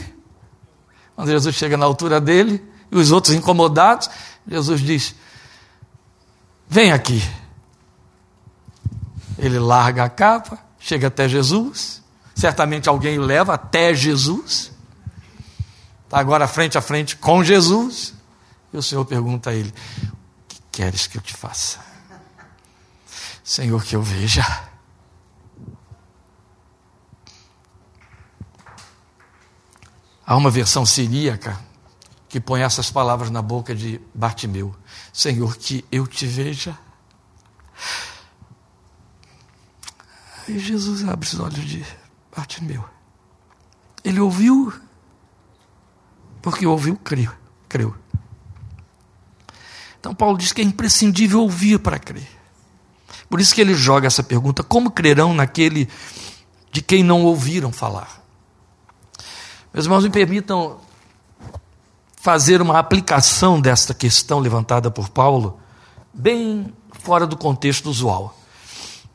Quando 1.15 1.31
Jesus 1.31 1.55
chega 1.55 1.77
na 1.77 1.87
altura 1.87 2.21
dele, 2.21 2.63
e 2.91 2.97
os 2.97 3.13
outros 3.13 3.35
incomodados, 3.35 4.11
Jesus 4.47 4.81
diz: 4.81 5.15
Vem 6.69 6.93
aqui. 6.93 7.23
Ele 9.39 9.59
larga 9.59 10.05
a 10.05 10.09
capa, 10.09 10.59
chega 10.79 11.09
até 11.09 11.29
Jesus. 11.29 12.03
Certamente 12.35 12.89
alguém 12.89 13.19
o 13.19 13.23
leva 13.23 13.55
até 13.55 13.95
Jesus. 13.95 14.73
Está 16.05 16.19
agora 16.19 16.47
frente 16.49 16.77
a 16.77 16.81
frente 16.81 17.17
com 17.17 17.43
Jesus. 17.43 18.15
E 18.73 18.77
o 18.77 18.83
Senhor 18.83 19.05
pergunta 19.05 19.51
a 19.51 19.55
ele: 19.55 19.73
O 20.03 20.47
que 20.49 20.61
queres 20.73 21.07
que 21.07 21.19
eu 21.19 21.23
te 21.23 21.35
faça? 21.35 21.79
Senhor, 23.43 23.83
que 23.85 23.95
eu 23.95 24.03
veja. 24.03 24.45
Há 30.27 30.37
uma 30.37 30.51
versão 30.51 30.87
siríaca 30.87 31.59
que 32.29 32.41
põe 32.41 32.63
essas 32.63 32.91
palavras 32.91 33.31
na 33.31 33.43
boca 33.43 33.75
de 33.75 34.01
Bartimeu: 34.15 34.75
Senhor, 35.13 35.57
que 35.57 35.85
eu 35.93 36.07
te 36.07 36.27
veja. 36.27 36.77
E 40.49 40.59
Jesus 40.59 41.07
abre 41.07 41.27
os 41.27 41.39
olhos 41.39 41.65
de 41.65 41.85
Bartimeu. 42.35 42.85
Ele 44.03 44.21
ouviu, 44.21 44.73
porque 46.43 46.67
ouviu, 46.67 46.97
creu. 46.97 47.33
creu. 47.69 47.95
Então 50.01 50.15
Paulo 50.15 50.37
diz 50.37 50.53
que 50.53 50.61
é 50.61 50.65
imprescindível 50.65 51.41
ouvir 51.41 51.79
para 51.79 51.99
crer. 51.99 52.29
Por 53.29 53.41
isso 53.41 53.55
que 53.55 53.61
ele 53.61 53.75
joga 53.75 54.07
essa 54.07 54.23
pergunta: 54.23 54.63
como 54.63 54.91
crerão 54.91 55.35
naquele 55.35 55.89
de 56.73 56.83
quem 56.83 57.03
não 57.03 57.25
ouviram 57.25 57.71
falar? 57.71 58.24
Meus 59.75 59.87
irmãos, 59.87 60.05
me 60.05 60.11
permitam 60.11 60.77
fazer 62.23 62.63
uma 62.63 62.79
aplicação 62.79 63.61
desta 63.61 63.93
questão 63.93 64.39
levantada 64.39 64.89
por 64.89 65.09
Paulo, 65.09 65.59
bem 66.13 66.73
fora 67.01 67.27
do 67.27 67.37
contexto 67.37 67.91
usual. 67.91 68.37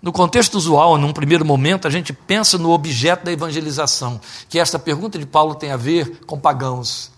No 0.02 0.12
contexto 0.12 0.56
usual, 0.56 0.98
num 0.98 1.14
primeiro 1.14 1.46
momento, 1.46 1.88
a 1.88 1.90
gente 1.90 2.12
pensa 2.12 2.58
no 2.58 2.72
objeto 2.72 3.24
da 3.24 3.32
evangelização, 3.32 4.20
que 4.50 4.60
esta 4.60 4.78
pergunta 4.78 5.18
de 5.18 5.26
Paulo 5.26 5.56
tem 5.56 5.72
a 5.72 5.78
ver 5.78 6.26
com 6.26 6.38
pagãos, 6.38 7.10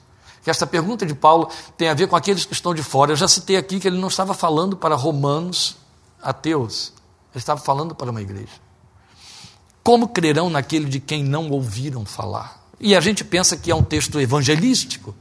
que 0.44 0.52
esta 0.52 0.68
pergunta 0.68 1.04
de 1.04 1.16
Paulo 1.16 1.50
tem 1.76 1.90
a 1.90 1.96
ver 1.96 2.06
com 2.08 2.16
aqueles 2.16 2.46
que 2.46 2.54
estão 2.54 2.76
de 2.76 2.84
fora. 2.84 3.14
Eu 3.14 3.16
já 3.16 3.28
citei 3.28 3.58
aqui 3.58 3.80
que 3.80 3.88
ele 3.88 3.98
não 3.98 4.10
estava 4.10 4.36
falando 4.36 4.78
para 4.78 4.94
romanos 4.94 5.78
ateus, 6.22 6.94
ele 7.34 7.40
estava 7.40 7.60
falando 7.60 7.96
para 7.96 8.12
uma 8.12 8.22
igreja. 8.22 8.62
Como 9.84 10.10
crerão 10.10 10.48
naquele 10.48 10.86
de 10.86 11.00
quem 11.00 11.24
não 11.24 11.50
ouviram 11.50 12.06
falar? 12.06 12.61
E 12.82 12.96
a 12.96 13.00
gente 13.00 13.24
pensa 13.24 13.56
que 13.56 13.70
é 13.70 13.76
um 13.76 13.84
texto 13.84 14.20
evangelístico, 14.20 15.16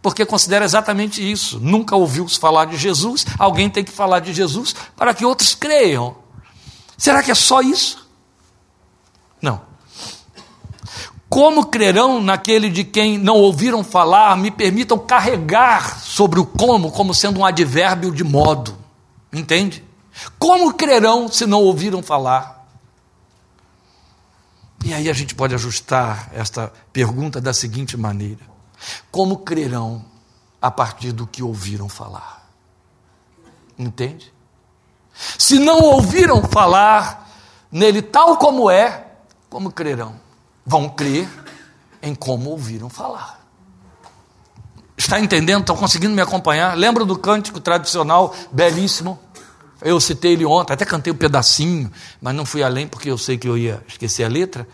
porque 0.00 0.24
considera 0.24 0.64
exatamente 0.64 1.20
isso. 1.30 1.60
Nunca 1.60 1.94
ouviu-se 1.94 2.40
falar 2.40 2.64
de 2.64 2.78
Jesus, 2.78 3.26
alguém 3.38 3.68
tem 3.68 3.84
que 3.84 3.92
falar 3.92 4.20
de 4.20 4.32
Jesus 4.32 4.74
para 4.96 5.12
que 5.12 5.24
outros 5.24 5.54
creiam. 5.54 6.16
Será 6.96 7.22
que 7.22 7.30
é 7.30 7.34
só 7.34 7.60
isso? 7.60 8.08
Não. 9.42 9.60
Como 11.28 11.66
crerão 11.66 12.22
naquele 12.22 12.70
de 12.70 12.82
quem 12.82 13.18
não 13.18 13.36
ouviram 13.36 13.84
falar, 13.84 14.36
me 14.36 14.50
permitam 14.50 14.98
carregar 14.98 16.00
sobre 16.00 16.40
o 16.40 16.46
como 16.46 16.90
como 16.90 17.14
sendo 17.14 17.40
um 17.40 17.44
advérbio 17.44 18.10
de 18.10 18.24
modo. 18.24 18.76
Entende? 19.30 19.84
Como 20.38 20.72
crerão 20.74 21.28
se 21.28 21.46
não 21.46 21.62
ouviram 21.62 22.02
falar? 22.02 22.61
E 24.84 24.92
aí 24.92 25.08
a 25.08 25.12
gente 25.12 25.34
pode 25.34 25.54
ajustar 25.54 26.30
esta 26.32 26.72
pergunta 26.92 27.40
da 27.40 27.52
seguinte 27.52 27.96
maneira: 27.96 28.40
Como 29.10 29.38
crerão 29.38 30.04
a 30.60 30.70
partir 30.70 31.12
do 31.12 31.26
que 31.26 31.42
ouviram 31.42 31.88
falar? 31.88 32.50
Entende? 33.78 34.32
Se 35.38 35.58
não 35.58 35.80
ouviram 35.80 36.42
falar 36.44 37.30
nele 37.70 38.02
tal 38.02 38.36
como 38.36 38.70
é, 38.70 39.06
como 39.48 39.70
crerão? 39.70 40.20
Vão 40.64 40.88
crer 40.88 41.28
em 42.02 42.14
como 42.14 42.50
ouviram 42.50 42.88
falar. 42.88 43.40
Está 44.96 45.18
entendendo? 45.18 45.62
Estão 45.62 45.76
conseguindo 45.76 46.14
me 46.14 46.22
acompanhar? 46.22 46.76
Lembra 46.76 47.04
do 47.04 47.18
cântico 47.18 47.60
tradicional 47.60 48.34
belíssimo? 48.50 49.18
Eu 49.84 50.00
citei 50.00 50.32
ele 50.32 50.44
ontem, 50.44 50.72
até 50.72 50.84
cantei 50.84 51.12
um 51.12 51.16
pedacinho, 51.16 51.90
mas 52.20 52.34
não 52.34 52.46
fui 52.46 52.62
além 52.62 52.86
porque 52.86 53.10
eu 53.10 53.18
sei 53.18 53.36
que 53.36 53.48
eu 53.48 53.58
ia 53.58 53.82
esquecer 53.88 54.24
a 54.24 54.28
letra. 54.28 54.66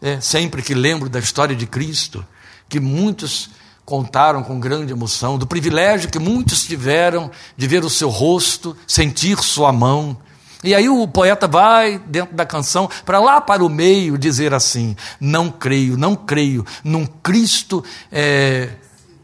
É, 0.00 0.20
sempre 0.20 0.62
que 0.62 0.72
lembro 0.72 1.08
da 1.08 1.18
história 1.18 1.54
de 1.54 1.66
Cristo, 1.66 2.24
que 2.68 2.78
muitos 2.78 3.50
contaram 3.84 4.42
com 4.44 4.60
grande 4.60 4.92
emoção, 4.92 5.36
do 5.36 5.46
privilégio 5.46 6.08
que 6.08 6.18
muitos 6.18 6.64
tiveram 6.64 7.28
de 7.56 7.66
ver 7.66 7.84
o 7.84 7.90
seu 7.90 8.08
rosto, 8.08 8.76
sentir 8.86 9.42
sua 9.42 9.72
mão. 9.72 10.16
E 10.62 10.74
aí 10.74 10.88
o 10.88 11.08
poeta 11.08 11.48
vai, 11.48 11.98
dentro 11.98 12.36
da 12.36 12.46
canção, 12.46 12.88
para 13.04 13.18
lá 13.18 13.40
para 13.40 13.64
o 13.64 13.68
meio, 13.68 14.16
dizer 14.16 14.54
assim: 14.54 14.94
Não 15.18 15.50
creio, 15.50 15.96
não 15.96 16.14
creio 16.14 16.64
num 16.84 17.04
Cristo 17.04 17.82
é, 18.12 18.70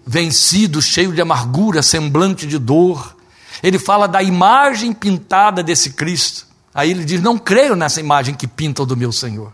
vencido, 0.05 0.83
cheio 0.83 1.13
de 1.13 1.21
amargura, 1.21 1.81
semblante 1.81 2.47
de 2.47 2.59
dor 2.59 3.16
ele 3.63 3.79
fala 3.79 4.07
da 4.07 4.23
imagem 4.23 4.93
pintada 4.93 5.63
desse 5.63 5.91
Cristo. 5.91 6.47
Aí 6.75 6.91
ele 6.91 7.05
diz: 7.05 7.21
Não 7.21 7.39
creio 7.39 7.75
nessa 7.75 8.01
imagem 8.01 8.35
que 8.35 8.47
pintam 8.47 8.85
do 8.85 8.97
meu 8.97 9.13
Senhor. 9.13 9.53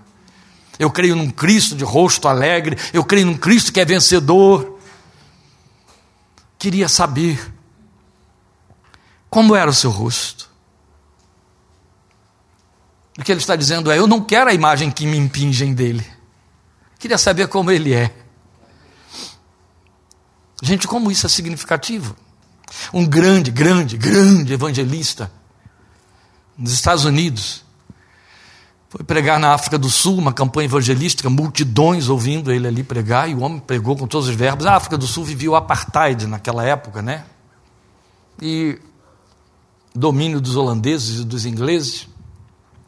Eu 0.78 0.90
creio 0.90 1.14
num 1.14 1.30
Cristo 1.30 1.76
de 1.76 1.84
rosto 1.84 2.26
alegre, 2.26 2.76
eu 2.92 3.04
creio 3.04 3.26
num 3.26 3.36
Cristo 3.36 3.72
que 3.72 3.80
é 3.80 3.84
vencedor. 3.84 4.78
Queria 6.58 6.88
saber 6.88 7.52
como 9.30 9.54
era 9.54 9.70
o 9.70 9.74
seu 9.74 9.90
rosto. 9.90 10.50
O 13.18 13.22
que 13.22 13.30
ele 13.30 13.40
está 13.40 13.54
dizendo 13.54 13.90
é: 13.90 13.98
Eu 13.98 14.06
não 14.06 14.20
quero 14.20 14.50
a 14.50 14.54
imagem 14.54 14.90
que 14.90 15.06
me 15.06 15.16
impingem 15.16 15.74
dele. 15.74 16.06
Queria 16.98 17.18
saber 17.18 17.48
como 17.48 17.70
ele 17.70 17.92
é. 17.92 18.14
Gente, 20.62 20.86
como 20.86 21.10
isso 21.10 21.26
é 21.26 21.28
significativo. 21.28 22.16
Um 22.92 23.06
grande, 23.06 23.50
grande, 23.50 23.96
grande 23.96 24.52
evangelista 24.52 25.30
nos 26.56 26.72
Estados 26.72 27.04
Unidos. 27.04 27.64
Foi 28.92 29.02
pregar 29.02 29.40
na 29.40 29.54
África 29.54 29.78
do 29.78 29.88
Sul, 29.88 30.18
uma 30.18 30.34
campanha 30.34 30.66
evangelística, 30.66 31.30
multidões 31.30 32.10
ouvindo 32.10 32.52
ele 32.52 32.68
ali 32.68 32.82
pregar, 32.82 33.30
e 33.30 33.34
o 33.34 33.40
homem 33.40 33.58
pregou 33.58 33.96
com 33.96 34.06
todos 34.06 34.28
os 34.28 34.34
verbos. 34.34 34.66
A 34.66 34.76
África 34.76 34.98
do 34.98 35.06
Sul 35.06 35.24
vivia 35.24 35.50
o 35.50 35.56
apartheid 35.56 36.26
naquela 36.26 36.62
época, 36.62 37.00
né? 37.00 37.24
E 38.40 38.78
domínio 39.94 40.42
dos 40.42 40.56
holandeses 40.56 41.20
e 41.20 41.24
dos 41.24 41.46
ingleses, 41.46 42.06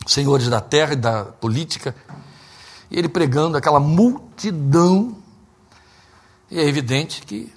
senhores 0.07 0.49
da 0.49 0.61
terra 0.61 0.93
e 0.93 0.97
da 0.97 1.25
política. 1.25 1.97
E 2.91 2.99
ele 2.99 3.09
pregando 3.09 3.57
aquela 3.57 3.81
multidão. 3.81 5.17
E 6.51 6.59
é 6.59 6.69
evidente 6.69 7.23
que 7.23 7.51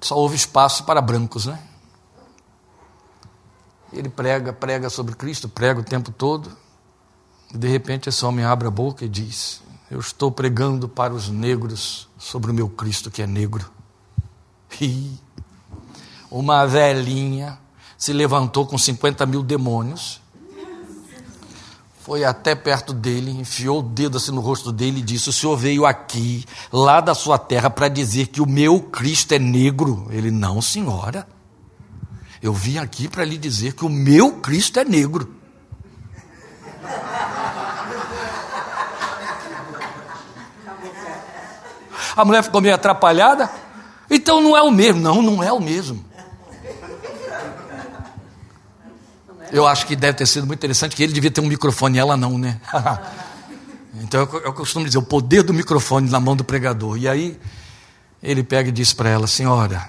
só 0.00 0.16
houve 0.16 0.36
espaço 0.36 0.84
para 0.84 1.00
brancos, 1.00 1.46
né? 1.46 1.58
Ele 3.92 4.08
prega, 4.08 4.52
prega 4.52 4.90
sobre 4.90 5.14
Cristo, 5.14 5.48
prega 5.48 5.80
o 5.80 5.84
tempo 5.84 6.10
todo. 6.10 6.50
E 7.52 7.56
de 7.56 7.68
repente 7.68 8.08
esse 8.08 8.24
homem 8.24 8.44
abre 8.44 8.68
a 8.68 8.70
boca 8.70 9.04
e 9.04 9.08
diz: 9.08 9.62
Eu 9.90 9.98
estou 9.98 10.30
pregando 10.30 10.88
para 10.88 11.14
os 11.14 11.28
negros 11.28 12.08
sobre 12.18 12.50
o 12.50 12.54
meu 12.54 12.68
Cristo 12.68 13.10
que 13.10 13.22
é 13.22 13.26
negro. 13.26 13.70
E 14.80 15.18
uma 16.30 16.66
velhinha 16.66 17.58
se 17.96 18.12
levantou 18.12 18.66
com 18.66 18.76
50 18.76 19.24
mil 19.24 19.42
demônios, 19.42 20.20
foi 22.08 22.24
até 22.24 22.54
perto 22.54 22.94
dele, 22.94 23.30
enfiou 23.30 23.80
o 23.80 23.82
dedo 23.82 24.16
assim 24.16 24.32
no 24.32 24.40
rosto 24.40 24.72
dele 24.72 25.00
e 25.00 25.02
disse: 25.02 25.28
O 25.28 25.32
senhor 25.32 25.54
veio 25.58 25.84
aqui, 25.84 26.42
lá 26.72 27.02
da 27.02 27.14
sua 27.14 27.36
terra, 27.38 27.68
para 27.68 27.86
dizer 27.86 28.28
que 28.28 28.40
o 28.40 28.48
meu 28.48 28.80
Cristo 28.80 29.32
é 29.34 29.38
negro? 29.38 30.08
Ele, 30.10 30.30
não, 30.30 30.62
senhora. 30.62 31.28
Eu 32.40 32.54
vim 32.54 32.78
aqui 32.78 33.08
para 33.08 33.26
lhe 33.26 33.36
dizer 33.36 33.74
que 33.74 33.84
o 33.84 33.90
meu 33.90 34.36
Cristo 34.36 34.80
é 34.80 34.86
negro. 34.86 35.36
A 42.16 42.24
mulher 42.24 42.42
ficou 42.42 42.62
meio 42.62 42.74
atrapalhada. 42.74 43.50
Então 44.08 44.40
não 44.40 44.56
é 44.56 44.62
o 44.62 44.70
mesmo. 44.70 45.02
Não, 45.02 45.20
não 45.20 45.42
é 45.42 45.52
o 45.52 45.60
mesmo. 45.60 46.02
Eu 49.52 49.66
acho 49.66 49.86
que 49.86 49.96
deve 49.96 50.14
ter 50.14 50.26
sido 50.26 50.46
muito 50.46 50.58
interessante 50.58 50.94
que 50.94 51.02
ele 51.02 51.12
devia 51.12 51.30
ter 51.30 51.40
um 51.40 51.46
microfone 51.46 51.96
e 51.96 52.00
ela 52.00 52.16
não, 52.16 52.38
né? 52.38 52.60
então 54.02 54.20
eu, 54.20 54.40
eu 54.40 54.52
costumo 54.52 54.84
dizer, 54.84 54.98
o 54.98 55.02
poder 55.02 55.42
do 55.42 55.54
microfone 55.54 56.10
na 56.10 56.20
mão 56.20 56.36
do 56.36 56.44
pregador. 56.44 56.96
E 56.96 57.08
aí 57.08 57.38
ele 58.22 58.42
pega 58.42 58.68
e 58.68 58.72
diz 58.72 58.92
para 58.92 59.08
ela, 59.08 59.26
senhora, 59.26 59.88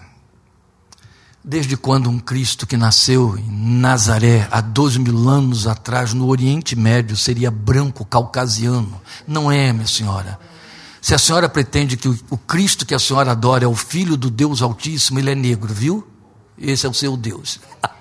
desde 1.43 1.75
quando 1.75 2.09
um 2.09 2.19
Cristo 2.19 2.67
que 2.67 2.77
nasceu 2.77 3.37
em 3.37 3.49
Nazaré 3.79 4.47
há 4.51 4.61
12 4.61 4.99
mil 4.99 5.29
anos 5.29 5.67
atrás 5.67 6.13
no 6.13 6.27
Oriente 6.27 6.75
Médio 6.75 7.17
seria 7.17 7.49
branco 7.49 8.05
caucasiano? 8.05 9.01
Não 9.27 9.51
é, 9.51 9.73
minha 9.73 9.87
senhora. 9.87 10.39
Se 11.01 11.15
a 11.15 11.17
senhora 11.17 11.47
pretende 11.47 11.95
que 11.95 12.07
o, 12.07 12.37
Cristo 12.37 12.85
que 12.85 12.93
a 12.93 12.99
senhora 12.99 13.31
adora 13.31 13.63
é 13.63 13.67
o 13.67 13.75
Filho 13.75 14.17
do 14.17 14.29
Deus 14.29 14.61
Altíssimo, 14.61 15.17
ele 15.17 15.31
é 15.31 15.35
negro, 15.35 15.73
viu? 15.73 16.05
Esse 16.57 16.85
é 16.85 16.89
o 16.89 16.93
seu 16.93 17.15
Deus. 17.15 17.59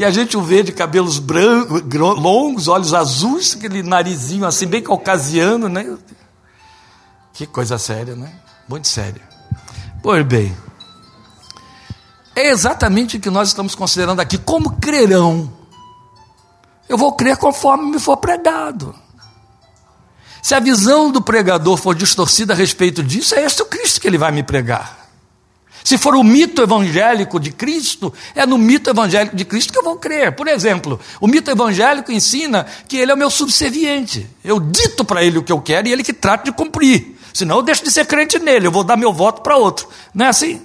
e 0.00 0.04
a 0.04 0.10
gente 0.10 0.34
o 0.34 0.40
vê 0.40 0.62
de 0.62 0.72
cabelos 0.72 1.18
brancos, 1.18 1.82
longos, 1.94 2.68
olhos 2.68 2.94
azuis, 2.94 3.54
aquele 3.54 3.82
narizinho 3.82 4.46
assim, 4.46 4.66
bem 4.66 4.82
caucasiano, 4.82 5.68
né? 5.68 5.94
Que 7.34 7.46
coisa 7.46 7.76
séria, 7.76 8.16
né? 8.16 8.32
Muito 8.66 8.88
séria. 8.88 9.20
Pois 10.02 10.24
bem, 10.24 10.56
é 12.34 12.48
exatamente 12.48 13.18
o 13.18 13.20
que 13.20 13.28
nós 13.28 13.48
estamos 13.48 13.74
considerando 13.74 14.20
aqui. 14.20 14.38
Como 14.38 14.78
crerão? 14.80 15.52
Eu 16.88 16.96
vou 16.96 17.12
crer 17.12 17.36
conforme 17.36 17.90
me 17.90 17.98
for 17.98 18.16
pregado. 18.16 18.94
Se 20.42 20.54
a 20.54 20.60
visão 20.60 21.12
do 21.12 21.20
pregador 21.20 21.76
for 21.76 21.94
distorcida 21.94 22.54
a 22.54 22.56
respeito 22.56 23.02
disso, 23.02 23.34
é 23.34 23.44
este 23.44 23.60
o 23.60 23.66
Cristo 23.66 24.00
que 24.00 24.08
ele 24.08 24.16
vai 24.16 24.32
me 24.32 24.42
pregar. 24.42 25.09
Se 25.82 25.96
for 25.96 26.14
o 26.14 26.22
mito 26.22 26.62
evangélico 26.62 27.40
de 27.40 27.50
Cristo, 27.50 28.12
é 28.34 28.44
no 28.44 28.58
mito 28.58 28.90
evangélico 28.90 29.34
de 29.34 29.44
Cristo 29.44 29.72
que 29.72 29.78
eu 29.78 29.82
vou 29.82 29.96
crer. 29.96 30.36
Por 30.36 30.46
exemplo, 30.46 31.00
o 31.20 31.26
mito 31.26 31.50
evangélico 31.50 32.12
ensina 32.12 32.66
que 32.86 32.96
ele 32.96 33.10
é 33.10 33.14
o 33.14 33.18
meu 33.18 33.30
subserviente. 33.30 34.28
Eu 34.44 34.60
dito 34.60 35.04
para 35.04 35.24
ele 35.24 35.38
o 35.38 35.42
que 35.42 35.52
eu 35.52 35.60
quero 35.60 35.88
e 35.88 35.92
ele 35.92 36.02
que 36.02 36.12
trata 36.12 36.44
de 36.44 36.52
cumprir. 36.52 37.18
Senão 37.32 37.56
eu 37.56 37.62
deixo 37.62 37.82
de 37.82 37.90
ser 37.90 38.06
crente 38.06 38.38
nele, 38.38 38.66
eu 38.66 38.72
vou 38.72 38.84
dar 38.84 38.96
meu 38.96 39.12
voto 39.12 39.42
para 39.42 39.56
outro. 39.56 39.88
Não 40.14 40.26
é 40.26 40.28
assim? 40.28 40.60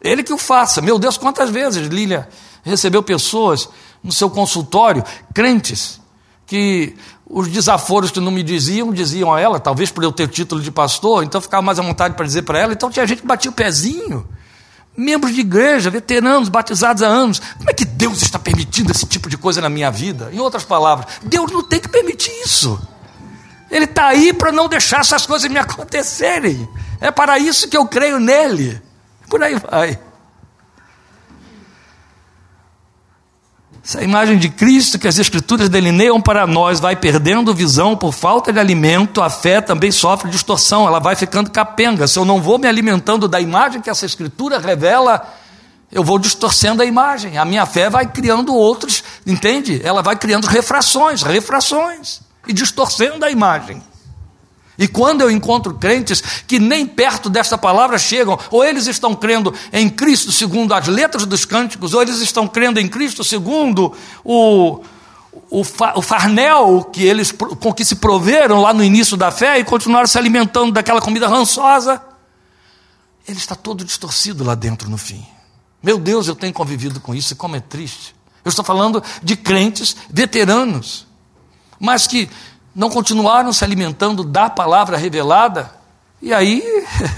Ele 0.00 0.22
que 0.22 0.32
o 0.32 0.38
faça. 0.38 0.80
Meu 0.80 0.98
Deus, 0.98 1.16
quantas 1.16 1.50
vezes 1.50 1.86
Lília 1.88 2.28
recebeu 2.62 3.02
pessoas 3.02 3.68
no 4.02 4.12
seu 4.12 4.30
consultório, 4.30 5.02
crentes, 5.34 6.00
que 6.46 6.94
os 7.28 7.48
desaforos 7.48 8.10
que 8.10 8.20
não 8.20 8.32
me 8.32 8.42
diziam, 8.42 8.92
diziam 8.92 9.32
a 9.32 9.40
ela, 9.40 9.60
talvez 9.60 9.90
por 9.90 10.02
eu 10.02 10.10
ter 10.10 10.28
título 10.28 10.62
de 10.62 10.70
pastor, 10.70 11.22
então 11.22 11.40
ficava 11.40 11.62
mais 11.62 11.78
à 11.78 11.82
vontade 11.82 12.14
para 12.14 12.24
dizer 12.24 12.42
para 12.42 12.58
ela. 12.58 12.72
Então 12.72 12.90
tinha 12.90 13.06
gente 13.06 13.20
que 13.20 13.26
batia 13.28 13.50
o 13.50 13.54
pezinho. 13.54 14.26
Membros 14.96 15.34
de 15.34 15.42
igreja, 15.42 15.90
veteranos, 15.90 16.48
batizados 16.48 17.02
há 17.02 17.06
anos. 17.06 17.38
Como 17.58 17.70
é 17.70 17.74
que 17.74 17.84
Deus 17.84 18.22
está 18.22 18.38
permitindo 18.38 18.90
esse 18.90 19.06
tipo 19.06 19.28
de 19.28 19.36
coisa 19.36 19.60
na 19.60 19.68
minha 19.68 19.90
vida? 19.90 20.30
Em 20.32 20.40
outras 20.40 20.64
palavras, 20.64 21.06
Deus 21.22 21.52
não 21.52 21.62
tem 21.62 21.78
que 21.78 21.88
permitir 21.88 22.32
isso. 22.44 22.80
Ele 23.70 23.84
está 23.84 24.06
aí 24.06 24.32
para 24.32 24.50
não 24.50 24.66
deixar 24.66 25.00
essas 25.00 25.26
coisas 25.26 25.48
me 25.50 25.58
acontecerem. 25.60 26.68
É 27.00 27.10
para 27.10 27.38
isso 27.38 27.68
que 27.68 27.76
eu 27.76 27.86
creio 27.86 28.18
nele. 28.18 28.80
Por 29.28 29.42
aí 29.42 29.54
vai. 29.70 30.00
Essa 33.88 34.04
imagem 34.04 34.36
de 34.36 34.50
Cristo 34.50 34.98
que 34.98 35.08
as 35.08 35.18
Escrituras 35.18 35.70
delineiam 35.70 36.20
para 36.20 36.46
nós 36.46 36.78
vai 36.78 36.94
perdendo 36.94 37.54
visão 37.54 37.96
por 37.96 38.12
falta 38.12 38.52
de 38.52 38.60
alimento, 38.60 39.22
a 39.22 39.30
fé 39.30 39.62
também 39.62 39.90
sofre 39.90 40.30
distorção, 40.30 40.86
ela 40.86 40.98
vai 40.98 41.16
ficando 41.16 41.50
capenga. 41.50 42.06
Se 42.06 42.18
eu 42.18 42.24
não 42.26 42.38
vou 42.38 42.58
me 42.58 42.68
alimentando 42.68 43.26
da 43.26 43.40
imagem 43.40 43.80
que 43.80 43.88
essa 43.88 44.04
Escritura 44.04 44.58
revela, 44.58 45.26
eu 45.90 46.04
vou 46.04 46.18
distorcendo 46.18 46.82
a 46.82 46.84
imagem. 46.84 47.38
A 47.38 47.46
minha 47.46 47.64
fé 47.64 47.88
vai 47.88 48.06
criando 48.06 48.54
outros, 48.54 49.02
entende? 49.26 49.80
Ela 49.82 50.02
vai 50.02 50.16
criando 50.16 50.44
refrações, 50.44 51.22
refrações, 51.22 52.20
e 52.46 52.52
distorcendo 52.52 53.24
a 53.24 53.30
imagem. 53.30 53.82
E 54.78 54.86
quando 54.86 55.22
eu 55.22 55.30
encontro 55.30 55.74
crentes 55.74 56.22
que 56.46 56.60
nem 56.60 56.86
perto 56.86 57.28
desta 57.28 57.58
palavra 57.58 57.98
chegam, 57.98 58.38
ou 58.48 58.64
eles 58.64 58.86
estão 58.86 59.12
crendo 59.12 59.52
em 59.72 59.90
Cristo 59.90 60.30
segundo 60.30 60.72
as 60.72 60.86
letras 60.86 61.26
dos 61.26 61.44
cânticos, 61.44 61.94
ou 61.94 62.00
eles 62.00 62.20
estão 62.20 62.46
crendo 62.46 62.78
em 62.78 62.86
Cristo 62.86 63.24
segundo 63.24 63.92
o, 64.22 64.80
o, 65.50 65.60
o 65.60 66.02
farnel 66.02 66.88
que 66.92 67.02
eles, 67.02 67.32
com 67.32 67.74
que 67.74 67.84
se 67.84 67.96
proveram 67.96 68.62
lá 68.62 68.72
no 68.72 68.84
início 68.84 69.16
da 69.16 69.32
fé 69.32 69.58
e 69.58 69.64
continuaram 69.64 70.06
se 70.06 70.16
alimentando 70.16 70.70
daquela 70.70 71.00
comida 71.00 71.26
rançosa, 71.26 72.00
ele 73.26 73.38
está 73.38 73.56
todo 73.56 73.84
distorcido 73.84 74.44
lá 74.44 74.54
dentro 74.54 74.88
no 74.88 74.96
fim. 74.96 75.26
Meu 75.82 75.98
Deus, 75.98 76.28
eu 76.28 76.36
tenho 76.36 76.52
convivido 76.52 77.00
com 77.00 77.14
isso, 77.14 77.32
e 77.32 77.36
como 77.36 77.56
é 77.56 77.60
triste. 77.60 78.14
Eu 78.44 78.48
estou 78.48 78.64
falando 78.64 79.02
de 79.22 79.36
crentes 79.36 79.96
veteranos, 80.08 81.06
mas 81.80 82.06
que 82.06 82.30
não 82.78 82.88
continuaram 82.88 83.52
se 83.52 83.64
alimentando 83.64 84.22
da 84.22 84.48
palavra 84.48 84.96
revelada, 84.96 85.68
e 86.22 86.32
aí 86.32 86.62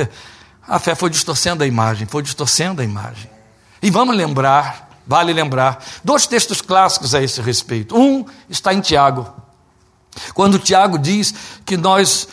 a 0.67 0.79
fé 0.79 0.95
foi 0.95 1.11
distorcendo 1.11 1.63
a 1.63 1.67
imagem, 1.67 2.07
foi 2.07 2.23
distorcendo 2.23 2.81
a 2.81 2.85
imagem. 2.85 3.31
E 3.83 3.91
vamos 3.91 4.17
lembrar, 4.17 4.89
vale 5.07 5.35
lembrar, 5.35 5.85
dois 6.03 6.27
textos 6.27 6.63
clássicos 6.63 7.15
a 7.15 7.23
esse 7.23 7.43
respeito. 7.43 7.95
Um 7.95 8.25
está 8.49 8.73
em 8.73 8.81
Tiago, 8.81 9.31
quando 10.33 10.59
Tiago 10.59 10.99
diz 10.99 11.35
que 11.67 11.77
nós 11.77 12.27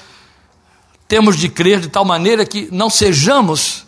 temos 1.06 1.36
de 1.36 1.50
crer 1.50 1.82
de 1.82 1.90
tal 1.90 2.06
maneira 2.06 2.46
que 2.46 2.70
não 2.72 2.90
sejamos 2.90 3.86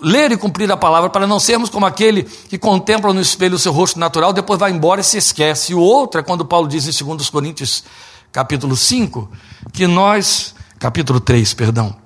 ler 0.00 0.32
e 0.32 0.36
cumprir 0.36 0.72
a 0.72 0.76
palavra 0.76 1.08
para 1.08 1.24
não 1.24 1.38
sermos 1.38 1.70
como 1.70 1.86
aquele 1.86 2.24
que 2.24 2.58
contempla 2.58 3.14
no 3.14 3.20
espelho 3.20 3.54
o 3.54 3.60
seu 3.60 3.70
rosto 3.70 4.00
natural, 4.00 4.32
depois 4.32 4.58
vai 4.58 4.72
embora 4.72 5.02
e 5.02 5.04
se 5.04 5.18
esquece. 5.18 5.70
E 5.70 5.74
o 5.76 5.80
outro 5.80 6.20
é 6.20 6.24
quando 6.24 6.44
Paulo 6.44 6.66
diz 6.66 6.88
em 6.88 7.04
2 7.04 7.30
Coríntios 7.30 7.84
capítulo 8.32 8.76
5, 8.76 9.30
que 9.72 9.86
nós, 9.86 10.54
capítulo 10.78 11.20
3, 11.20 11.52
perdão, 11.54 11.96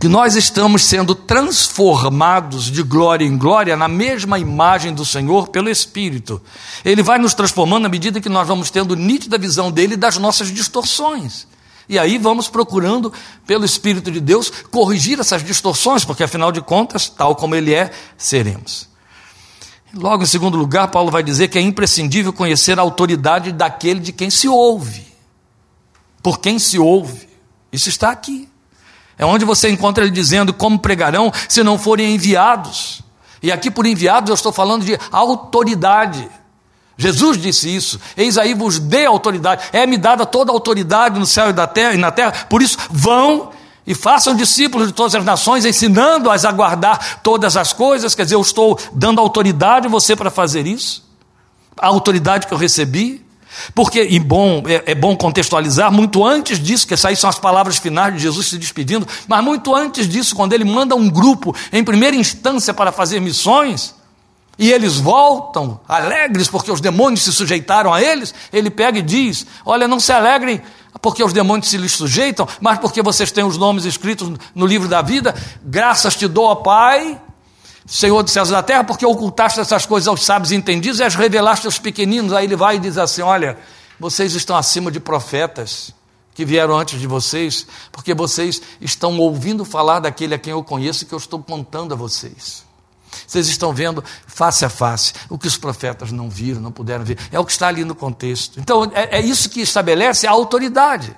que 0.00 0.08
nós 0.08 0.34
estamos 0.34 0.84
sendo 0.84 1.14
transformados 1.14 2.70
de 2.70 2.82
glória 2.82 3.24
em 3.24 3.38
glória 3.38 3.76
na 3.76 3.86
mesma 3.86 4.38
imagem 4.38 4.92
do 4.92 5.04
Senhor 5.04 5.48
pelo 5.48 5.70
Espírito. 5.70 6.42
Ele 6.84 7.02
vai 7.02 7.18
nos 7.18 7.34
transformando 7.34 7.86
à 7.86 7.88
medida 7.88 8.20
que 8.20 8.28
nós 8.28 8.46
vamos 8.48 8.70
tendo 8.70 8.96
nítida 8.96 9.38
visão 9.38 9.70
dele 9.70 9.96
das 9.96 10.18
nossas 10.18 10.48
distorções. 10.48 11.46
E 11.88 11.98
aí 11.98 12.18
vamos 12.18 12.48
procurando, 12.48 13.12
pelo 13.46 13.64
Espírito 13.64 14.10
de 14.10 14.20
Deus, 14.20 14.50
corrigir 14.70 15.18
essas 15.20 15.44
distorções, 15.44 16.04
porque 16.04 16.24
afinal 16.24 16.50
de 16.50 16.60
contas, 16.60 17.08
tal 17.08 17.36
como 17.36 17.54
ele 17.54 17.74
é, 17.74 17.90
seremos. 18.16 18.88
Logo, 19.92 20.22
em 20.22 20.26
segundo 20.26 20.56
lugar, 20.56 20.88
Paulo 20.88 21.10
vai 21.10 21.22
dizer 21.22 21.48
que 21.48 21.58
é 21.58 21.60
imprescindível 21.60 22.32
conhecer 22.32 22.78
a 22.78 22.82
autoridade 22.82 23.50
daquele 23.50 23.98
de 23.98 24.12
quem 24.12 24.30
se 24.30 24.48
ouve 24.48 25.09
por 26.22 26.40
quem 26.40 26.58
se 26.58 26.78
ouve. 26.78 27.28
Isso 27.72 27.88
está 27.88 28.10
aqui. 28.10 28.48
É 29.18 29.24
onde 29.24 29.44
você 29.44 29.68
encontra 29.70 30.02
ele 30.02 30.12
dizendo 30.12 30.52
como 30.52 30.78
pregarão 30.78 31.32
se 31.48 31.62
não 31.62 31.78
forem 31.78 32.14
enviados. 32.14 33.02
E 33.42 33.52
aqui 33.52 33.70
por 33.70 33.86
enviados 33.86 34.30
eu 34.30 34.34
estou 34.34 34.52
falando 34.52 34.84
de 34.84 34.98
autoridade. 35.10 36.28
Jesus 36.96 37.38
disse 37.38 37.74
isso. 37.74 37.98
Eis 38.16 38.36
aí 38.36 38.52
vos 38.52 38.78
dê 38.78 39.06
autoridade. 39.06 39.64
É-me 39.72 39.96
dada 39.96 40.26
toda 40.26 40.52
a 40.52 40.54
autoridade 40.54 41.18
no 41.18 41.24
céu 41.24 41.48
e 41.48 41.52
na 41.52 41.66
terra, 41.66 41.94
e 41.94 41.96
na 41.96 42.10
terra. 42.10 42.46
Por 42.48 42.60
isso, 42.60 42.76
vão 42.90 43.50
e 43.86 43.94
façam 43.94 44.34
discípulos 44.34 44.88
de 44.88 44.92
todas 44.92 45.14
as 45.14 45.24
nações, 45.24 45.64
ensinando-as 45.64 46.44
a 46.44 46.52
guardar 46.52 47.20
todas 47.22 47.56
as 47.56 47.72
coisas. 47.72 48.14
Quer 48.14 48.24
dizer, 48.24 48.34
eu 48.34 48.42
estou 48.42 48.78
dando 48.92 49.20
autoridade 49.20 49.86
a 49.86 49.90
você 49.90 50.14
para 50.14 50.30
fazer 50.30 50.66
isso. 50.66 51.02
A 51.78 51.86
autoridade 51.86 52.46
que 52.46 52.52
eu 52.52 52.58
recebi. 52.58 53.24
Porque, 53.74 54.02
e 54.02 54.18
bom, 54.18 54.62
é, 54.66 54.92
é, 54.92 54.94
bom 54.94 55.16
contextualizar, 55.16 55.90
muito 55.92 56.24
antes 56.24 56.58
disso, 56.58 56.86
que 56.86 56.94
essas 56.94 57.18
são 57.18 57.28
as 57.28 57.38
palavras 57.38 57.78
finais 57.78 58.14
de 58.14 58.20
Jesus 58.20 58.48
se 58.48 58.58
despedindo, 58.58 59.06
mas 59.26 59.44
muito 59.44 59.74
antes 59.74 60.08
disso, 60.08 60.34
quando 60.34 60.52
ele 60.52 60.64
manda 60.64 60.94
um 60.94 61.08
grupo, 61.08 61.54
em 61.72 61.82
primeira 61.82 62.16
instância, 62.16 62.72
para 62.72 62.92
fazer 62.92 63.20
missões, 63.20 63.94
e 64.58 64.70
eles 64.70 64.98
voltam 64.98 65.80
alegres 65.88 66.48
porque 66.48 66.70
os 66.70 66.80
demônios 66.80 67.22
se 67.22 67.32
sujeitaram 67.32 67.94
a 67.94 68.02
eles, 68.02 68.34
ele 68.52 68.70
pega 68.70 68.98
e 68.98 69.02
diz: 69.02 69.46
Olha, 69.64 69.88
não 69.88 69.98
se 69.98 70.12
alegrem 70.12 70.60
porque 71.00 71.24
os 71.24 71.32
demônios 71.32 71.68
se 71.68 71.78
lhes 71.78 71.92
sujeitam, 71.92 72.46
mas 72.60 72.78
porque 72.78 73.02
vocês 73.02 73.32
têm 73.32 73.44
os 73.44 73.56
nomes 73.56 73.84
escritos 73.84 74.30
no 74.54 74.66
livro 74.66 74.86
da 74.86 75.00
vida, 75.00 75.34
graças 75.64 76.14
te 76.14 76.28
dou, 76.28 76.54
Pai, 76.56 77.18
Senhor 77.90 78.22
dos 78.22 78.32
céus 78.32 78.50
e 78.50 78.52
da 78.52 78.62
terra, 78.62 78.84
porque 78.84 79.04
ocultaste 79.04 79.58
essas 79.58 79.84
coisas 79.84 80.06
aos 80.06 80.24
sábios 80.24 80.52
e 80.52 80.54
entendidos 80.54 81.00
e 81.00 81.02
as 81.02 81.16
revelaste 81.16 81.66
aos 81.66 81.76
pequeninos. 81.76 82.32
Aí 82.32 82.44
ele 82.44 82.54
vai 82.54 82.76
e 82.76 82.78
diz 82.78 82.96
assim: 82.96 83.20
Olha, 83.20 83.58
vocês 83.98 84.32
estão 84.36 84.56
acima 84.56 84.92
de 84.92 85.00
profetas, 85.00 85.92
que 86.32 86.44
vieram 86.44 86.78
antes 86.78 87.00
de 87.00 87.06
vocês, 87.08 87.66
porque 87.90 88.14
vocês 88.14 88.62
estão 88.80 89.18
ouvindo 89.18 89.64
falar 89.64 89.98
daquele 89.98 90.36
a 90.36 90.38
quem 90.38 90.52
eu 90.52 90.62
conheço 90.62 91.02
e 91.02 91.06
que 91.06 91.12
eu 91.12 91.18
estou 91.18 91.42
contando 91.42 91.92
a 91.92 91.96
vocês. 91.96 92.64
Vocês 93.26 93.48
estão 93.48 93.72
vendo 93.72 94.04
face 94.24 94.64
a 94.64 94.68
face 94.68 95.12
o 95.28 95.36
que 95.36 95.48
os 95.48 95.56
profetas 95.56 96.12
não 96.12 96.30
viram, 96.30 96.60
não 96.60 96.70
puderam 96.70 97.04
ver. 97.04 97.18
É 97.32 97.40
o 97.40 97.44
que 97.44 97.50
está 97.50 97.66
ali 97.66 97.84
no 97.84 97.96
contexto. 97.96 98.60
Então, 98.60 98.84
é, 98.94 99.18
é 99.18 99.20
isso 99.20 99.50
que 99.50 99.60
estabelece 99.60 100.28
a 100.28 100.30
autoridade. 100.30 101.16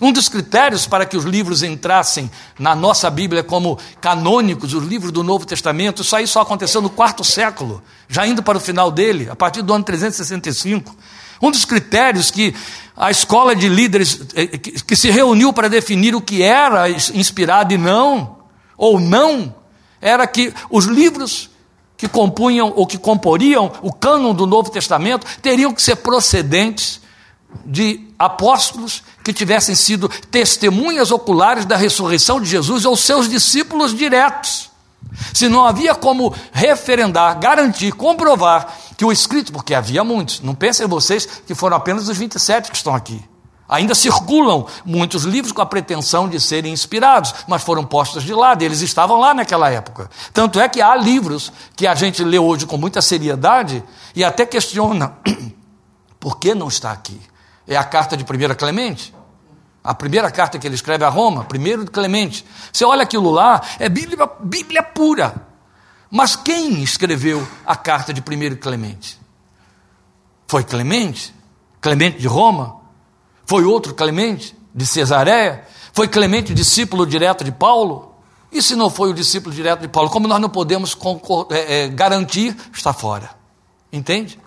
Um 0.00 0.12
dos 0.12 0.28
critérios 0.28 0.86
para 0.86 1.04
que 1.04 1.16
os 1.16 1.24
livros 1.24 1.62
entrassem 1.62 2.30
na 2.58 2.74
nossa 2.74 3.10
Bíblia 3.10 3.42
como 3.42 3.78
canônicos, 4.00 4.74
os 4.74 4.84
livros 4.84 5.12
do 5.12 5.22
Novo 5.22 5.44
Testamento, 5.46 6.02
isso 6.02 6.14
aí 6.14 6.26
só 6.26 6.40
aconteceu 6.40 6.80
no 6.80 6.90
quarto 6.90 7.24
século, 7.24 7.82
já 8.08 8.26
indo 8.26 8.42
para 8.42 8.58
o 8.58 8.60
final 8.60 8.90
dele, 8.90 9.28
a 9.30 9.36
partir 9.36 9.62
do 9.62 9.72
ano 9.72 9.84
365. 9.84 10.94
Um 11.42 11.50
dos 11.50 11.64
critérios 11.64 12.30
que 12.30 12.54
a 12.96 13.10
escola 13.10 13.56
de 13.56 13.68
líderes 13.68 14.20
eh, 14.34 14.46
que 14.58 14.94
se 14.94 15.10
reuniu 15.10 15.52
para 15.52 15.68
definir 15.68 16.14
o 16.14 16.20
que 16.20 16.42
era 16.42 16.88
inspirado 16.90 17.72
e 17.72 17.78
não, 17.78 18.38
ou 18.76 19.00
não, 19.00 19.54
era 20.00 20.26
que 20.26 20.52
os 20.70 20.84
livros 20.84 21.50
que 21.96 22.08
compunham 22.08 22.72
ou 22.74 22.86
que 22.86 22.96
comporiam 22.96 23.72
o 23.82 23.92
cânon 23.92 24.34
do 24.34 24.46
Novo 24.46 24.70
Testamento 24.70 25.26
teriam 25.42 25.72
que 25.72 25.82
ser 25.82 25.96
procedentes 25.96 27.00
de 27.64 28.08
apóstolos 28.18 29.02
que 29.24 29.32
tivessem 29.32 29.74
sido 29.74 30.08
testemunhas 30.30 31.10
oculares 31.10 31.64
da 31.64 31.76
ressurreição 31.76 32.40
de 32.40 32.48
Jesus 32.48 32.84
ou 32.84 32.96
seus 32.96 33.28
discípulos 33.28 33.94
diretos. 33.94 34.70
Se 35.34 35.48
não 35.48 35.64
havia 35.64 35.94
como 35.94 36.34
referendar, 36.52 37.38
garantir, 37.38 37.92
comprovar 37.92 38.76
que 38.96 39.04
o 39.04 39.12
escrito, 39.12 39.52
porque 39.52 39.74
havia 39.74 40.04
muitos, 40.04 40.40
não 40.40 40.54
pensem 40.54 40.86
vocês 40.86 41.26
que 41.46 41.54
foram 41.54 41.76
apenas 41.76 42.08
os 42.08 42.16
27 42.16 42.70
que 42.70 42.76
estão 42.76 42.94
aqui. 42.94 43.22
Ainda 43.68 43.94
circulam 43.94 44.66
muitos 44.84 45.22
livros 45.22 45.52
com 45.52 45.62
a 45.62 45.66
pretensão 45.66 46.28
de 46.28 46.40
serem 46.40 46.72
inspirados, 46.72 47.32
mas 47.46 47.62
foram 47.62 47.84
postos 47.84 48.24
de 48.24 48.34
lado, 48.34 48.62
eles 48.62 48.80
estavam 48.80 49.20
lá 49.20 49.32
naquela 49.32 49.70
época. 49.70 50.10
Tanto 50.32 50.58
é 50.58 50.68
que 50.68 50.82
há 50.82 50.96
livros 50.96 51.52
que 51.76 51.86
a 51.86 51.94
gente 51.94 52.24
lê 52.24 52.38
hoje 52.38 52.66
com 52.66 52.76
muita 52.76 53.00
seriedade 53.00 53.82
e 54.14 54.24
até 54.24 54.44
questiona 54.44 55.14
por 56.18 56.38
que 56.40 56.52
não 56.52 56.66
está 56.66 56.90
aqui. 56.90 57.20
É 57.70 57.76
a 57.76 57.84
carta 57.84 58.16
de 58.16 58.24
1 58.24 58.54
Clemente? 58.56 59.14
A 59.82 59.94
primeira 59.94 60.28
carta 60.28 60.58
que 60.58 60.66
ele 60.66 60.74
escreve 60.74 61.04
a 61.04 61.08
Roma, 61.08 61.44
primeiro 61.44 61.84
de 61.84 61.90
Clemente. 61.92 62.44
Você 62.72 62.84
olha 62.84 63.04
aquilo 63.04 63.30
lá, 63.30 63.62
é 63.78 63.88
Bíblia, 63.88 64.28
Bíblia 64.40 64.82
pura. 64.82 65.46
Mas 66.10 66.34
quem 66.34 66.82
escreveu 66.82 67.46
a 67.64 67.76
carta 67.76 68.12
de 68.12 68.20
1 68.20 68.56
Clemente? 68.56 69.20
Foi 70.48 70.64
Clemente? 70.64 71.32
Clemente 71.80 72.18
de 72.18 72.26
Roma? 72.26 72.80
Foi 73.46 73.64
outro 73.64 73.94
Clemente 73.94 74.52
de 74.74 74.84
Cesareia? 74.84 75.64
Foi 75.92 76.08
Clemente 76.08 76.52
discípulo 76.52 77.06
direto 77.06 77.44
de 77.44 77.52
Paulo? 77.52 78.16
E 78.50 78.60
se 78.60 78.74
não 78.74 78.90
foi 78.90 79.10
o 79.10 79.14
discípulo 79.14 79.54
direto 79.54 79.82
de 79.82 79.88
Paulo? 79.88 80.10
Como 80.10 80.26
nós 80.26 80.40
não 80.40 80.48
podemos 80.50 80.98
é, 81.50 81.84
é, 81.84 81.88
garantir, 81.88 82.56
está 82.74 82.92
fora. 82.92 83.30
Entende? 83.92 84.40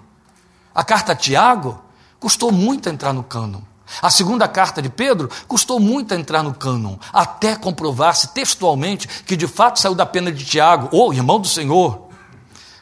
A 0.75 0.83
carta 0.83 1.13
a 1.13 1.15
Tiago 1.15 1.81
custou 2.23 2.53
muito 2.53 2.87
entrar 2.87 3.11
no 3.11 3.21
cânon. 3.21 3.59
A 4.01 4.09
segunda 4.09 4.47
carta 4.47 4.81
de 4.81 4.87
Pedro 4.87 5.29
custou 5.45 5.77
muito 5.77 6.13
entrar 6.13 6.41
no 6.41 6.53
cânon, 6.53 6.95
até 7.11 7.53
comprovar-se 7.53 8.29
textualmente 8.29 9.09
que 9.25 9.35
de 9.35 9.45
fato 9.45 9.77
saiu 9.77 9.93
da 9.93 10.05
pena 10.05 10.31
de 10.31 10.45
Tiago, 10.45 10.87
ou 10.93 11.13
irmão 11.13 11.37
do 11.37 11.49
Senhor, 11.49 12.07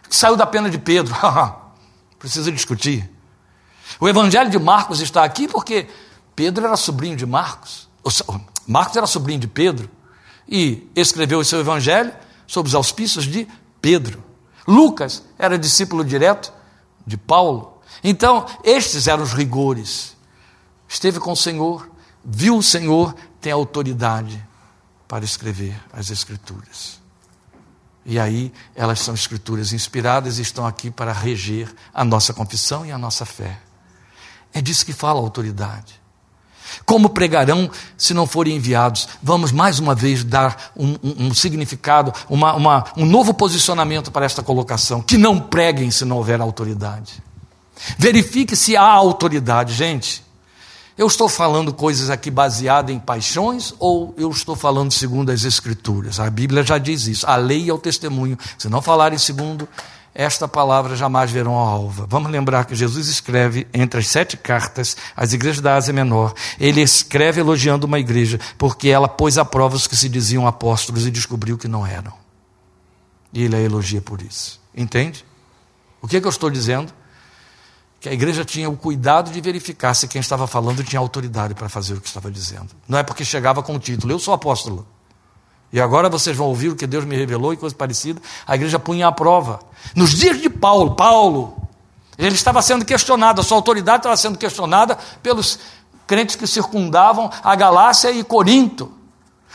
que 0.08 0.16
saiu 0.16 0.38
da 0.38 0.46
pena 0.46 0.70
de 0.70 0.78
Pedro. 0.78 1.16
Precisa 2.20 2.52
discutir. 2.52 3.10
O 4.00 4.08
evangelho 4.08 4.52
de 4.52 4.60
Marcos 4.60 5.02
está 5.02 5.24
aqui 5.24 5.48
porque 5.48 5.90
Pedro 6.36 6.68
era 6.68 6.78
sobrinho 6.78 7.16
de 7.16 7.26
Marcos. 7.26 7.90
Marcos 8.68 8.96
era 8.96 9.08
sobrinho 9.08 9.40
de 9.40 9.48
Pedro 9.48 9.90
e 10.48 10.88
escreveu 10.96 11.40
o 11.40 11.44
seu 11.44 11.60
evangelho 11.62 12.14
sob 12.46 12.70
os 12.70 12.76
auspícios 12.76 13.26
de 13.26 13.48
Pedro. 13.82 14.24
Lucas 14.68 15.24
era 15.40 15.58
discípulo 15.58 16.06
direto 16.06 16.54
de 17.08 17.18
Paulo. 17.18 17.71
Então, 18.04 18.46
estes 18.64 19.08
eram 19.08 19.24
os 19.24 19.34
rigores. 19.34 20.16
Esteve 20.88 21.20
com 21.20 21.32
o 21.32 21.38
Senhor, 21.38 21.90
viu 22.24 22.58
o 22.58 22.64
Senhor, 22.64 23.16
tem 23.40 23.52
autoridade 23.52 24.44
para 25.08 25.24
escrever 25.24 25.80
as 25.94 26.10
Escrituras. 26.10 27.00
E 28.06 28.20
aí, 28.20 28.52
elas 28.76 29.00
são 29.00 29.14
escrituras 29.14 29.74
inspiradas 29.74 30.40
e 30.40 30.42
estão 30.42 30.66
aqui 30.66 30.90
para 30.90 31.14
reger 31.14 31.72
a 31.94 32.04
nossa 32.04 32.34
confissão 32.34 32.86
e 32.86 32.92
a 32.92 32.98
nossa 32.98 33.26
fé. 33.26 33.60
É 34.54 34.60
disso 34.60 34.86
que 34.86 34.94
fala 34.94 35.20
a 35.20 35.24
autoridade. 35.24 36.02
Como 36.86 37.10
pregarão 37.10 37.70
se 37.98 38.14
não 38.14 38.26
forem 38.26 38.56
enviados? 38.56 39.08
Vamos 39.22 39.52
mais 39.52 39.80
uma 39.80 39.94
vez 39.94 40.24
dar 40.24 40.72
um, 40.76 40.94
um, 41.04 41.28
um 41.28 41.34
significado, 41.34 42.14
uma, 42.30 42.54
uma, 42.54 42.86
um 42.98 43.06
novo 43.06 43.34
posicionamento 43.34 44.12
para 44.12 44.26
esta 44.26 44.42
colocação: 44.42 45.02
que 45.02 45.18
não 45.18 45.40
preguem 45.40 45.92
se 45.92 46.06
não 46.06 46.18
houver 46.18 46.42
autoridade. 46.42 47.22
Verifique 47.98 48.56
se 48.56 48.76
há 48.76 48.84
autoridade, 48.84 49.74
gente. 49.74 50.24
Eu 50.98 51.08
estou 51.08 51.28
falando 51.28 51.74
coisas 51.74 52.10
aqui 52.10 52.30
baseadas 52.30 52.94
em 52.94 53.00
paixões 53.00 53.74
ou 53.80 54.14
eu 54.18 54.30
estou 54.30 54.56
falando 54.56 54.92
segundo 54.92 55.32
as 55.32 55.44
Escrituras? 55.44 56.20
A 56.20 56.30
Bíblia 56.30 56.64
já 56.64 56.78
diz 56.78 57.08
isso. 57.08 57.26
A 57.26 57.36
lei 57.36 57.70
é 57.70 57.74
o 57.74 57.78
testemunho. 57.78 58.38
Se 58.58 58.70
não 58.70 58.82
falarem 58.82 59.18
segundo 59.18 59.68
esta 60.14 60.48
palavra 60.48 60.96
jamais 60.96 61.32
verão 61.32 61.58
a 61.58 61.68
alva. 61.68 62.06
Vamos 62.10 62.32
lembrar 62.32 62.66
que 62.66 62.76
Jesus 62.76 63.08
escreve 63.08 63.66
entre 63.74 64.00
as 64.00 64.08
sete 64.08 64.36
cartas 64.36 64.98
às 65.16 65.32
igrejas 65.32 65.62
da 65.62 65.76
Ásia 65.76 65.94
Menor. 65.94 66.34
Ele 66.60 66.82
escreve 66.82 67.40
elogiando 67.40 67.88
uma 67.88 68.00
igreja, 68.00 68.40
porque 68.58 68.90
ela 68.90 69.08
pôs 69.08 69.38
a 69.38 69.46
prova 69.46 69.76
os 69.76 69.88
que 69.88 69.96
se 69.96 70.10
diziam 70.10 70.46
apóstolos 70.46 71.08
e 71.08 71.12
descobriu 71.12 71.58
que 71.58 71.68
não 71.68 71.88
eram. 71.88 72.14
E 73.34 73.44
ele 73.44 73.56
a 73.56 73.62
elogia 73.62 74.02
por 74.02 74.22
isso. 74.22 74.60
Entende? 74.76 75.26
O 76.02 76.08
que, 76.08 76.18
é 76.18 76.22
que 76.22 76.28
eu 76.28 76.32
estou 76.32 76.50
dizendo? 76.50 76.94
Que 78.02 78.10
a 78.10 78.14
igreja 78.14 78.44
tinha 78.44 78.68
o 78.68 78.76
cuidado 78.76 79.32
de 79.32 79.40
verificar 79.40 79.94
se 79.94 80.08
quem 80.08 80.20
estava 80.20 80.48
falando 80.48 80.84
tinha 80.84 81.00
autoridade 81.00 81.54
para 81.54 81.70
fazer 81.70 81.94
o 81.94 82.02
que 82.02 82.08
estava 82.08 82.32
dizendo. 82.32 82.70
Não 82.88 82.98
é 82.98 83.04
porque 83.04 83.24
chegava 83.24 83.62
com 83.62 83.76
o 83.76 83.80
título, 83.80 84.12
eu 84.12 84.18
sou 84.18 84.34
apóstolo. 84.34 84.88
E 85.72 85.80
agora 85.80 86.10
vocês 86.10 86.36
vão 86.36 86.48
ouvir 86.48 86.70
o 86.70 86.76
que 86.76 86.88
Deus 86.88 87.06
me 87.06 87.16
revelou 87.16 87.54
e 87.54 87.58
coisa 87.58 87.76
parecida. 87.76 88.20
A 88.46 88.56
igreja 88.56 88.80
punha 88.80 89.08
à 89.08 89.12
prova. 89.12 89.60
Nos 89.96 90.18
dias 90.18 90.42
de 90.42 90.50
Paulo, 90.50 90.96
Paulo, 90.96 91.56
ele 92.18 92.36
estava 92.36 92.60
sendo 92.64 92.84
questionado, 92.84 93.40
a 93.40 93.44
sua 93.44 93.58
autoridade 93.58 94.00
estava 94.00 94.18
sendo 94.18 94.38
questionada 94.38 94.98
pelos 95.22 95.60
crentes 96.08 96.36
que 96.36 96.48
circundavam 96.48 97.30
a 97.44 97.56
Galácia 97.56 98.12
e 98.12 98.24
Corinto. 98.24 98.92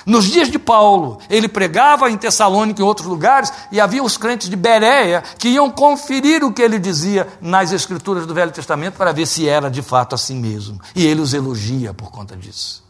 Nos 0.07 0.26
dias 0.26 0.48
de 0.48 0.57
Paulo, 0.57 1.18
ele 1.28 1.48
pregava 1.48 2.09
em 2.09 2.16
Tessalônica 2.16 2.80
e 2.80 2.84
em 2.84 2.86
outros 2.86 3.09
lugares, 3.09 3.52
e 3.72 3.80
havia 3.80 4.04
os 4.04 4.16
crentes 4.16 4.48
de 4.48 4.54
Bereia 4.54 5.20
que 5.36 5.48
iam 5.48 5.68
conferir 5.68 6.44
o 6.44 6.52
que 6.52 6.62
ele 6.62 6.78
dizia 6.78 7.26
nas 7.40 7.72
escrituras 7.72 8.24
do 8.24 8.32
Velho 8.32 8.52
Testamento 8.52 8.94
para 8.94 9.11
ver 9.11 9.26
se 9.26 9.48
era 9.48 9.68
de 9.68 9.82
fato 9.82 10.14
assim 10.14 10.36
mesmo. 10.38 10.80
E 10.94 11.04
ele 11.04 11.20
os 11.20 11.34
elogia 11.34 11.92
por 11.92 12.12
conta 12.12 12.36
disso. 12.36 12.84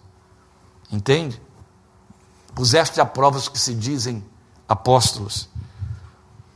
Entende? 0.92 1.40
Puseste 2.54 3.00
a 3.00 3.06
prova 3.06 3.38
os 3.38 3.48
que 3.48 3.58
se 3.58 3.74
dizem 3.74 4.22
apóstolos, 4.68 5.48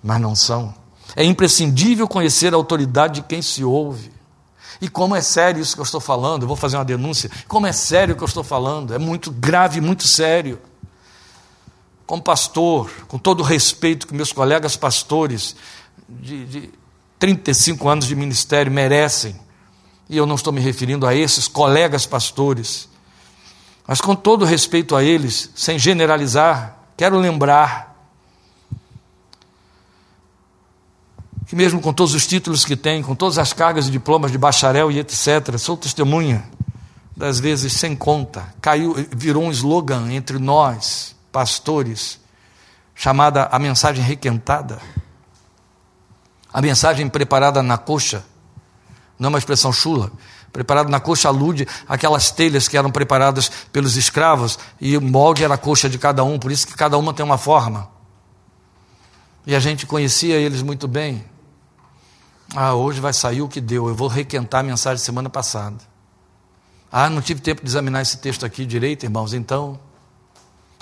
mas 0.02 0.20
não 0.20 0.36
são. 0.36 0.74
É 1.16 1.24
imprescindível 1.24 2.06
conhecer 2.06 2.52
a 2.52 2.56
autoridade 2.56 3.14
de 3.14 3.22
quem 3.22 3.40
se 3.40 3.64
ouve. 3.64 4.12
E 4.80 4.88
como 4.88 5.14
é 5.14 5.20
sério 5.20 5.60
isso 5.60 5.74
que 5.74 5.80
eu 5.80 5.84
estou 5.84 6.00
falando, 6.00 6.42
eu 6.42 6.48
vou 6.48 6.56
fazer 6.56 6.76
uma 6.76 6.84
denúncia. 6.84 7.30
Como 7.46 7.66
é 7.66 7.72
sério 7.72 8.14
o 8.14 8.16
que 8.16 8.22
eu 8.22 8.28
estou 8.28 8.42
falando, 8.42 8.94
é 8.94 8.98
muito 8.98 9.30
grave, 9.30 9.80
muito 9.80 10.08
sério. 10.08 10.58
Como 12.06 12.22
pastor, 12.22 12.90
com 13.06 13.18
todo 13.18 13.40
o 13.40 13.44
respeito 13.44 14.06
que 14.06 14.14
meus 14.14 14.32
colegas 14.32 14.76
pastores 14.76 15.54
de, 16.08 16.44
de 16.46 16.70
35 17.18 17.88
anos 17.88 18.06
de 18.06 18.16
ministério 18.16 18.72
merecem, 18.72 19.38
e 20.08 20.16
eu 20.16 20.26
não 20.26 20.34
estou 20.34 20.52
me 20.52 20.60
referindo 20.60 21.06
a 21.06 21.14
esses 21.14 21.46
colegas 21.46 22.06
pastores, 22.06 22.88
mas 23.86 24.00
com 24.00 24.16
todo 24.16 24.44
respeito 24.44 24.96
a 24.96 25.04
eles, 25.04 25.50
sem 25.54 25.78
generalizar, 25.78 26.78
quero 26.96 27.18
lembrar 27.18 27.89
que, 31.50 31.56
mesmo 31.56 31.80
com 31.80 31.92
todos 31.92 32.14
os 32.14 32.28
títulos 32.28 32.64
que 32.64 32.76
tem, 32.76 33.02
com 33.02 33.12
todas 33.12 33.36
as 33.36 33.52
cargas 33.52 33.88
e 33.88 33.90
diplomas 33.90 34.30
de 34.30 34.38
bacharel 34.38 34.88
e 34.88 35.00
etc., 35.00 35.58
sou 35.58 35.76
testemunha 35.76 36.48
das 37.16 37.40
vezes 37.40 37.72
sem 37.72 37.96
conta. 37.96 38.54
Caiu, 38.60 38.94
virou 39.10 39.42
um 39.42 39.50
slogan 39.50 40.12
entre 40.12 40.38
nós, 40.38 41.16
pastores, 41.32 42.20
chamada 42.94 43.48
a 43.50 43.58
mensagem 43.58 44.04
requentada. 44.04 44.78
A 46.52 46.62
mensagem 46.62 47.08
preparada 47.08 47.64
na 47.64 47.76
coxa, 47.76 48.24
não 49.18 49.26
é 49.26 49.30
uma 49.30 49.38
expressão 49.38 49.72
chula, 49.72 50.12
Preparado 50.52 50.88
na 50.88 51.00
coxa 51.00 51.26
alude 51.26 51.66
aquelas 51.88 52.30
telhas 52.30 52.68
que 52.68 52.76
eram 52.76 52.92
preparadas 52.92 53.50
pelos 53.72 53.96
escravos, 53.96 54.56
e 54.80 54.96
o 54.96 55.00
molde 55.00 55.42
era 55.42 55.54
a 55.54 55.58
coxa 55.58 55.88
de 55.88 55.98
cada 55.98 56.22
um, 56.22 56.38
por 56.38 56.52
isso 56.52 56.64
que 56.66 56.74
cada 56.74 56.96
uma 56.96 57.12
tem 57.12 57.24
uma 57.24 57.38
forma. 57.38 57.88
E 59.44 59.54
a 59.54 59.58
gente 59.58 59.84
conhecia 59.84 60.36
eles 60.36 60.62
muito 60.62 60.86
bem. 60.86 61.24
Ah, 62.54 62.74
hoje 62.74 63.00
vai 63.00 63.12
sair 63.12 63.42
o 63.42 63.48
que 63.48 63.60
deu, 63.60 63.88
eu 63.88 63.94
vou 63.94 64.08
requentar 64.08 64.60
a 64.60 64.64
mensagem 64.64 65.02
semana 65.04 65.30
passada. 65.30 65.76
Ah, 66.90 67.08
não 67.08 67.22
tive 67.22 67.40
tempo 67.40 67.62
de 67.62 67.68
examinar 67.68 68.02
esse 68.02 68.18
texto 68.18 68.44
aqui 68.44 68.66
direito, 68.66 69.04
irmãos, 69.04 69.32
então. 69.32 69.78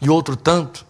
E 0.01 0.09
outro 0.09 0.35
tanto. 0.35 0.87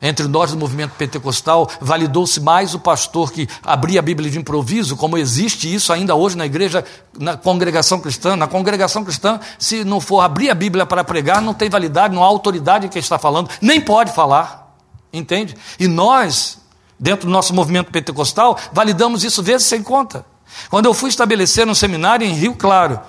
Entre 0.00 0.26
nós 0.28 0.52
do 0.52 0.56
movimento 0.56 0.92
pentecostal, 0.92 1.68
validou-se 1.80 2.40
mais 2.40 2.72
o 2.72 2.78
pastor 2.78 3.32
que 3.32 3.48
abria 3.64 3.98
a 3.98 4.02
Bíblia 4.02 4.30
de 4.30 4.38
improviso, 4.38 4.96
como 4.96 5.18
existe 5.18 5.72
isso 5.72 5.92
ainda 5.92 6.14
hoje 6.14 6.36
na 6.36 6.46
igreja, 6.46 6.84
na 7.18 7.36
congregação 7.36 8.00
cristã. 8.00 8.36
Na 8.36 8.46
congregação 8.46 9.04
cristã, 9.04 9.40
se 9.58 9.84
não 9.84 10.00
for 10.00 10.20
abrir 10.20 10.50
a 10.50 10.54
Bíblia 10.54 10.86
para 10.86 11.02
pregar, 11.02 11.42
não 11.42 11.52
tem 11.52 11.68
validade, 11.68 12.14
não 12.14 12.22
há 12.22 12.26
autoridade 12.26 12.86
em 12.86 12.88
quem 12.88 13.00
está 13.00 13.18
falando, 13.18 13.50
nem 13.60 13.80
pode 13.80 14.12
falar. 14.12 14.72
Entende? 15.12 15.56
E 15.80 15.88
nós, 15.88 16.58
dentro 16.98 17.26
do 17.26 17.32
nosso 17.32 17.54
movimento 17.54 17.90
pentecostal, 17.90 18.58
validamos 18.72 19.24
isso 19.24 19.42
vezes 19.42 19.66
sem 19.66 19.82
conta. 19.82 20.24
Quando 20.70 20.86
eu 20.86 20.94
fui 20.94 21.10
estabelecer 21.10 21.68
um 21.68 21.74
seminário 21.74 22.26
em 22.26 22.32
Rio 22.32 22.54
Claro, 22.54 23.00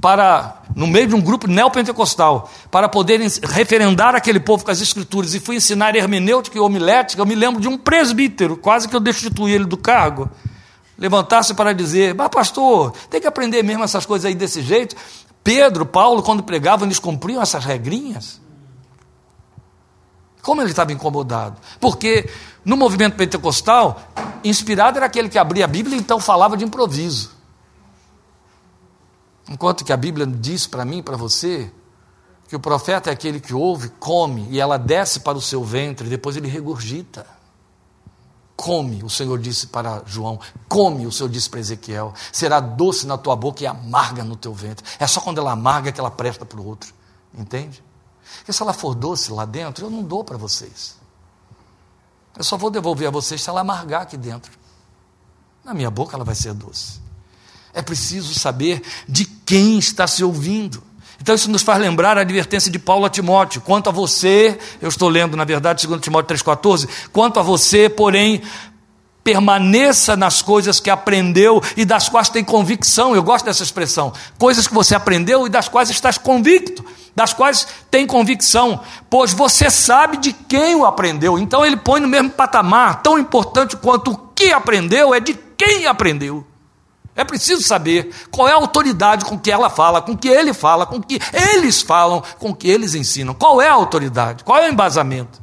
para 0.00 0.62
no 0.74 0.86
meio 0.86 1.08
de 1.08 1.14
um 1.14 1.20
grupo 1.20 1.46
neopentecostal, 1.46 2.50
para 2.70 2.88
poderem 2.88 3.28
referendar 3.42 4.14
aquele 4.14 4.40
povo 4.40 4.64
com 4.64 4.70
as 4.70 4.80
escrituras 4.80 5.34
e 5.34 5.40
fui 5.40 5.56
ensinar 5.56 5.94
hermenêutica 5.94 6.56
e 6.56 6.60
homilética, 6.60 7.20
eu 7.20 7.26
me 7.26 7.34
lembro 7.34 7.60
de 7.60 7.68
um 7.68 7.76
presbítero, 7.76 8.56
quase 8.56 8.88
que 8.88 8.94
eu 8.94 9.00
destituí 9.00 9.52
ele 9.52 9.64
do 9.64 9.76
cargo, 9.76 10.30
levantar-se 10.96 11.54
para 11.54 11.72
dizer: 11.72 12.14
Mas 12.14 12.28
pastor, 12.28 12.92
tem 13.08 13.20
que 13.20 13.26
aprender 13.26 13.62
mesmo 13.62 13.84
essas 13.84 14.06
coisas 14.06 14.26
aí 14.26 14.34
desse 14.34 14.62
jeito. 14.62 14.96
Pedro, 15.42 15.86
Paulo, 15.86 16.22
quando 16.22 16.42
pregavam, 16.42 16.86
eles 16.86 16.98
cumpriam 16.98 17.42
essas 17.42 17.64
regrinhas. 17.64 18.40
Como 20.42 20.62
ele 20.62 20.70
estava 20.70 20.92
incomodado? 20.92 21.56
Porque 21.78 22.28
no 22.64 22.76
movimento 22.76 23.16
pentecostal, 23.16 24.00
inspirado 24.44 24.98
era 24.98 25.06
aquele 25.06 25.28
que 25.28 25.38
abria 25.38 25.64
a 25.64 25.68
Bíblia 25.68 25.96
e 25.96 26.00
então 26.00 26.20
falava 26.20 26.56
de 26.56 26.64
improviso. 26.64 27.30
Enquanto 29.48 29.84
que 29.84 29.92
a 29.92 29.96
Bíblia 29.96 30.26
diz 30.26 30.66
para 30.66 30.84
mim 30.84 31.02
para 31.02 31.16
você 31.16 31.72
que 32.48 32.54
o 32.54 32.60
profeta 32.60 33.10
é 33.10 33.12
aquele 33.12 33.40
que 33.40 33.54
ouve, 33.54 33.88
come 33.98 34.46
e 34.50 34.60
ela 34.60 34.76
desce 34.76 35.20
para 35.20 35.38
o 35.38 35.40
seu 35.40 35.64
ventre, 35.64 36.06
e 36.06 36.10
depois 36.10 36.36
ele 36.36 36.48
regurgita. 36.48 37.26
Come, 38.56 39.02
o 39.02 39.08
Senhor 39.08 39.38
disse 39.38 39.68
para 39.68 40.02
João, 40.04 40.38
come, 40.68 41.06
o 41.06 41.12
Senhor 41.12 41.30
disse 41.30 41.48
para 41.48 41.60
Ezequiel, 41.60 42.12
será 42.30 42.60
doce 42.60 43.06
na 43.06 43.16
tua 43.16 43.34
boca 43.34 43.62
e 43.64 43.66
amarga 43.66 44.22
no 44.22 44.36
teu 44.36 44.52
ventre. 44.52 44.84
É 44.98 45.06
só 45.06 45.20
quando 45.20 45.38
ela 45.38 45.52
amarga 45.52 45.90
que 45.90 45.98
ela 45.98 46.10
presta 46.10 46.44
para 46.44 46.60
o 46.60 46.66
outro, 46.66 46.92
entende? 47.32 47.82
Porque 48.38 48.52
se 48.52 48.62
ela 48.62 48.72
for 48.72 48.94
doce 48.94 49.32
lá 49.32 49.44
dentro, 49.44 49.86
eu 49.86 49.90
não 49.90 50.02
dou 50.02 50.22
para 50.22 50.36
vocês. 50.36 50.99
Eu 52.36 52.44
só 52.44 52.56
vou 52.56 52.70
devolver 52.70 53.08
a 53.08 53.10
vocês 53.10 53.40
se 53.40 53.48
ela 53.48 53.60
amargar 53.60 54.02
aqui 54.02 54.16
dentro. 54.16 54.52
Na 55.64 55.74
minha 55.74 55.90
boca 55.90 56.16
ela 56.16 56.24
vai 56.24 56.34
ser 56.34 56.54
doce. 56.54 57.00
É 57.72 57.82
preciso 57.82 58.34
saber 58.38 58.82
de 59.08 59.24
quem 59.24 59.78
está 59.78 60.06
se 60.06 60.24
ouvindo. 60.24 60.82
Então 61.20 61.34
isso 61.34 61.50
nos 61.50 61.62
faz 61.62 61.78
lembrar 61.78 62.16
a 62.16 62.22
advertência 62.22 62.70
de 62.70 62.78
Paulo 62.78 63.04
a 63.04 63.10
Timóteo. 63.10 63.60
Quanto 63.60 63.90
a 63.90 63.92
você, 63.92 64.58
eu 64.80 64.88
estou 64.88 65.08
lendo, 65.08 65.36
na 65.36 65.44
verdade, 65.44 65.86
2 65.86 66.00
Timóteo 66.00 66.34
3,14, 66.34 66.88
quanto 67.12 67.38
a 67.38 67.42
você, 67.42 67.90
porém, 67.90 68.42
permaneça 69.22 70.16
nas 70.16 70.42
coisas 70.42 70.80
que 70.80 70.90
aprendeu 70.90 71.62
e 71.76 71.84
das 71.84 72.08
quais 72.08 72.28
tem 72.28 72.42
convicção. 72.42 73.14
Eu 73.14 73.22
gosto 73.22 73.44
dessa 73.44 73.62
expressão. 73.62 74.12
Coisas 74.38 74.66
que 74.66 74.74
você 74.74 74.94
aprendeu 74.94 75.46
e 75.46 75.50
das 75.50 75.68
quais 75.68 75.90
estás 75.90 76.18
convicto, 76.18 76.84
das 77.14 77.32
quais 77.32 77.66
tem 77.90 78.06
convicção, 78.06 78.80
pois 79.08 79.32
você 79.32 79.70
sabe 79.70 80.16
de 80.16 80.32
quem 80.32 80.74
o 80.76 80.84
aprendeu. 80.84 81.38
Então 81.38 81.64
ele 81.64 81.76
põe 81.76 82.00
no 82.00 82.08
mesmo 82.08 82.30
patamar, 82.30 83.02
tão 83.02 83.18
importante 83.18 83.76
quanto 83.76 84.12
o 84.12 84.16
que 84.34 84.52
aprendeu 84.52 85.14
é 85.14 85.20
de 85.20 85.34
quem 85.56 85.86
aprendeu. 85.86 86.46
É 87.14 87.24
preciso 87.24 87.62
saber 87.62 88.10
qual 88.30 88.48
é 88.48 88.52
a 88.52 88.56
autoridade 88.56 89.24
com 89.24 89.38
que 89.38 89.50
ela 89.50 89.68
fala, 89.68 90.00
com 90.00 90.16
que 90.16 90.28
ele 90.28 90.54
fala, 90.54 90.86
com 90.86 91.02
que 91.02 91.20
eles 91.32 91.82
falam, 91.82 92.22
com 92.38 92.54
que 92.54 92.68
eles 92.68 92.94
ensinam. 92.94 93.34
Qual 93.34 93.60
é 93.60 93.68
a 93.68 93.74
autoridade? 93.74 94.42
Qual 94.44 94.58
é 94.58 94.68
o 94.68 94.72
embasamento? 94.72 95.42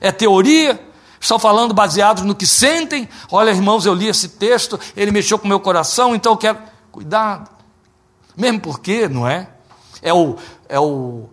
É 0.00 0.12
teoria? 0.12 0.85
Estão 1.26 1.40
falando 1.40 1.74
baseados 1.74 2.22
no 2.22 2.36
que 2.36 2.46
sentem? 2.46 3.08
Olha, 3.32 3.50
irmãos, 3.50 3.84
eu 3.84 3.92
li 3.92 4.06
esse 4.06 4.28
texto, 4.28 4.78
ele 4.96 5.10
mexeu 5.10 5.36
com 5.36 5.44
o 5.44 5.48
meu 5.48 5.58
coração, 5.58 6.14
então 6.14 6.34
eu 6.34 6.36
quero. 6.36 6.56
Cuidado. 6.92 7.50
Mesmo 8.36 8.60
porque, 8.60 9.08
não 9.08 9.26
é? 9.26 9.48
É 10.00 10.14
o, 10.14 10.36
é 10.68 10.78
o 10.78 11.28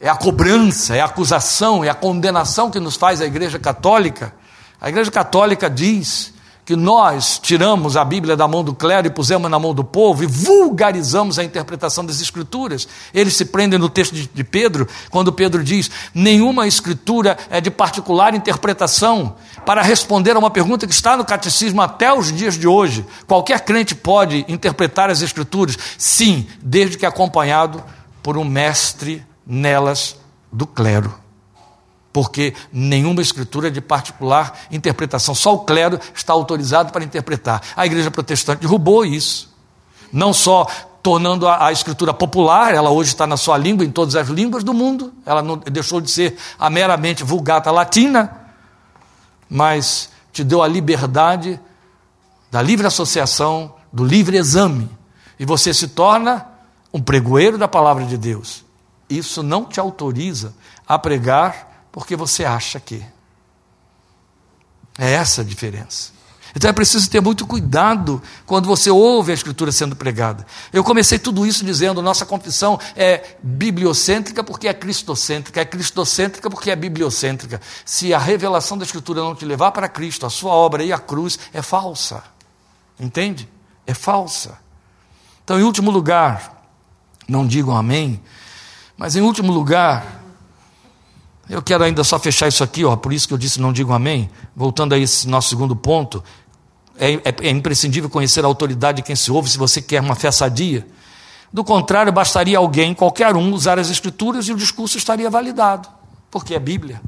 é 0.00 0.08
a 0.08 0.16
cobrança, 0.16 0.96
é 0.96 1.00
a 1.00 1.04
acusação, 1.04 1.84
é 1.84 1.88
a 1.88 1.94
condenação 1.94 2.72
que 2.72 2.80
nos 2.80 2.96
faz 2.96 3.20
a 3.20 3.24
Igreja 3.24 3.56
Católica. 3.56 4.34
A 4.80 4.88
Igreja 4.88 5.12
Católica 5.12 5.70
diz 5.70 6.34
que 6.68 6.76
nós 6.76 7.38
tiramos 7.38 7.96
a 7.96 8.04
Bíblia 8.04 8.36
da 8.36 8.46
mão 8.46 8.62
do 8.62 8.74
clero 8.74 9.06
e 9.06 9.10
pusemos 9.10 9.50
na 9.50 9.58
mão 9.58 9.72
do 9.72 9.82
povo 9.82 10.22
e 10.22 10.26
vulgarizamos 10.26 11.38
a 11.38 11.42
interpretação 11.42 12.04
das 12.04 12.20
Escrituras. 12.20 12.86
Eles 13.14 13.36
se 13.36 13.46
prendem 13.46 13.78
no 13.78 13.88
texto 13.88 14.12
de 14.12 14.44
Pedro, 14.44 14.86
quando 15.08 15.32
Pedro 15.32 15.64
diz: 15.64 15.90
nenhuma 16.12 16.66
Escritura 16.66 17.38
é 17.48 17.58
de 17.58 17.70
particular 17.70 18.34
interpretação, 18.34 19.34
para 19.64 19.80
responder 19.80 20.36
a 20.36 20.38
uma 20.38 20.50
pergunta 20.50 20.86
que 20.86 20.92
está 20.92 21.16
no 21.16 21.24
catecismo 21.24 21.80
até 21.80 22.12
os 22.12 22.30
dias 22.30 22.58
de 22.58 22.68
hoje. 22.68 23.02
Qualquer 23.26 23.60
crente 23.62 23.94
pode 23.94 24.44
interpretar 24.46 25.08
as 25.08 25.22
Escrituras? 25.22 25.78
Sim, 25.96 26.46
desde 26.62 26.98
que 26.98 27.06
acompanhado 27.06 27.82
por 28.22 28.36
um 28.36 28.44
mestre 28.44 29.24
nelas 29.46 30.16
do 30.52 30.66
clero 30.66 31.27
porque 32.12 32.54
nenhuma 32.72 33.22
escritura 33.22 33.68
é 33.68 33.70
de 33.70 33.80
particular 33.80 34.58
interpretação, 34.70 35.34
só 35.34 35.54
o 35.54 35.60
clero 35.60 36.00
está 36.14 36.32
autorizado 36.32 36.92
para 36.92 37.04
interpretar. 37.04 37.62
A 37.76 37.86
igreja 37.86 38.10
protestante 38.10 38.62
derrubou 38.62 39.04
isso, 39.04 39.54
não 40.12 40.32
só 40.32 40.66
tornando 41.02 41.46
a, 41.46 41.66
a, 41.66 41.72
escritura 41.72 42.12
popular, 42.12 42.74
ela 42.74 42.90
hoje 42.90 43.10
está 43.10 43.26
na 43.26 43.36
sua 43.36 43.56
língua, 43.56 43.84
em 43.84 43.90
todas 43.90 44.16
as 44.16 44.28
línguas 44.28 44.64
do 44.64 44.74
mundo, 44.74 45.12
ela 45.24 45.42
não 45.42 45.56
deixou 45.56 46.00
de 46.00 46.10
ser 46.10 46.36
a 46.58 46.68
meramente 46.68 47.22
vulgata 47.22 47.70
latina, 47.70 48.30
mas 49.48 50.10
te 50.32 50.42
deu 50.42 50.62
a 50.62 50.68
liberdade 50.68 51.60
da 52.50 52.60
livre 52.60 52.86
associação, 52.86 53.74
do 53.92 54.04
livre 54.04 54.36
exame, 54.36 54.90
e 55.38 55.44
você 55.44 55.72
se 55.72 55.88
torna 55.88 56.46
um 56.92 57.00
pregoeiro 57.00 57.56
da 57.56 57.68
palavra 57.68 58.04
de 58.04 58.16
Deus. 58.16 58.64
Isso 59.08 59.42
não 59.42 59.64
te 59.64 59.78
autoriza 59.80 60.54
a 60.86 60.98
pregar 60.98 61.67
porque 61.98 62.14
você 62.14 62.44
acha 62.44 62.78
que. 62.78 63.04
É 64.96 65.14
essa 65.14 65.42
a 65.42 65.44
diferença. 65.44 66.12
Então 66.54 66.70
é 66.70 66.72
preciso 66.72 67.10
ter 67.10 67.20
muito 67.20 67.44
cuidado 67.44 68.22
quando 68.46 68.66
você 68.66 68.88
ouve 68.88 69.32
a 69.32 69.34
Escritura 69.34 69.72
sendo 69.72 69.96
pregada. 69.96 70.46
Eu 70.72 70.84
comecei 70.84 71.18
tudo 71.18 71.44
isso 71.44 71.64
dizendo: 71.64 72.00
nossa 72.00 72.24
confissão 72.24 72.78
é 72.94 73.36
bibliocêntrica 73.42 74.44
porque 74.44 74.68
é 74.68 74.74
cristocêntrica, 74.74 75.60
é 75.60 75.64
cristocêntrica 75.64 76.48
porque 76.48 76.70
é 76.70 76.76
bibliocêntrica. 76.76 77.60
Se 77.84 78.14
a 78.14 78.18
revelação 78.18 78.78
da 78.78 78.84
Escritura 78.84 79.20
não 79.20 79.34
te 79.34 79.44
levar 79.44 79.72
para 79.72 79.88
Cristo, 79.88 80.24
a 80.24 80.30
sua 80.30 80.52
obra 80.52 80.84
e 80.84 80.92
a 80.92 80.98
cruz, 80.98 81.36
é 81.52 81.62
falsa. 81.62 82.22
Entende? 82.98 83.48
É 83.84 83.92
falsa. 83.92 84.56
Então, 85.42 85.58
em 85.58 85.64
último 85.64 85.90
lugar, 85.90 86.64
não 87.28 87.44
digam 87.44 87.76
amém, 87.76 88.22
mas 88.96 89.16
em 89.16 89.20
último 89.20 89.52
lugar, 89.52 90.17
eu 91.48 91.62
quero 91.62 91.84
ainda 91.84 92.04
só 92.04 92.18
fechar 92.18 92.48
isso 92.48 92.62
aqui, 92.62 92.84
ó, 92.84 92.94
por 92.96 93.12
isso 93.12 93.26
que 93.26 93.34
eu 93.34 93.38
disse 93.38 93.60
não 93.60 93.72
digo 93.72 93.92
amém. 93.92 94.30
Voltando 94.54 94.94
a 94.94 94.98
esse 94.98 95.26
nosso 95.26 95.48
segundo 95.48 95.74
ponto, 95.74 96.22
é, 96.96 97.14
é, 97.14 97.34
é 97.42 97.50
imprescindível 97.50 98.10
conhecer 98.10 98.44
a 98.44 98.46
autoridade 98.46 98.96
de 98.96 99.02
quem 99.02 99.16
se 99.16 99.30
ouve 99.30 99.48
se 99.48 99.56
você 99.56 99.80
quer 99.80 100.00
uma 100.00 100.14
fé 100.14 100.30
sadia. 100.30 100.86
Do 101.50 101.64
contrário, 101.64 102.12
bastaria 102.12 102.58
alguém, 102.58 102.92
qualquer 102.92 103.34
um, 103.34 103.52
usar 103.52 103.78
as 103.78 103.88
escrituras 103.88 104.46
e 104.48 104.52
o 104.52 104.56
discurso 104.56 104.98
estaria 104.98 105.30
validado, 105.30 105.88
porque 106.30 106.54
é 106.54 106.58
Bíblia. 106.58 107.00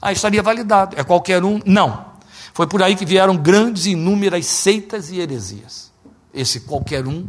Ah, 0.00 0.12
estaria 0.12 0.42
validado. 0.42 0.98
É 0.98 1.04
qualquer 1.04 1.42
um? 1.44 1.60
Não. 1.64 2.04
Foi 2.52 2.66
por 2.66 2.82
aí 2.82 2.94
que 2.94 3.04
vieram 3.04 3.36
grandes 3.36 3.86
e 3.86 3.90
inúmeras 3.90 4.46
seitas 4.46 5.10
e 5.10 5.18
heresias. 5.18 5.90
Esse 6.32 6.60
qualquer 6.60 7.06
um 7.06 7.28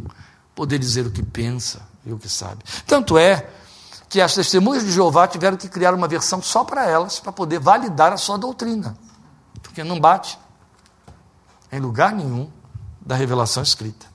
poder 0.54 0.78
dizer 0.78 1.06
o 1.06 1.10
que 1.10 1.22
pensa 1.22 1.82
e 2.04 2.12
o 2.12 2.18
que 2.18 2.28
sabe. 2.28 2.62
Tanto 2.86 3.18
é 3.18 3.46
que 4.16 4.20
as 4.22 4.34
testemunhas 4.34 4.82
de 4.82 4.92
Jeová 4.92 5.28
tiveram 5.28 5.58
que 5.58 5.68
criar 5.68 5.92
uma 5.92 6.08
versão 6.08 6.40
só 6.40 6.64
para 6.64 6.88
elas, 6.88 7.20
para 7.20 7.30
poder 7.30 7.58
validar 7.58 8.14
a 8.14 8.16
sua 8.16 8.38
doutrina, 8.38 8.96
porque 9.62 9.84
não 9.84 10.00
bate 10.00 10.38
em 11.70 11.78
lugar 11.78 12.14
nenhum 12.14 12.50
da 12.98 13.14
revelação 13.14 13.62
escrita. 13.62 14.06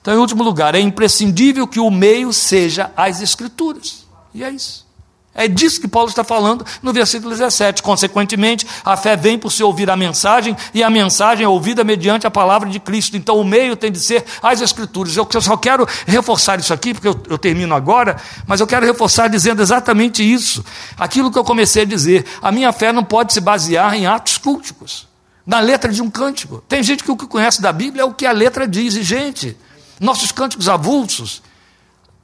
Então, 0.00 0.14
em 0.14 0.18
último 0.18 0.44
lugar, 0.44 0.76
é 0.76 0.78
imprescindível 0.78 1.66
que 1.66 1.80
o 1.80 1.90
meio 1.90 2.32
seja 2.32 2.92
as 2.96 3.20
Escrituras. 3.20 4.06
E 4.32 4.44
é 4.44 4.50
isso. 4.50 4.86
É 5.34 5.48
disso 5.48 5.80
que 5.80 5.88
Paulo 5.88 6.10
está 6.10 6.22
falando 6.22 6.64
no 6.82 6.92
versículo 6.92 7.30
17. 7.30 7.82
Consequentemente, 7.82 8.66
a 8.84 8.96
fé 8.96 9.16
vem 9.16 9.38
por 9.38 9.50
se 9.50 9.62
ouvir 9.62 9.90
a 9.90 9.96
mensagem, 9.96 10.54
e 10.74 10.82
a 10.82 10.90
mensagem 10.90 11.44
é 11.44 11.48
ouvida 11.48 11.82
mediante 11.82 12.26
a 12.26 12.30
palavra 12.30 12.68
de 12.68 12.78
Cristo. 12.78 13.16
Então, 13.16 13.38
o 13.38 13.44
meio 13.44 13.74
tem 13.74 13.90
de 13.90 13.98
ser 13.98 14.24
as 14.42 14.60
Escrituras. 14.60 15.16
Eu 15.16 15.26
só 15.40 15.56
quero 15.56 15.88
reforçar 16.06 16.60
isso 16.60 16.72
aqui, 16.72 16.92
porque 16.92 17.08
eu, 17.08 17.18
eu 17.30 17.38
termino 17.38 17.74
agora, 17.74 18.16
mas 18.46 18.60
eu 18.60 18.66
quero 18.66 18.84
reforçar 18.84 19.28
dizendo 19.28 19.62
exatamente 19.62 20.22
isso. 20.22 20.62
Aquilo 20.98 21.30
que 21.30 21.38
eu 21.38 21.44
comecei 21.44 21.82
a 21.82 21.86
dizer. 21.86 22.26
A 22.42 22.52
minha 22.52 22.72
fé 22.72 22.92
não 22.92 23.02
pode 23.02 23.32
se 23.32 23.40
basear 23.40 23.94
em 23.94 24.06
atos 24.06 24.36
culticos, 24.36 25.08
na 25.46 25.60
letra 25.60 25.90
de 25.90 26.02
um 26.02 26.10
cântico. 26.10 26.62
Tem 26.68 26.82
gente 26.82 27.02
que 27.02 27.10
o 27.10 27.16
que 27.16 27.26
conhece 27.26 27.62
da 27.62 27.72
Bíblia 27.72 28.02
é 28.02 28.04
o 28.04 28.12
que 28.12 28.26
a 28.26 28.32
letra 28.32 28.68
diz, 28.68 28.96
e, 28.96 29.02
gente, 29.02 29.56
nossos 29.98 30.30
cânticos 30.30 30.68
avulsos 30.68 31.42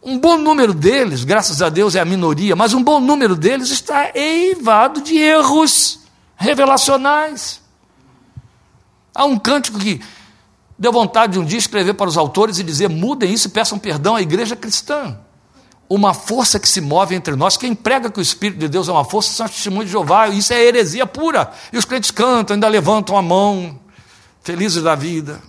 Um 0.03 0.19
bom 0.19 0.39
número 0.39 0.73
deles, 0.73 1.25
graças 1.25 1.61
a 1.61 1.69
Deus 1.69 1.95
é 1.95 2.01
a 2.01 2.05
minoria, 2.05 2.55
mas 2.55 2.73
um 2.73 2.83
bom 2.83 3.01
número 3.01 3.35
deles 3.35 3.71
está 3.71 4.13
eivado 4.15 5.01
de 5.01 5.17
erros 5.17 6.01
revelacionais. 6.37 7.61
Há 9.13 9.25
um 9.25 9.37
cântico 9.37 9.79
que 9.79 10.01
deu 10.79 10.93
vontade 10.93 11.33
de 11.33 11.39
um 11.41 11.45
dia 11.45 11.59
escrever 11.59 11.95
para 11.95 12.09
os 12.09 12.17
autores 12.17 12.59
e 12.59 12.63
dizer: 12.63 12.89
mudem 12.89 13.33
isso 13.33 13.49
e 13.49 13.51
peçam 13.51 13.79
perdão 13.79 14.15
à 14.15 14.23
igreja 14.23 14.55
cristã. 14.55 15.19
Uma 15.89 16.15
força 16.15 16.61
que 16.61 16.69
se 16.69 16.81
move 16.81 17.15
entre 17.15 17.35
nós. 17.35 17.57
Quem 17.57 17.75
prega 17.75 18.11
que 18.11 18.21
o 18.21 18.23
Espírito 18.23 18.59
de 18.59 18.69
Deus 18.69 18.89
é 18.89 18.93
uma 18.93 19.05
força 19.05 19.33
são 19.33 19.49
testemunhos 19.49 19.87
de 19.87 19.93
Jeová. 19.93 20.29
Isso 20.29 20.53
é 20.53 20.63
heresia 20.63 21.07
pura. 21.07 21.51
E 21.73 21.79
os 21.79 21.85
crentes 21.87 22.11
cantam, 22.11 22.55
ainda 22.55 22.69
levantam 22.69 23.17
a 23.17 23.23
mão, 23.23 23.81
felizes 24.43 24.83
da 24.83 24.95
vida. 24.95 25.41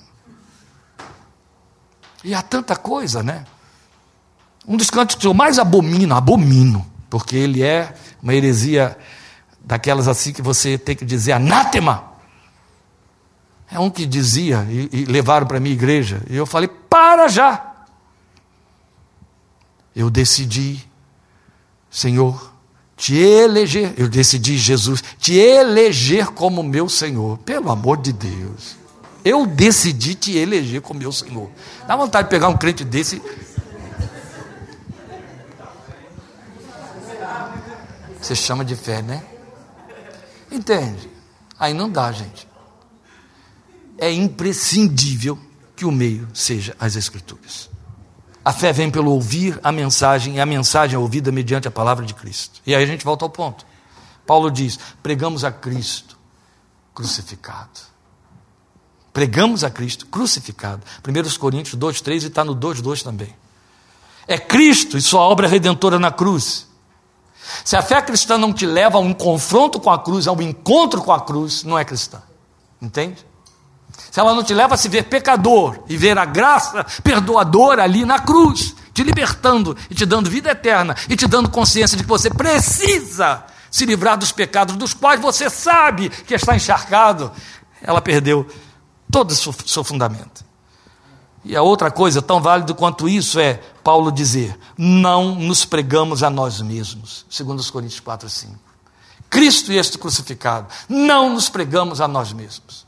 E 2.24 2.34
há 2.34 2.42
tanta 2.42 2.76
coisa, 2.76 3.22
né? 3.22 3.46
Um 4.68 4.78
dos 4.78 4.90
cantos 4.90 5.16
que 5.16 5.26
eu 5.26 5.34
mais 5.34 5.58
abomino, 5.58 6.16
abomino, 6.16 6.86
porque 7.10 7.36
ele 7.36 7.64
é 7.64 7.94
uma 8.22 8.34
heresia 8.34 8.98
daquelas 9.62 10.08
assim 10.08 10.32
que 10.32 10.42
você 10.42 10.78
tem 10.78 10.96
que 10.96 11.06
dizer 11.06 11.34
anátema. 11.34 12.04
É 13.72 13.80
um 13.80 13.90
que 13.90 14.06
dizia, 14.06 14.66
e, 14.70 14.90
e 14.92 15.06
levaram 15.06 15.46
para 15.46 15.58
a 15.58 15.60
minha 15.60 15.74
igreja, 15.74 16.22
e 16.30 16.36
eu 16.36 16.46
falei: 16.46 16.68
para 16.68 17.28
já. 17.28 17.66
Eu 19.96 20.10
decidi, 20.10 20.88
Senhor, 21.90 22.54
te 22.96 23.16
eleger, 23.16 23.94
eu 23.98 24.08
decidi, 24.08 24.58
Jesus, 24.58 25.04
te 25.18 25.34
eleger 25.34 26.28
como 26.28 26.62
meu 26.62 26.90
Senhor, 26.90 27.38
pelo 27.40 27.72
amor 27.72 27.98
de 27.98 28.12
Deus. 28.12 28.78
Eu 29.24 29.46
decidi 29.46 30.16
te 30.16 30.38
eleger 30.38 30.82
como 30.82 31.00
meu 31.00 31.12
Senhor. 31.12 31.50
Dá 31.88 31.96
vontade 31.96 32.28
de 32.28 32.30
pegar 32.30 32.48
um 32.50 32.58
crente 32.58 32.84
desse. 32.84 33.22
Você 38.22 38.36
chama 38.36 38.66
de 38.66 38.76
fé, 38.76 39.02
né? 39.02 39.24
Entende? 40.52 41.10
Aí 41.60 41.74
não 41.74 41.90
dá, 41.90 42.12
gente. 42.12 42.48
É 43.98 44.12
imprescindível 44.12 45.38
que 45.76 45.86
o 45.86 45.92
meio 45.92 46.28
seja 46.34 46.76
as 46.80 46.96
Escrituras. 46.96 47.70
A 48.44 48.54
fé 48.54 48.72
vem 48.72 48.90
pelo 48.90 49.12
ouvir 49.12 49.60
a 49.64 49.72
mensagem, 49.72 50.38
e 50.38 50.40
a 50.40 50.46
mensagem 50.46 50.96
é 50.96 51.00
ouvida 51.00 51.32
mediante 51.32 51.68
a 51.68 51.72
palavra 51.72 52.06
de 52.06 52.14
Cristo. 52.14 52.62
E 52.66 52.74
aí 52.74 52.84
a 52.84 52.88
gente 52.88 53.04
volta 53.04 53.26
ao 53.26 53.30
ponto. 53.30 53.66
Paulo 54.26 54.50
diz: 54.50 54.80
pregamos 55.04 55.44
a 55.44 55.52
Cristo 55.52 56.18
crucificado. 56.94 57.90
Pregamos 59.12 59.64
a 59.64 59.70
Cristo 59.70 60.06
crucificado. 60.06 60.82
1 61.06 61.38
Coríntios 61.38 61.76
2, 61.76 62.02
3 62.02 62.24
e 62.24 62.28
está 62.28 62.44
no 62.46 62.54
2, 62.54 62.82
2 62.82 63.04
também. 63.04 63.36
É 64.28 64.38
Cristo 64.38 64.98
e 64.98 65.02
sua 65.02 65.22
obra 65.22 65.48
redentora 65.48 65.98
na 66.00 66.12
cruz. 66.12 66.69
Se 67.64 67.76
a 67.76 67.82
fé 67.82 68.02
cristã 68.02 68.38
não 68.38 68.54
te 68.54 68.66
leva 68.66 68.98
a 68.98 69.02
um 69.02 69.14
confronto 69.14 69.80
com 69.80 69.92
a 69.92 70.00
cruz, 70.00 70.28
a 70.28 70.32
um 70.32 70.42
encontro 70.42 71.02
com 71.02 71.12
a 71.12 71.22
cruz, 71.22 71.64
não 71.64 71.78
é 71.78 71.86
cristã. 71.86 72.22
Entende? 72.82 73.26
Se 74.12 74.20
ela 74.20 74.34
não 74.34 74.44
te 74.44 74.54
leva 74.54 74.76
a 74.76 74.78
se 74.78 74.90
ver 74.90 75.04
pecador 75.04 75.80
e 75.88 75.98
ver 75.98 76.18
a 76.18 76.26
graça 76.26 76.86
perdoadora 77.04 77.84
ali 77.84 78.06
na 78.06 78.20
cruz, 78.20 78.76
te 78.94 79.04
libertando 79.04 79.78
e 79.90 79.96
te 79.96 80.06
dando 80.06 80.30
vida 80.30 80.52
eterna 80.52 80.96
e 81.08 81.16
te 81.16 81.28
dando 81.28 81.50
consciência 81.50 81.98
de 81.98 82.04
que 82.04 82.10
você 82.10 82.30
precisa 82.30 83.44
se 83.70 83.86
livrar 83.86 84.18
dos 84.18 84.32
pecados 84.32 84.76
dos 84.76 84.94
quais 84.94 85.22
você 85.22 85.50
sabe 85.50 86.10
que 86.10 86.34
está 86.34 86.56
encharcado, 86.56 87.32
ela 87.82 88.02
perdeu 88.02 88.48
todo 89.12 89.32
o 89.32 89.36
seu, 89.36 89.84
fundamento. 89.84 90.44
E 91.44 91.56
a 91.56 91.62
outra 91.62 91.90
coisa, 91.90 92.22
tão 92.22 92.42
válido 92.42 92.76
quanto 92.76 93.08
isso, 93.08 93.40
é 93.40 93.56
Paulo 93.84 94.12
dizer: 94.12 94.58
não 94.78 95.36
nos 95.36 95.66
pregamos 95.66 96.22
a 96.24 96.30
nós 96.30 96.62
mesmos. 96.62 97.26
Segundo 97.30 97.60
os 97.60 97.70
Coríntios 97.70 98.00
4, 98.00 98.30
5. 98.30 98.70
Cristo 99.30 99.72
e 99.72 99.78
este 99.78 99.98
crucificado. 99.98 100.68
Não 100.88 101.34
nos 101.34 101.50
pregamos 101.50 102.02
a 102.02 102.08
nós 102.08 102.34
mesmos. 102.34 102.86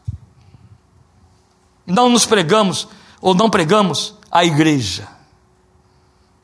Não 1.85 2.09
nos 2.09 2.25
pregamos, 2.25 2.87
ou 3.19 3.33
não 3.33 3.49
pregamos 3.49 4.15
a 4.29 4.43
igreja. 4.43 5.07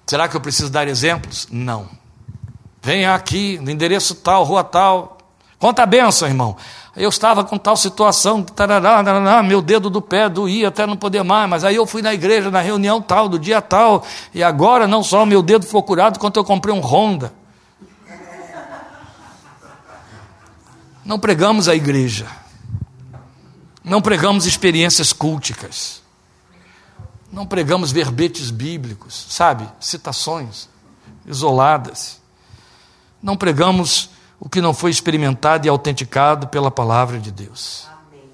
Será 0.06 0.28
que 0.28 0.38
eu 0.38 0.42
preciso 0.42 0.70
dar 0.70 0.88
exemplos? 0.88 1.48
Não. 1.52 1.90
Venha 2.82 3.14
aqui, 3.14 3.60
no 3.60 3.70
endereço 3.70 4.16
tal, 4.16 4.44
rua 4.44 4.64
tal. 4.64 5.18
Conta 5.60 5.84
a 5.84 5.86
benção, 5.86 6.28
irmão. 6.28 6.56
Eu 6.98 7.10
estava 7.10 7.44
com 7.44 7.60
tal 7.60 7.78
situação, 7.78 8.42
tarará, 8.42 9.04
tarará, 9.04 9.44
meu 9.44 9.62
dedo 9.62 9.88
do 9.88 10.02
pé 10.02 10.28
doía 10.28 10.70
até 10.70 10.88
não 10.88 10.98
poder 10.98 11.24
mais, 11.24 11.48
mas 11.48 11.64
aí 11.64 11.76
eu 11.76 11.86
fui 11.86 12.02
na 12.02 12.12
igreja, 12.12 12.50
na 12.50 12.60
reunião 12.60 13.00
tal, 13.00 13.30
do 13.30 13.38
dia 13.38 13.62
tal, 13.62 14.04
e 14.34 14.42
agora 14.42 14.88
não 14.88 15.04
só 15.04 15.24
meu 15.24 15.44
dedo 15.44 15.64
foi 15.64 15.80
curado, 15.84 16.18
quanto 16.18 16.38
eu 16.38 16.44
comprei 16.44 16.74
um 16.74 16.80
Honda. 16.80 17.32
Não 21.06 21.20
pregamos 21.20 21.70
a 21.70 21.76
igreja. 21.76 22.26
Não 23.84 24.02
pregamos 24.02 24.48
experiências 24.48 25.14
culticas. 25.14 26.02
Não 27.32 27.46
pregamos 27.46 27.92
verbetes 27.92 28.50
bíblicos, 28.50 29.28
sabe? 29.30 29.70
Citações 29.80 30.68
isoladas. 31.28 32.20
Não 33.22 33.38
pregamos 33.38 34.10
o 34.40 34.48
que 34.48 34.62
não 34.62 34.74
foi 34.74 34.92
experimentado 34.92 35.66
e 35.66 35.70
autenticado 35.70 36.48
pela 36.48 36.70
palavra 36.70 37.20
de 37.20 37.32
Deus. 37.32 37.88
Amém. 38.08 38.30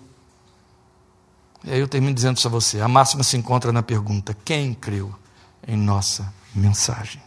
E 1.64 1.72
aí 1.72 1.80
eu 1.80 1.88
termino 1.88 2.14
dizendo 2.14 2.38
isso 2.38 2.48
a 2.48 2.52
você: 2.52 2.82
a 2.82 2.88
máxima 2.88 3.24
se 3.24 3.38
encontra 3.38 3.72
na 3.72 3.82
pergunta: 3.82 4.36
quem 4.46 4.74
creu 4.74 5.14
em 5.68 5.78
nossa 5.78 6.34
mensagem? 6.54 7.22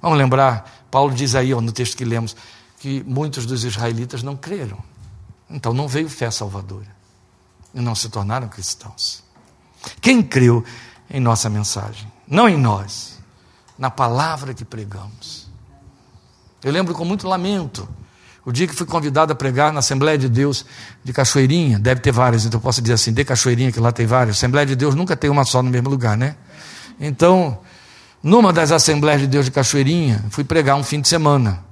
Vamos 0.00 0.16
lembrar, 0.16 0.86
Paulo 0.90 1.14
diz 1.14 1.34
aí 1.34 1.52
ó, 1.52 1.60
no 1.60 1.72
texto 1.72 1.96
que 1.96 2.04
lemos, 2.04 2.34
que 2.78 3.04
muitos 3.04 3.44
dos 3.44 3.64
israelitas 3.64 4.22
não 4.22 4.36
creram. 4.36 4.78
Então 5.48 5.74
não 5.74 5.86
veio 5.86 6.08
fé 6.08 6.30
salvadora. 6.30 6.88
E 7.74 7.80
não 7.80 7.94
se 7.94 8.08
tornaram 8.08 8.48
cristãos. 8.48 9.22
Quem 10.00 10.22
creu 10.22 10.64
em 11.08 11.20
nossa 11.20 11.48
mensagem? 11.48 12.10
Não 12.26 12.48
em 12.48 12.56
nós, 12.56 13.18
na 13.78 13.90
palavra 13.90 14.54
que 14.54 14.64
pregamos. 14.64 15.39
Eu 16.62 16.72
lembro 16.72 16.94
com 16.94 17.04
muito 17.04 17.26
lamento 17.26 17.88
o 18.44 18.52
dia 18.52 18.66
que 18.66 18.74
fui 18.74 18.86
convidado 18.86 19.32
a 19.32 19.36
pregar 19.36 19.72
na 19.72 19.80
Assembleia 19.80 20.16
de 20.16 20.28
Deus 20.28 20.64
de 21.04 21.12
Cachoeirinha, 21.12 21.78
deve 21.78 22.00
ter 22.00 22.10
várias, 22.10 22.44
então 22.44 22.58
eu 22.58 22.62
posso 22.62 22.80
dizer 22.80 22.94
assim, 22.94 23.12
de 23.12 23.24
Cachoeirinha, 23.24 23.70
que 23.70 23.78
lá 23.78 23.92
tem 23.92 24.06
várias. 24.06 24.36
Assembleia 24.36 24.66
de 24.66 24.74
Deus 24.74 24.94
nunca 24.94 25.14
tem 25.14 25.28
uma 25.28 25.44
só 25.44 25.62
no 25.62 25.70
mesmo 25.70 25.90
lugar, 25.90 26.16
né? 26.16 26.36
Então, 26.98 27.58
numa 28.22 28.52
das 28.52 28.72
Assembleias 28.72 29.20
de 29.20 29.26
Deus 29.26 29.44
de 29.44 29.50
Cachoeirinha, 29.50 30.24
fui 30.30 30.42
pregar 30.42 30.76
um 30.76 30.82
fim 30.82 31.00
de 31.00 31.08
semana. 31.08 31.62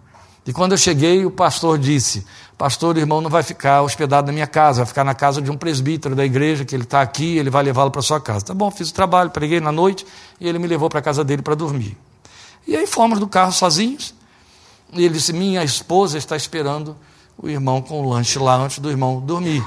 E 0.47 0.53
quando 0.53 0.73
eu 0.73 0.79
cheguei, 0.79 1.25
o 1.27 1.31
pastor 1.31 1.79
disse: 1.79 2.25
Pastor, 2.57 2.97
o 2.97 2.99
irmão 2.99 3.21
não 3.21 3.29
vai 3.29 3.43
ficar 3.43 3.83
hospedado 3.83 4.29
na 4.29 4.33
minha 4.33 4.47
casa, 4.47 4.79
vai 4.79 4.87
ficar 4.87 5.05
na 5.05 5.15
casa 5.15 5.43
de 5.43 5.51
um 5.51 5.57
presbítero 5.57 6.15
da 6.15 6.25
igreja, 6.25 6.65
que 6.65 6.75
ele 6.75 6.85
está 6.85 7.03
aqui, 7.03 7.37
ele 7.37 7.51
vai 7.51 7.63
levá-lo 7.63 7.91
para 7.91 8.01
sua 8.03 8.21
casa. 8.21 8.45
Tá 8.45 8.55
bom, 8.55 8.71
fiz 8.71 8.91
o 8.91 8.95
trabalho, 8.95 9.31
preguei 9.31 9.61
na 9.61 9.73
noite 9.73 10.07
e 10.41 10.49
ele 10.49 10.59
me 10.59 10.67
levou 10.67 10.89
para 10.89 11.01
a 11.01 11.03
casa 11.03 11.23
dele 11.23 11.43
para 11.43 11.55
dormir. 11.55 11.97
E 12.67 12.77
aí 12.77 12.87
fomos 12.87 13.19
no 13.19 13.27
carro 13.27 13.53
sozinhos. 13.53 14.18
E 14.93 15.05
ele 15.05 15.15
disse: 15.15 15.33
Minha 15.33 15.63
esposa 15.63 16.19
está 16.19 16.37
esperando 16.37 16.97
o 17.37 17.49
irmão 17.49 17.81
com 17.81 18.01
o 18.01 18.09
lanche 18.09 18.39
lá 18.39 18.57
antes 18.57 18.79
do 18.79 18.91
irmão 18.91 19.21
dormir. 19.21 19.65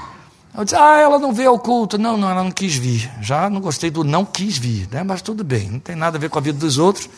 Eu 0.56 0.64
disse: 0.64 0.76
Ah, 0.76 0.98
ela 0.98 1.18
não 1.18 1.32
veio 1.32 1.50
ao 1.50 1.58
culto. 1.58 1.98
Não, 1.98 2.16
não, 2.16 2.28
ela 2.28 2.44
não 2.44 2.50
quis 2.50 2.76
vir. 2.76 3.10
Já 3.20 3.48
não 3.48 3.60
gostei 3.60 3.90
do 3.90 4.04
não 4.04 4.24
quis 4.24 4.58
vir, 4.58 4.88
né? 4.90 5.02
mas 5.02 5.22
tudo 5.22 5.42
bem, 5.42 5.70
não 5.70 5.80
tem 5.80 5.96
nada 5.96 6.18
a 6.18 6.20
ver 6.20 6.28
com 6.28 6.38
a 6.38 6.42
vida 6.42 6.58
dos 6.58 6.78
outros. 6.78 7.08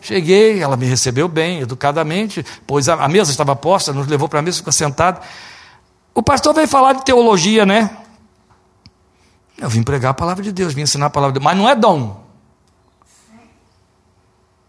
Cheguei, 0.00 0.62
ela 0.62 0.76
me 0.76 0.86
recebeu 0.86 1.26
bem, 1.26 1.60
educadamente, 1.60 2.44
pois 2.66 2.88
a, 2.88 3.08
mesa 3.08 3.30
estava 3.30 3.56
posta, 3.56 3.92
nos 3.92 4.06
levou 4.06 4.28
para 4.28 4.38
a 4.38 4.42
mesa, 4.42 4.58
ficou 4.58 4.72
sentado. 4.72 5.20
O 6.14 6.22
pastor 6.22 6.54
veio 6.54 6.68
falar 6.68 6.92
de 6.92 7.04
teologia, 7.04 7.66
né? 7.66 7.96
Eu 9.58 9.68
vim 9.68 9.82
pregar 9.82 10.10
a 10.10 10.14
palavra 10.14 10.44
de 10.44 10.52
Deus, 10.52 10.74
vim 10.74 10.82
ensinar 10.82 11.06
a 11.06 11.10
palavra 11.10 11.32
de 11.32 11.40
Deus, 11.40 11.44
mas 11.44 11.58
não 11.58 11.68
é 11.68 11.74
dom. 11.74 12.24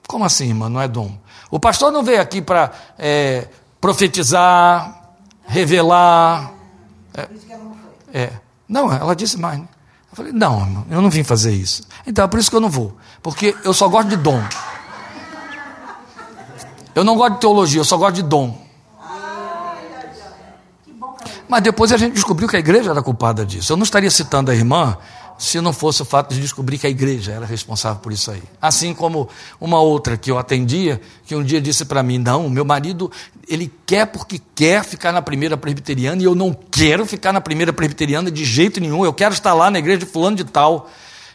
Como 0.08 0.24
assim, 0.24 0.48
irmão? 0.48 0.70
Não 0.70 0.82
é 0.82 0.88
dom? 0.88 1.16
O 1.50 1.60
pastor 1.60 1.92
não 1.92 2.04
veio 2.04 2.22
aqui 2.22 2.42
para 2.42 2.72
é, 2.98 3.48
profetizar, 3.80 5.12
revelar. 5.46 6.52
É, 7.14 7.28
é, 8.14 8.32
Não, 8.68 8.92
ela 8.92 9.16
disse 9.16 9.40
mais. 9.40 9.60
Né? 9.60 9.68
Eu 10.12 10.16
falei, 10.16 10.32
não, 10.32 10.86
eu 10.90 11.02
não 11.02 11.10
vim 11.10 11.24
fazer 11.24 11.54
isso. 11.54 11.84
Então 12.06 12.26
é 12.26 12.28
por 12.28 12.40
isso 12.40 12.50
que 12.50 12.56
eu 12.56 12.62
não 12.62 12.70
vou. 12.70 12.98
Porque 13.22 13.56
eu 13.64 13.74
só 13.74 13.88
gosto 13.88 14.10
de 14.10 14.18
dom. 14.18 14.42
Eu 16.94 17.04
não 17.04 17.16
gosto 17.16 17.36
de 17.36 17.40
teologia, 17.42 17.80
eu 17.80 17.86
só 17.86 17.98
gosto 17.98 18.16
de 18.16 18.24
dom. 18.24 18.68
Mas 21.48 21.62
depois 21.62 21.92
a 21.94 21.98
gente 21.98 22.14
descobriu 22.14 22.48
que 22.48 22.56
a 22.56 22.60
igreja 22.60 22.92
era 22.92 23.02
culpada 23.02 23.46
disso. 23.46 23.72
Eu 23.72 23.78
não 23.78 23.84
estaria 23.84 24.12
citando 24.12 24.52
a 24.52 24.56
irmã 24.56 24.98
se 25.38 25.62
não 25.62 25.72
fosse 25.72 26.02
o 26.02 26.06
fato 26.06 26.34
de 26.34 26.42
descobrir 26.42 26.78
que 26.78 26.88
a 26.88 26.90
igreja 26.90 27.32
era 27.32 27.46
responsável 27.46 28.00
por 28.02 28.12
isso 28.12 28.32
aí. 28.32 28.42
Assim 28.62 28.94
como 28.94 29.30
uma 29.60 29.80
outra 29.80 30.18
que 30.18 30.32
eu 30.32 30.38
atendia, 30.38 31.00
que 31.26 31.36
um 31.36 31.44
dia 31.44 31.62
disse 31.62 31.86
para 31.86 32.02
mim: 32.02 32.18
Não, 32.18 32.50
meu 32.50 32.66
marido, 32.66 33.12
ele 33.48 33.72
quer 33.86 34.08
porque 34.08 34.42
quer 34.56 34.84
ficar 34.84 35.12
na 35.12 35.22
primeira 35.22 35.56
presbiteriana 35.56 36.22
e 36.22 36.26
eu 36.26 36.36
não 36.36 36.54
quero 36.54 37.06
ficar 37.06 37.32
na 37.32 37.42
primeira 37.42 37.72
presbiteriana 37.72 38.32
de 38.32 38.44
jeito 38.44 38.80
nenhum, 38.80 39.06
eu 39.06 39.14
quero 39.14 39.34
estar 39.34 39.54
lá 39.54 39.70
na 39.70 39.80
igreja 39.80 40.00
de 40.00 40.06
Fulano 40.06 40.36
de 40.36 40.44
Tal. 40.44 40.90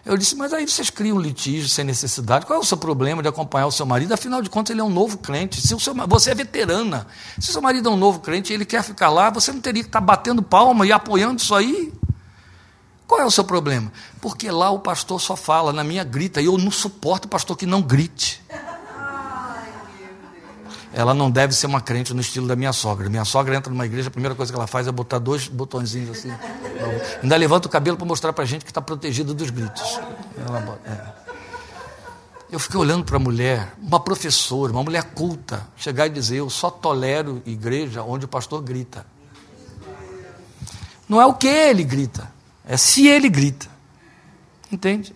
Eu 0.05 0.17
disse, 0.17 0.35
mas 0.35 0.53
aí 0.53 0.67
vocês 0.67 0.91
criam 0.91 1.17
litígio 1.17 1.69
sem 1.69 1.85
necessidade. 1.85 2.45
Qual 2.45 2.59
é 2.59 2.61
o 2.61 2.65
seu 2.65 2.77
problema 2.77 3.23
de 3.23 3.29
acompanhar 3.29 3.69
o 3.69 3.71
seu 3.71 3.87
marido? 3.87 4.13
Afinal 4.13 4.43
de 4.43 4.51
contas, 4.51 4.73
ele 4.73 4.81
é 4.81 4.85
um 4.85 4.91
novo 4.91 5.17
crente. 5.19 5.65
Se 5.65 5.73
o 5.77 5.79
seu, 5.79 5.95
você 6.09 6.33
é 6.33 6.35
veterana. 6.35 7.07
Se 7.39 7.51
o 7.51 7.53
seu 7.53 7.63
marido 7.63 7.89
é 7.89 7.93
um 7.93 7.97
novo 7.97 8.19
crente 8.19 8.53
e 8.53 8.55
ele 8.55 8.65
quer 8.65 8.83
ficar 8.83 9.11
lá, 9.11 9.31
você 9.31 9.53
não 9.53 9.61
teria 9.61 9.81
que 9.81 9.89
estar 9.89 10.01
batendo 10.01 10.43
palma 10.43 10.85
e 10.85 10.91
apoiando 10.91 11.41
isso 11.41 11.55
aí? 11.55 11.93
Qual 13.13 13.21
é 13.21 13.27
o 13.27 13.31
seu 13.31 13.45
problema? 13.45 13.93
Porque 14.23 14.51
lá 14.51 14.71
o 14.71 14.79
pastor 14.79 15.21
só 15.21 15.37
fala, 15.37 15.71
na 15.71 15.85
minha 15.85 16.03
grita, 16.03 16.41
e 16.41 16.47
eu 16.47 16.57
não 16.57 16.71
suporto 16.71 17.27
o 17.27 17.29
pastor 17.29 17.59
que 17.59 17.67
não 17.67 17.83
grite. 17.83 18.43
Ela 20.95 21.13
não 21.13 21.31
deve 21.31 21.53
ser 21.53 21.67
uma 21.67 21.83
crente 21.83 22.15
no 22.15 22.23
estilo 22.23 22.49
da 22.49 22.57
minha 22.57 22.73
sogra. 22.73 23.11
Minha 23.11 23.27
sogra 23.27 23.55
entra 23.55 23.71
numa 23.71 23.85
igreja, 23.85 24.09
a 24.09 24.11
primeira 24.11 24.35
coisa 24.35 24.51
que 24.51 24.57
ela 24.57 24.67
faz 24.67 24.89
é 24.89 24.91
botar 24.91 25.19
dois 25.19 25.47
botõezinhos 25.47 26.09
assim. 26.09 26.33
Ainda 27.23 27.37
levanta 27.37 27.69
o 27.69 27.71
cabelo 27.71 27.99
para 27.99 28.07
mostrar 28.07 28.33
para 28.33 28.45
a 28.45 28.47
gente 28.47 28.65
que 28.65 28.71
está 28.71 28.81
protegida 28.81 29.35
dos 29.35 29.51
gritos. 29.51 30.01
Bota, 30.49 30.81
é. 30.87 31.13
Eu 32.51 32.59
fiquei 32.59 32.81
olhando 32.81 33.05
para 33.05 33.17
a 33.17 33.21
mulher, 33.21 33.75
uma 33.79 34.01
professora, 34.01 34.73
uma 34.73 34.83
mulher 34.83 35.05
culta, 35.13 35.69
chegar 35.77 36.07
e 36.07 36.11
dizer: 36.11 36.37
Eu 36.37 36.49
só 36.49 36.71
tolero 36.71 37.43
igreja 37.45 38.03
onde 38.03 38.25
o 38.25 38.29
pastor 38.29 38.63
grita. 38.63 39.05
Não 41.07 41.21
é 41.21 41.27
o 41.27 41.35
que 41.35 41.47
ele 41.47 41.85
grita, 41.85 42.32
é 42.65 42.77
se 42.77 43.07
ele 43.07 43.29
grita. 43.29 43.69
Entende? 44.71 45.15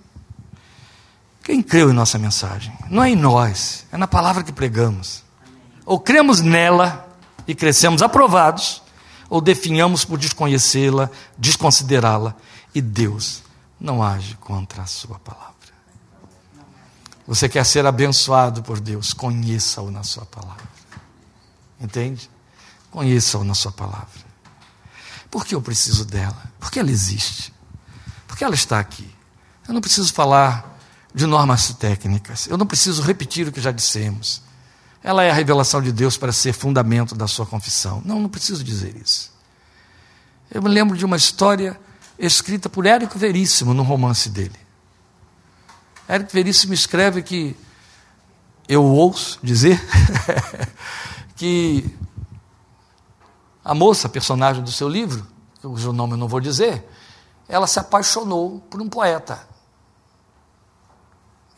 Quem 1.42 1.62
creu 1.62 1.90
em 1.90 1.94
nossa 1.94 2.18
mensagem? 2.18 2.76
Não 2.90 3.02
é 3.02 3.10
em 3.10 3.16
nós, 3.16 3.86
é 3.92 3.96
na 3.96 4.08
palavra 4.08 4.42
que 4.42 4.52
pregamos. 4.52 5.22
Ou 5.84 6.00
cremos 6.00 6.40
nela 6.40 7.08
e 7.46 7.54
crescemos 7.54 8.02
aprovados, 8.02 8.82
ou 9.30 9.40
definhamos 9.40 10.04
por 10.04 10.18
desconhecê-la, 10.18 11.08
desconsiderá-la, 11.38 12.34
e 12.74 12.80
Deus 12.80 13.42
não 13.80 14.02
age 14.02 14.36
contra 14.36 14.82
a 14.82 14.86
sua 14.86 15.18
palavra. 15.20 15.54
Você 17.26 17.48
quer 17.48 17.64
ser 17.64 17.86
abençoado 17.86 18.62
por 18.62 18.80
Deus, 18.80 19.12
conheça-o 19.12 19.90
na 19.90 20.02
sua 20.02 20.26
palavra. 20.26 20.66
Entende? 21.80 22.28
Conheça-o 22.90 23.44
na 23.44 23.54
sua 23.54 23.72
palavra. 23.72 24.25
Por 25.30 25.44
que 25.44 25.54
eu 25.54 25.62
preciso 25.62 26.04
dela? 26.04 26.50
Porque 26.58 26.78
ela 26.78 26.90
existe. 26.90 27.52
Porque 28.26 28.44
ela 28.44 28.54
está 28.54 28.78
aqui. 28.78 29.08
Eu 29.66 29.74
não 29.74 29.80
preciso 29.80 30.12
falar 30.12 30.78
de 31.14 31.26
normas 31.26 31.72
técnicas. 31.74 32.46
Eu 32.46 32.56
não 32.56 32.66
preciso 32.66 33.02
repetir 33.02 33.48
o 33.48 33.52
que 33.52 33.60
já 33.60 33.70
dissemos 33.70 34.42
ela 35.06 35.22
é 35.22 35.30
a 35.30 35.32
revelação 35.32 35.80
de 35.80 35.92
Deus 35.92 36.16
para 36.16 36.32
ser 36.32 36.52
fundamento 36.52 37.14
da 37.14 37.28
sua 37.28 37.46
confissão. 37.46 38.02
Não, 38.04 38.18
não 38.18 38.28
preciso 38.28 38.64
dizer 38.64 38.96
isso. 38.96 39.32
Eu 40.50 40.60
me 40.60 40.68
lembro 40.68 40.96
de 40.96 41.04
uma 41.04 41.16
história 41.16 41.78
escrita 42.18 42.68
por 42.68 42.84
Érico 42.84 43.16
Veríssimo 43.16 43.72
no 43.72 43.84
romance 43.84 44.28
dele. 44.28 44.58
Érico 46.08 46.32
Veríssimo 46.32 46.74
escreve 46.74 47.22
que 47.22 47.56
eu 48.68 48.82
ouço 48.82 49.38
dizer 49.44 49.80
que 51.36 51.88
a 53.66 53.74
moça, 53.74 54.08
personagem 54.08 54.62
do 54.62 54.70
seu 54.70 54.88
livro, 54.88 55.26
cujo 55.60 55.92
nome 55.92 56.12
eu 56.12 56.16
não 56.16 56.28
vou 56.28 56.38
dizer, 56.38 56.88
ela 57.48 57.66
se 57.66 57.80
apaixonou 57.80 58.60
por 58.70 58.80
um 58.80 58.88
poeta. 58.88 59.40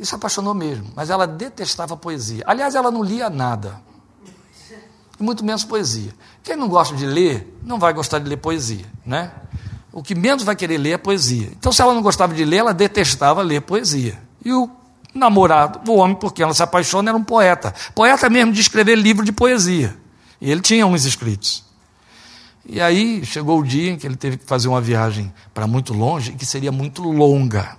E 0.01 0.07
se 0.07 0.15
apaixonou 0.15 0.55
mesmo, 0.55 0.91
mas 0.97 1.11
ela 1.11 1.27
detestava 1.27 1.99
poesia. 1.99 2.43
Aliás, 2.47 2.75
ela 2.75 2.91
não 2.91 3.03
lia 3.03 3.29
nada, 3.29 3.83
muito 5.21 5.45
menos 5.45 5.65
poesia. 5.65 6.15
Quem 6.43 6.57
não 6.57 6.67
gosta 6.67 6.97
de 6.97 7.05
ler, 7.05 7.59
não 7.63 7.79
vai 7.79 7.93
gostar 7.93 8.21
de 8.21 8.29
ler 8.29 8.39
poesia, 8.39 8.87
né? 9.05 9.31
O 9.93 10.03
que 10.03 10.15
menos 10.15 10.45
vai 10.45 10.57
querer 10.57 10.79
ler 10.79 10.93
é 10.93 10.99
poesia. 10.99 11.51
Então, 11.59 11.71
se 11.73 11.83
ela 11.83 11.93
não 11.93 12.01
gostava 12.01 12.33
de 12.33 12.45
ler, 12.45 12.59
ela 12.59 12.73
detestava 12.73 13.43
ler 13.43 13.61
poesia. 13.61 14.19
E 14.43 14.51
o 14.51 14.71
namorado, 15.13 15.91
o 15.91 15.97
homem, 15.97 16.17
porque 16.17 16.43
ela 16.43 16.55
se 16.55 16.63
apaixona, 16.63 17.11
era 17.11 17.19
um 17.19 17.25
poeta. 17.25 17.75
Poeta 17.95 18.31
mesmo 18.31 18.51
de 18.51 18.63
escrever 18.63 18.97
livro 18.97 19.27
de 19.27 19.33
poesia. 19.33 19.95
E 20.41 20.51
ele 20.51 20.63
tinha 20.63 20.87
uns 20.87 21.05
escritos. 21.05 21.68
E 22.69 22.83
aí 22.83 23.25
chegou 23.25 23.61
o 23.61 23.65
dia 23.65 23.93
em 23.93 23.97
que 23.97 24.07
ele 24.07 24.15
teve 24.15 24.37
que 24.37 24.45
fazer 24.45 24.69
uma 24.69 24.81
viagem 24.81 25.33
para 25.55 25.67
muito 25.67 25.95
longe, 25.95 26.33
que 26.33 26.45
seria 26.45 26.71
muito 26.71 27.03
longa. 27.03 27.79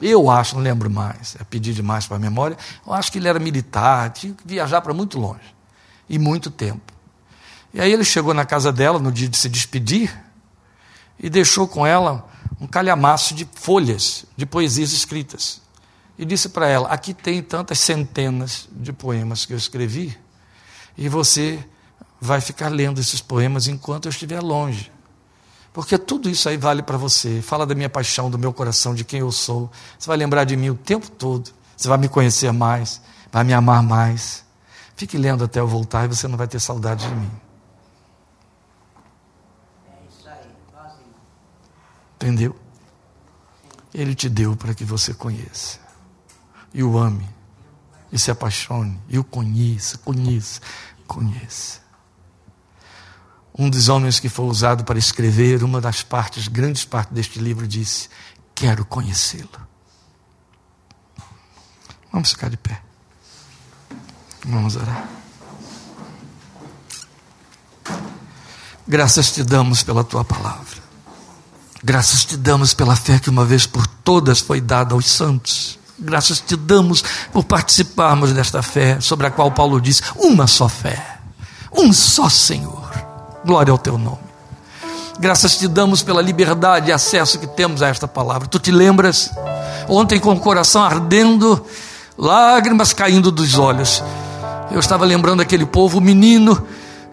Eu 0.00 0.30
acho, 0.30 0.56
não 0.56 0.62
lembro 0.62 0.88
mais, 0.88 1.36
é 1.38 1.44
pedir 1.44 1.74
demais 1.74 2.06
para 2.06 2.16
a 2.16 2.20
memória. 2.20 2.56
Eu 2.86 2.94
acho 2.94 3.12
que 3.12 3.18
ele 3.18 3.28
era 3.28 3.38
militar, 3.38 4.10
tinha 4.10 4.32
que 4.32 4.42
viajar 4.46 4.80
para 4.80 4.94
muito 4.94 5.20
longe 5.20 5.54
e 6.08 6.18
muito 6.18 6.50
tempo. 6.50 6.90
E 7.74 7.80
aí 7.80 7.92
ele 7.92 8.02
chegou 8.02 8.32
na 8.32 8.46
casa 8.46 8.72
dela 8.72 8.98
no 8.98 9.12
dia 9.12 9.28
de 9.28 9.36
se 9.36 9.48
despedir 9.48 10.10
e 11.20 11.28
deixou 11.28 11.68
com 11.68 11.86
ela 11.86 12.26
um 12.58 12.66
calhamaço 12.66 13.34
de 13.34 13.46
folhas 13.54 14.24
de 14.36 14.46
poesias 14.46 14.92
escritas. 14.92 15.60
E 16.18 16.24
disse 16.24 16.48
para 16.48 16.66
ela: 16.66 16.88
Aqui 16.88 17.12
tem 17.12 17.42
tantas 17.42 17.78
centenas 17.78 18.68
de 18.72 18.92
poemas 18.92 19.44
que 19.44 19.52
eu 19.52 19.56
escrevi, 19.56 20.16
e 20.96 21.08
você 21.08 21.62
vai 22.24 22.40
ficar 22.40 22.68
lendo 22.68 23.00
esses 23.00 23.20
poemas 23.20 23.68
enquanto 23.68 24.06
eu 24.06 24.10
estiver 24.10 24.40
longe. 24.40 24.90
Porque 25.74 25.98
tudo 25.98 26.30
isso 26.30 26.48
aí 26.48 26.56
vale 26.56 26.82
para 26.82 26.96
você. 26.96 27.42
Fala 27.42 27.66
da 27.66 27.74
minha 27.74 27.90
paixão, 27.90 28.30
do 28.30 28.38
meu 28.38 28.52
coração, 28.52 28.94
de 28.94 29.04
quem 29.04 29.20
eu 29.20 29.30
sou. 29.30 29.70
Você 29.98 30.06
vai 30.06 30.16
lembrar 30.16 30.44
de 30.44 30.56
mim 30.56 30.70
o 30.70 30.74
tempo 30.74 31.10
todo. 31.10 31.50
Você 31.76 31.86
vai 31.86 31.98
me 31.98 32.08
conhecer 32.08 32.50
mais, 32.50 33.02
vai 33.30 33.44
me 33.44 33.52
amar 33.52 33.82
mais. 33.82 34.42
Fique 34.96 35.18
lendo 35.18 35.44
até 35.44 35.60
eu 35.60 35.68
voltar 35.68 36.04
e 36.04 36.08
você 36.08 36.26
não 36.26 36.38
vai 36.38 36.48
ter 36.48 36.60
saudade 36.60 37.06
de 37.06 37.14
mim. 37.14 37.30
Entendeu? 42.14 42.56
Ele 43.92 44.14
te 44.14 44.30
deu 44.30 44.56
para 44.56 44.72
que 44.72 44.84
você 44.84 45.12
conheça. 45.12 45.78
E 46.72 46.82
o 46.82 46.96
ame. 46.96 47.28
E 48.10 48.18
se 48.18 48.30
apaixone. 48.30 48.98
E 49.08 49.18
o 49.18 49.24
conheça, 49.24 49.98
conheça, 49.98 50.60
conheça 51.06 51.83
um 53.56 53.70
dos 53.70 53.88
homens 53.88 54.18
que 54.18 54.28
foi 54.28 54.46
usado 54.46 54.84
para 54.84 54.98
escrever 54.98 55.62
uma 55.62 55.80
das 55.80 56.02
partes, 56.02 56.48
grandes 56.48 56.84
partes 56.84 57.14
deste 57.14 57.38
livro, 57.38 57.66
disse: 57.66 58.08
Quero 58.54 58.84
conhecê-lo. 58.84 59.48
Vamos 62.12 62.30
ficar 62.30 62.50
de 62.50 62.56
pé. 62.56 62.80
Vamos 64.44 64.76
orar. 64.76 65.08
Graças 68.86 69.30
te 69.30 69.42
damos 69.42 69.82
pela 69.82 70.04
tua 70.04 70.24
palavra. 70.24 70.82
Graças 71.82 72.24
te 72.24 72.36
damos 72.36 72.74
pela 72.74 72.96
fé 72.96 73.18
que 73.18 73.30
uma 73.30 73.44
vez 73.44 73.66
por 73.66 73.86
todas 73.86 74.40
foi 74.40 74.60
dada 74.60 74.94
aos 74.94 75.06
santos. 75.06 75.78
Graças 75.98 76.40
te 76.40 76.56
damos 76.56 77.02
por 77.32 77.44
participarmos 77.44 78.32
desta 78.32 78.62
fé, 78.62 79.00
sobre 79.00 79.28
a 79.28 79.30
qual 79.30 79.52
Paulo 79.52 79.80
diz: 79.80 80.02
uma 80.16 80.48
só 80.48 80.68
fé, 80.68 81.20
um 81.72 81.92
só 81.92 82.28
Senhor 82.28 82.83
Glória 83.44 83.70
ao 83.70 83.78
teu 83.78 83.98
nome. 83.98 84.18
Graças 85.18 85.56
te 85.56 85.68
damos 85.68 86.02
pela 86.02 86.22
liberdade 86.22 86.88
e 86.88 86.92
acesso 86.92 87.38
que 87.38 87.46
temos 87.46 87.82
a 87.82 87.88
esta 87.88 88.08
palavra. 88.08 88.48
Tu 88.48 88.58
te 88.58 88.72
lembras? 88.72 89.30
Ontem, 89.88 90.18
com 90.18 90.32
o 90.32 90.40
coração 90.40 90.82
ardendo, 90.82 91.64
lágrimas 92.16 92.92
caindo 92.92 93.30
dos 93.30 93.58
olhos, 93.58 94.02
eu 94.70 94.80
estava 94.80 95.04
lembrando 95.04 95.40
aquele 95.40 95.66
povo 95.66 96.00
menino 96.00 96.66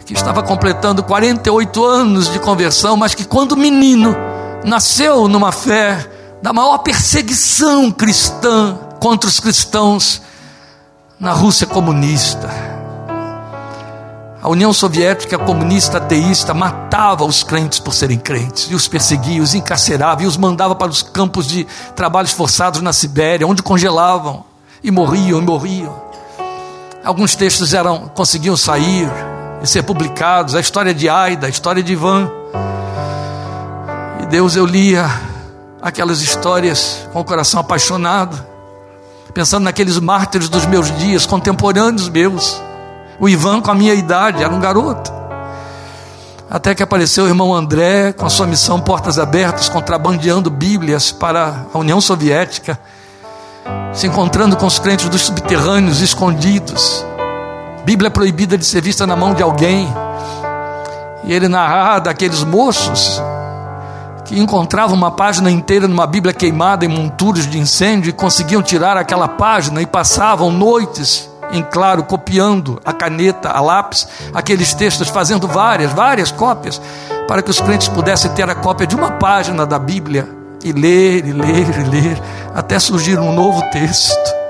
que 0.05 0.13
estava 0.13 0.41
completando 0.41 1.03
48 1.03 1.85
anos 1.85 2.31
de 2.31 2.39
conversão, 2.39 2.95
mas 2.95 3.13
que, 3.13 3.25
quando 3.25 3.57
menino, 3.57 4.15
nasceu 4.63 5.27
numa 5.27 5.51
fé 5.51 6.09
da 6.41 6.53
maior 6.53 6.79
perseguição 6.79 7.91
cristã 7.91 8.77
contra 8.99 9.29
os 9.29 9.39
cristãos 9.39 10.21
na 11.19 11.33
Rússia 11.33 11.67
comunista 11.67 12.70
a 14.41 14.49
União 14.49 14.73
Soviética 14.73 15.37
comunista 15.37 15.99
ateísta 15.99 16.51
matava 16.51 17.23
os 17.23 17.43
crentes 17.43 17.77
por 17.79 17.93
serem 17.93 18.17
crentes, 18.17 18.67
e 18.71 18.75
os 18.75 18.87
perseguia, 18.87 19.41
os 19.41 19.53
encarcerava, 19.53 20.23
e 20.23 20.25
os 20.25 20.35
mandava 20.35 20.73
para 20.73 20.89
os 20.89 21.03
campos 21.03 21.45
de 21.45 21.67
trabalhos 21.95 22.31
forçados 22.31 22.81
na 22.81 22.91
Sibéria, 22.91 23.45
onde 23.45 23.61
congelavam, 23.61 24.43
e 24.83 24.89
morriam, 24.89 25.39
e 25.39 25.41
morriam. 25.43 25.95
Alguns 27.03 27.35
textos 27.35 27.71
eram, 27.75 28.07
conseguiam 28.15 28.57
sair 28.57 29.07
e 29.61 29.67
ser 29.67 29.83
publicados, 29.83 30.55
a 30.55 30.59
história 30.59 30.93
de 30.93 31.07
Aida, 31.07 31.45
a 31.45 31.49
história 31.49 31.83
de 31.83 31.93
Ivan. 31.93 32.27
E 34.23 34.25
Deus, 34.25 34.55
eu 34.55 34.65
lia 34.65 35.07
aquelas 35.79 36.19
histórias 36.21 37.07
com 37.13 37.19
o 37.19 37.23
coração 37.23 37.59
apaixonado, 37.59 38.43
pensando 39.35 39.65
naqueles 39.65 39.99
mártires 39.99 40.49
dos 40.49 40.65
meus 40.65 40.91
dias, 40.97 41.27
contemporâneos 41.27 42.09
meus 42.09 42.59
o 43.21 43.29
Ivan, 43.29 43.61
com 43.61 43.69
a 43.69 43.75
minha 43.75 43.93
idade, 43.93 44.43
era 44.43 44.51
um 44.51 44.59
garoto. 44.59 45.13
Até 46.49 46.73
que 46.73 46.81
apareceu 46.81 47.25
o 47.25 47.27
irmão 47.27 47.53
André, 47.53 48.13
com 48.13 48.25
a 48.25 48.29
sua 48.31 48.47
missão 48.47 48.79
Portas 48.81 49.19
Abertas, 49.19 49.69
contrabandeando 49.69 50.49
Bíblias 50.49 51.11
para 51.11 51.67
a 51.71 51.77
União 51.77 52.01
Soviética, 52.01 52.79
se 53.93 54.07
encontrando 54.07 54.57
com 54.57 54.65
os 54.65 54.79
crentes 54.79 55.07
dos 55.07 55.21
subterrâneos 55.21 56.01
escondidos. 56.01 57.05
Bíblia 57.85 58.09
proibida 58.09 58.57
de 58.57 58.65
ser 58.65 58.81
vista 58.81 59.05
na 59.05 59.15
mão 59.15 59.35
de 59.35 59.43
alguém. 59.43 59.87
E 61.23 61.31
ele 61.31 61.47
narrar 61.47 61.99
daqueles 61.99 62.43
moços 62.43 63.21
que 64.25 64.39
encontravam 64.39 64.95
uma 64.95 65.11
página 65.11 65.51
inteira 65.51 65.87
numa 65.87 66.07
Bíblia 66.07 66.33
queimada 66.33 66.85
em 66.85 66.87
monturos 66.87 67.45
de 67.45 67.59
incêndio 67.59 68.09
e 68.09 68.13
conseguiam 68.13 68.63
tirar 68.63 68.97
aquela 68.97 69.27
página 69.27 69.79
e 69.79 69.85
passavam 69.85 70.49
noites 70.49 71.30
em 71.51 71.63
claro 71.63 72.03
copiando 72.03 72.81
a 72.85 72.93
caneta, 72.93 73.49
a 73.49 73.61
lápis, 73.61 74.07
aqueles 74.33 74.73
textos, 74.73 75.09
fazendo 75.09 75.47
várias, 75.47 75.91
várias 75.93 76.31
cópias, 76.31 76.81
para 77.27 77.41
que 77.41 77.51
os 77.51 77.59
crentes 77.59 77.87
pudessem 77.87 78.31
ter 78.31 78.49
a 78.49 78.55
cópia 78.55 78.87
de 78.87 78.95
uma 78.95 79.11
página 79.11 79.65
da 79.65 79.79
Bíblia 79.79 80.27
e 80.63 80.71
ler, 80.71 81.25
e 81.25 81.33
ler, 81.33 81.79
e 81.79 81.83
ler, 81.83 82.21
até 82.53 82.79
surgir 82.79 83.17
um 83.19 83.33
novo 83.33 83.61
texto. 83.71 84.41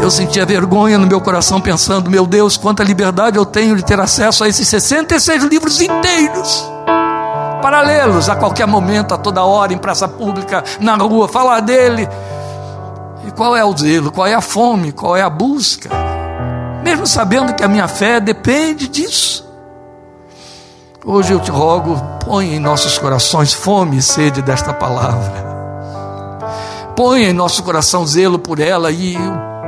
Eu 0.00 0.10
sentia 0.10 0.46
vergonha 0.46 0.98
no 0.98 1.06
meu 1.06 1.20
coração, 1.20 1.60
pensando: 1.60 2.10
meu 2.10 2.26
Deus, 2.26 2.56
quanta 2.56 2.82
liberdade 2.82 3.36
eu 3.36 3.44
tenho 3.44 3.76
de 3.76 3.84
ter 3.84 4.00
acesso 4.00 4.42
a 4.42 4.48
esses 4.48 4.66
66 4.66 5.44
livros 5.44 5.80
inteiros 5.80 6.64
para 7.62 7.80
lê-los 7.80 8.28
a 8.28 8.34
qualquer 8.34 8.66
momento, 8.66 9.14
a 9.14 9.18
toda 9.18 9.44
hora, 9.44 9.72
em 9.72 9.78
praça 9.78 10.08
pública, 10.08 10.64
na 10.80 10.96
rua, 10.96 11.28
falar 11.28 11.60
dele. 11.60 12.08
E 13.26 13.30
qual 13.30 13.56
é 13.56 13.64
o 13.64 13.76
zelo, 13.76 14.10
qual 14.10 14.26
é 14.26 14.34
a 14.34 14.40
fome, 14.40 14.92
qual 14.92 15.16
é 15.16 15.22
a 15.22 15.30
busca? 15.30 15.90
Mesmo 16.82 17.06
sabendo 17.06 17.54
que 17.54 17.62
a 17.62 17.68
minha 17.68 17.86
fé 17.86 18.20
depende 18.20 18.88
disso. 18.88 19.48
Hoje 21.04 21.32
eu 21.32 21.40
te 21.40 21.50
rogo, 21.50 22.00
põe 22.24 22.54
em 22.54 22.60
nossos 22.60 22.98
corações 22.98 23.52
fome 23.52 23.96
e 23.96 24.02
sede 24.02 24.42
desta 24.42 24.72
palavra. 24.72 25.50
Põe 26.94 27.24
em 27.24 27.32
nosso 27.32 27.62
coração 27.62 28.06
zelo 28.06 28.38
por 28.38 28.60
ela 28.60 28.90
e 28.90 29.16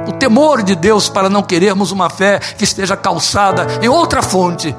o 0.06 0.12
temor 0.12 0.62
de 0.62 0.74
Deus 0.74 1.08
para 1.08 1.28
não 1.28 1.42
querermos 1.42 1.90
uma 1.90 2.10
fé 2.10 2.38
que 2.38 2.64
esteja 2.64 2.96
calçada 2.96 3.66
em 3.82 3.88
outra 3.88 4.22
fonte, 4.22 4.74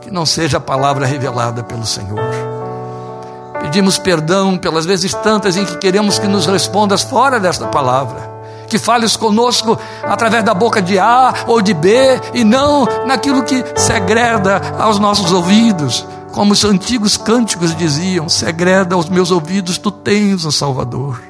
que 0.00 0.10
não 0.10 0.24
seja 0.24 0.58
a 0.58 0.60
palavra 0.60 1.04
revelada 1.04 1.62
pelo 1.62 1.84
Senhor. 1.84 2.47
Pedimos 3.68 3.98
perdão 3.98 4.56
pelas 4.56 4.86
vezes 4.86 5.12
tantas 5.12 5.54
em 5.54 5.62
que 5.66 5.76
queremos 5.76 6.18
que 6.18 6.26
nos 6.26 6.46
respondas 6.46 7.02
fora 7.02 7.38
desta 7.38 7.66
palavra. 7.66 8.18
Que 8.66 8.78
fales 8.78 9.14
conosco 9.14 9.78
através 10.04 10.42
da 10.42 10.54
boca 10.54 10.80
de 10.80 10.98
A 10.98 11.34
ou 11.46 11.60
de 11.60 11.74
B 11.74 12.18
e 12.32 12.44
não 12.44 12.88
naquilo 13.06 13.42
que 13.42 13.62
segreda 13.76 14.62
aos 14.78 14.98
nossos 14.98 15.32
ouvidos. 15.32 16.06
Como 16.32 16.54
os 16.54 16.64
antigos 16.64 17.18
cânticos 17.18 17.76
diziam: 17.76 18.26
segreda 18.26 18.94
aos 18.94 19.10
meus 19.10 19.30
ouvidos, 19.30 19.76
tu 19.76 19.90
tens 19.90 20.46
o 20.46 20.50
Salvador. 20.50 21.20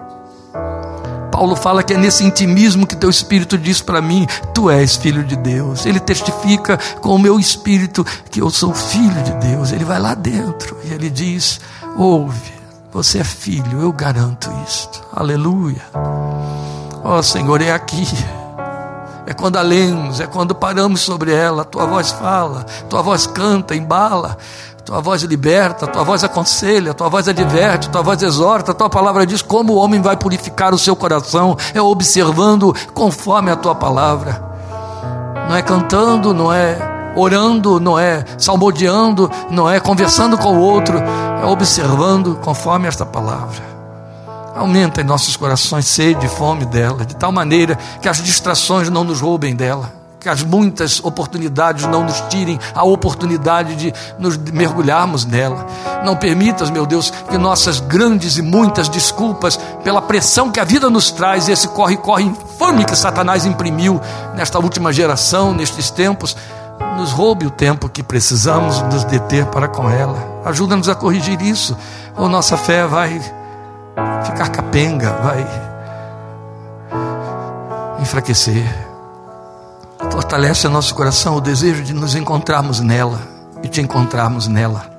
Paulo 1.39 1.55
fala 1.55 1.85
que 1.85 1.94
é 1.94 1.97
nesse 1.97 2.24
intimismo 2.24 2.85
que 2.86 2.97
teu 2.97 3.10
espírito 3.10 3.59
diz 3.59 3.81
para 3.81 4.01
mim: 4.01 4.27
Tu 4.52 4.70
és 4.70 4.97
filho 4.97 5.24
de 5.24 5.35
Deus. 5.35 5.86
Ele 5.86 6.01
testifica 6.01 6.77
com 7.01 7.15
o 7.15 7.19
meu 7.19 7.39
espírito 7.39 8.05
que 8.31 8.40
eu 8.40 8.51
sou 8.51 8.74
filho 8.74 9.23
de 9.23 9.32
Deus. 9.48 9.70
Ele 9.70 9.85
vai 9.85 10.01
lá 10.01 10.15
dentro 10.15 10.77
e 10.85 10.93
ele 10.93 11.09
diz: 11.09 11.60
Ouve, 11.98 12.52
você 12.92 13.18
é 13.18 13.24
filho, 13.24 13.82
eu 13.82 13.92
garanto 13.92 14.48
isto. 14.64 15.02
Aleluia. 15.12 15.82
Ó 17.02 17.18
oh, 17.18 17.22
Senhor, 17.24 17.60
é 17.60 17.72
aqui. 17.72 18.06
É 19.26 19.34
quando 19.34 19.56
a 19.56 19.62
lemos, 19.62 20.20
é 20.20 20.26
quando 20.28 20.54
paramos 20.54 21.00
sobre 21.00 21.32
ela, 21.34 21.64
tua 21.64 21.86
voz 21.86 22.12
fala, 22.12 22.64
tua 22.88 23.02
voz 23.02 23.26
canta, 23.26 23.74
embala, 23.74 24.38
tua 24.84 25.00
voz 25.00 25.22
liberta, 25.22 25.88
tua 25.88 26.04
voz 26.04 26.22
aconselha, 26.22 26.94
tua 26.94 27.08
voz 27.08 27.26
adverte, 27.26 27.90
tua 27.90 28.00
voz 28.00 28.22
exorta, 28.22 28.72
tua 28.72 28.88
palavra 28.88 29.26
diz 29.26 29.42
como 29.42 29.72
o 29.72 29.76
homem 29.76 30.00
vai 30.00 30.16
purificar 30.16 30.72
o 30.72 30.78
seu 30.78 30.94
coração, 30.94 31.56
é 31.74 31.82
observando 31.82 32.72
conforme 32.94 33.50
a 33.50 33.56
tua 33.56 33.74
palavra. 33.74 34.40
Não 35.48 35.56
é 35.56 35.62
cantando, 35.62 36.32
não 36.32 36.52
é 36.52 36.97
orando, 37.19 37.81
não 37.81 37.99
é 37.99 38.24
salmodiando, 38.39 39.31
não 39.51 39.69
é 39.69 39.81
conversando 39.81 40.39
com 40.39 40.57
o 40.57 40.61
outro, 40.61 40.99
é 40.99 41.47
observando 41.47 42.36
conforme 42.43 42.89
esta 42.89 43.05
palavra. 43.05 43.66
Aumenta 44.55 45.01
em 45.01 45.05
nossos 45.05 45.36
corações 45.36 45.86
sede 45.86 46.27
e 46.27 46.28
fome 46.28 46.65
dela, 46.65 47.05
de 47.05 47.15
tal 47.15 47.31
maneira 47.31 47.78
que 48.01 48.09
as 48.09 48.19
distrações 48.19 48.89
não 48.89 49.05
nos 49.05 49.20
roubem 49.20 49.55
dela, 49.55 49.93
que 50.19 50.28
as 50.28 50.43
muitas 50.43 50.99
oportunidades 51.05 51.86
não 51.86 52.03
nos 52.03 52.20
tirem 52.28 52.59
a 52.74 52.82
oportunidade 52.82 53.77
de 53.77 53.95
nos 54.19 54.36
mergulharmos 54.36 55.24
nela. 55.24 55.65
Não 56.05 56.16
permitas, 56.16 56.70
meu 56.70 56.86
Deus, 56.86 57.11
que 57.31 57.39
nossas 57.39 57.78
grandes 57.78 58.36
e 58.36 58.43
muitas 58.43 58.89
desculpas 58.89 59.57
pela 59.85 60.03
pressão 60.03 60.51
que 60.51 60.59
a 60.59 60.65
vida 60.65 60.90
nos 60.90 61.12
traz, 61.12 61.49
esse 61.49 61.69
corre-corre 61.69 62.24
infame 62.24 62.85
que 62.85 62.97
Satanás 62.97 63.47
imprimiu 63.47 64.01
nesta 64.35 64.59
última 64.59 64.93
geração, 64.93 65.55
nestes 65.55 65.89
tempos, 65.90 66.36
nos 66.96 67.12
roube 67.12 67.46
o 67.46 67.50
tempo 67.50 67.88
que 67.88 68.02
precisamos 68.02 68.80
nos 68.82 69.05
deter 69.05 69.46
para 69.46 69.68
com 69.68 69.88
ela. 69.88 70.40
Ajuda-nos 70.44 70.88
a 70.88 70.94
corrigir 70.94 71.40
isso, 71.40 71.76
ou 72.16 72.28
nossa 72.28 72.56
fé 72.56 72.86
vai 72.86 73.20
ficar 74.24 74.48
capenga, 74.48 75.12
vai 75.22 75.46
enfraquecer. 78.00 78.64
Fortalece 80.10 80.66
o 80.66 80.70
nosso 80.70 80.94
coração 80.94 81.36
o 81.36 81.40
desejo 81.40 81.82
de 81.82 81.92
nos 81.92 82.14
encontrarmos 82.14 82.80
nela 82.80 83.20
e 83.62 83.68
te 83.68 83.80
encontrarmos 83.80 84.46
nela. 84.48 84.98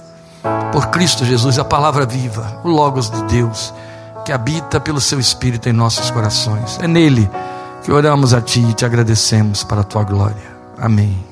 Por 0.72 0.88
Cristo 0.88 1.26
Jesus, 1.26 1.58
a 1.58 1.66
palavra 1.66 2.06
viva, 2.06 2.60
o 2.64 2.70
Logos 2.70 3.10
de 3.10 3.22
Deus, 3.24 3.74
que 4.24 4.32
habita 4.32 4.80
pelo 4.80 5.02
seu 5.02 5.20
Espírito 5.20 5.68
em 5.68 5.74
nossos 5.74 6.12
corações. 6.12 6.78
É 6.82 6.88
nele 6.88 7.30
que 7.84 7.92
oramos 7.92 8.34
a 8.34 8.42
Ti 8.42 8.60
e 8.60 8.74
te 8.74 8.86
agradecemos 8.86 9.64
para 9.64 9.82
a 9.82 9.84
Tua 9.84 10.04
glória. 10.04 10.58
Amém. 10.78 11.29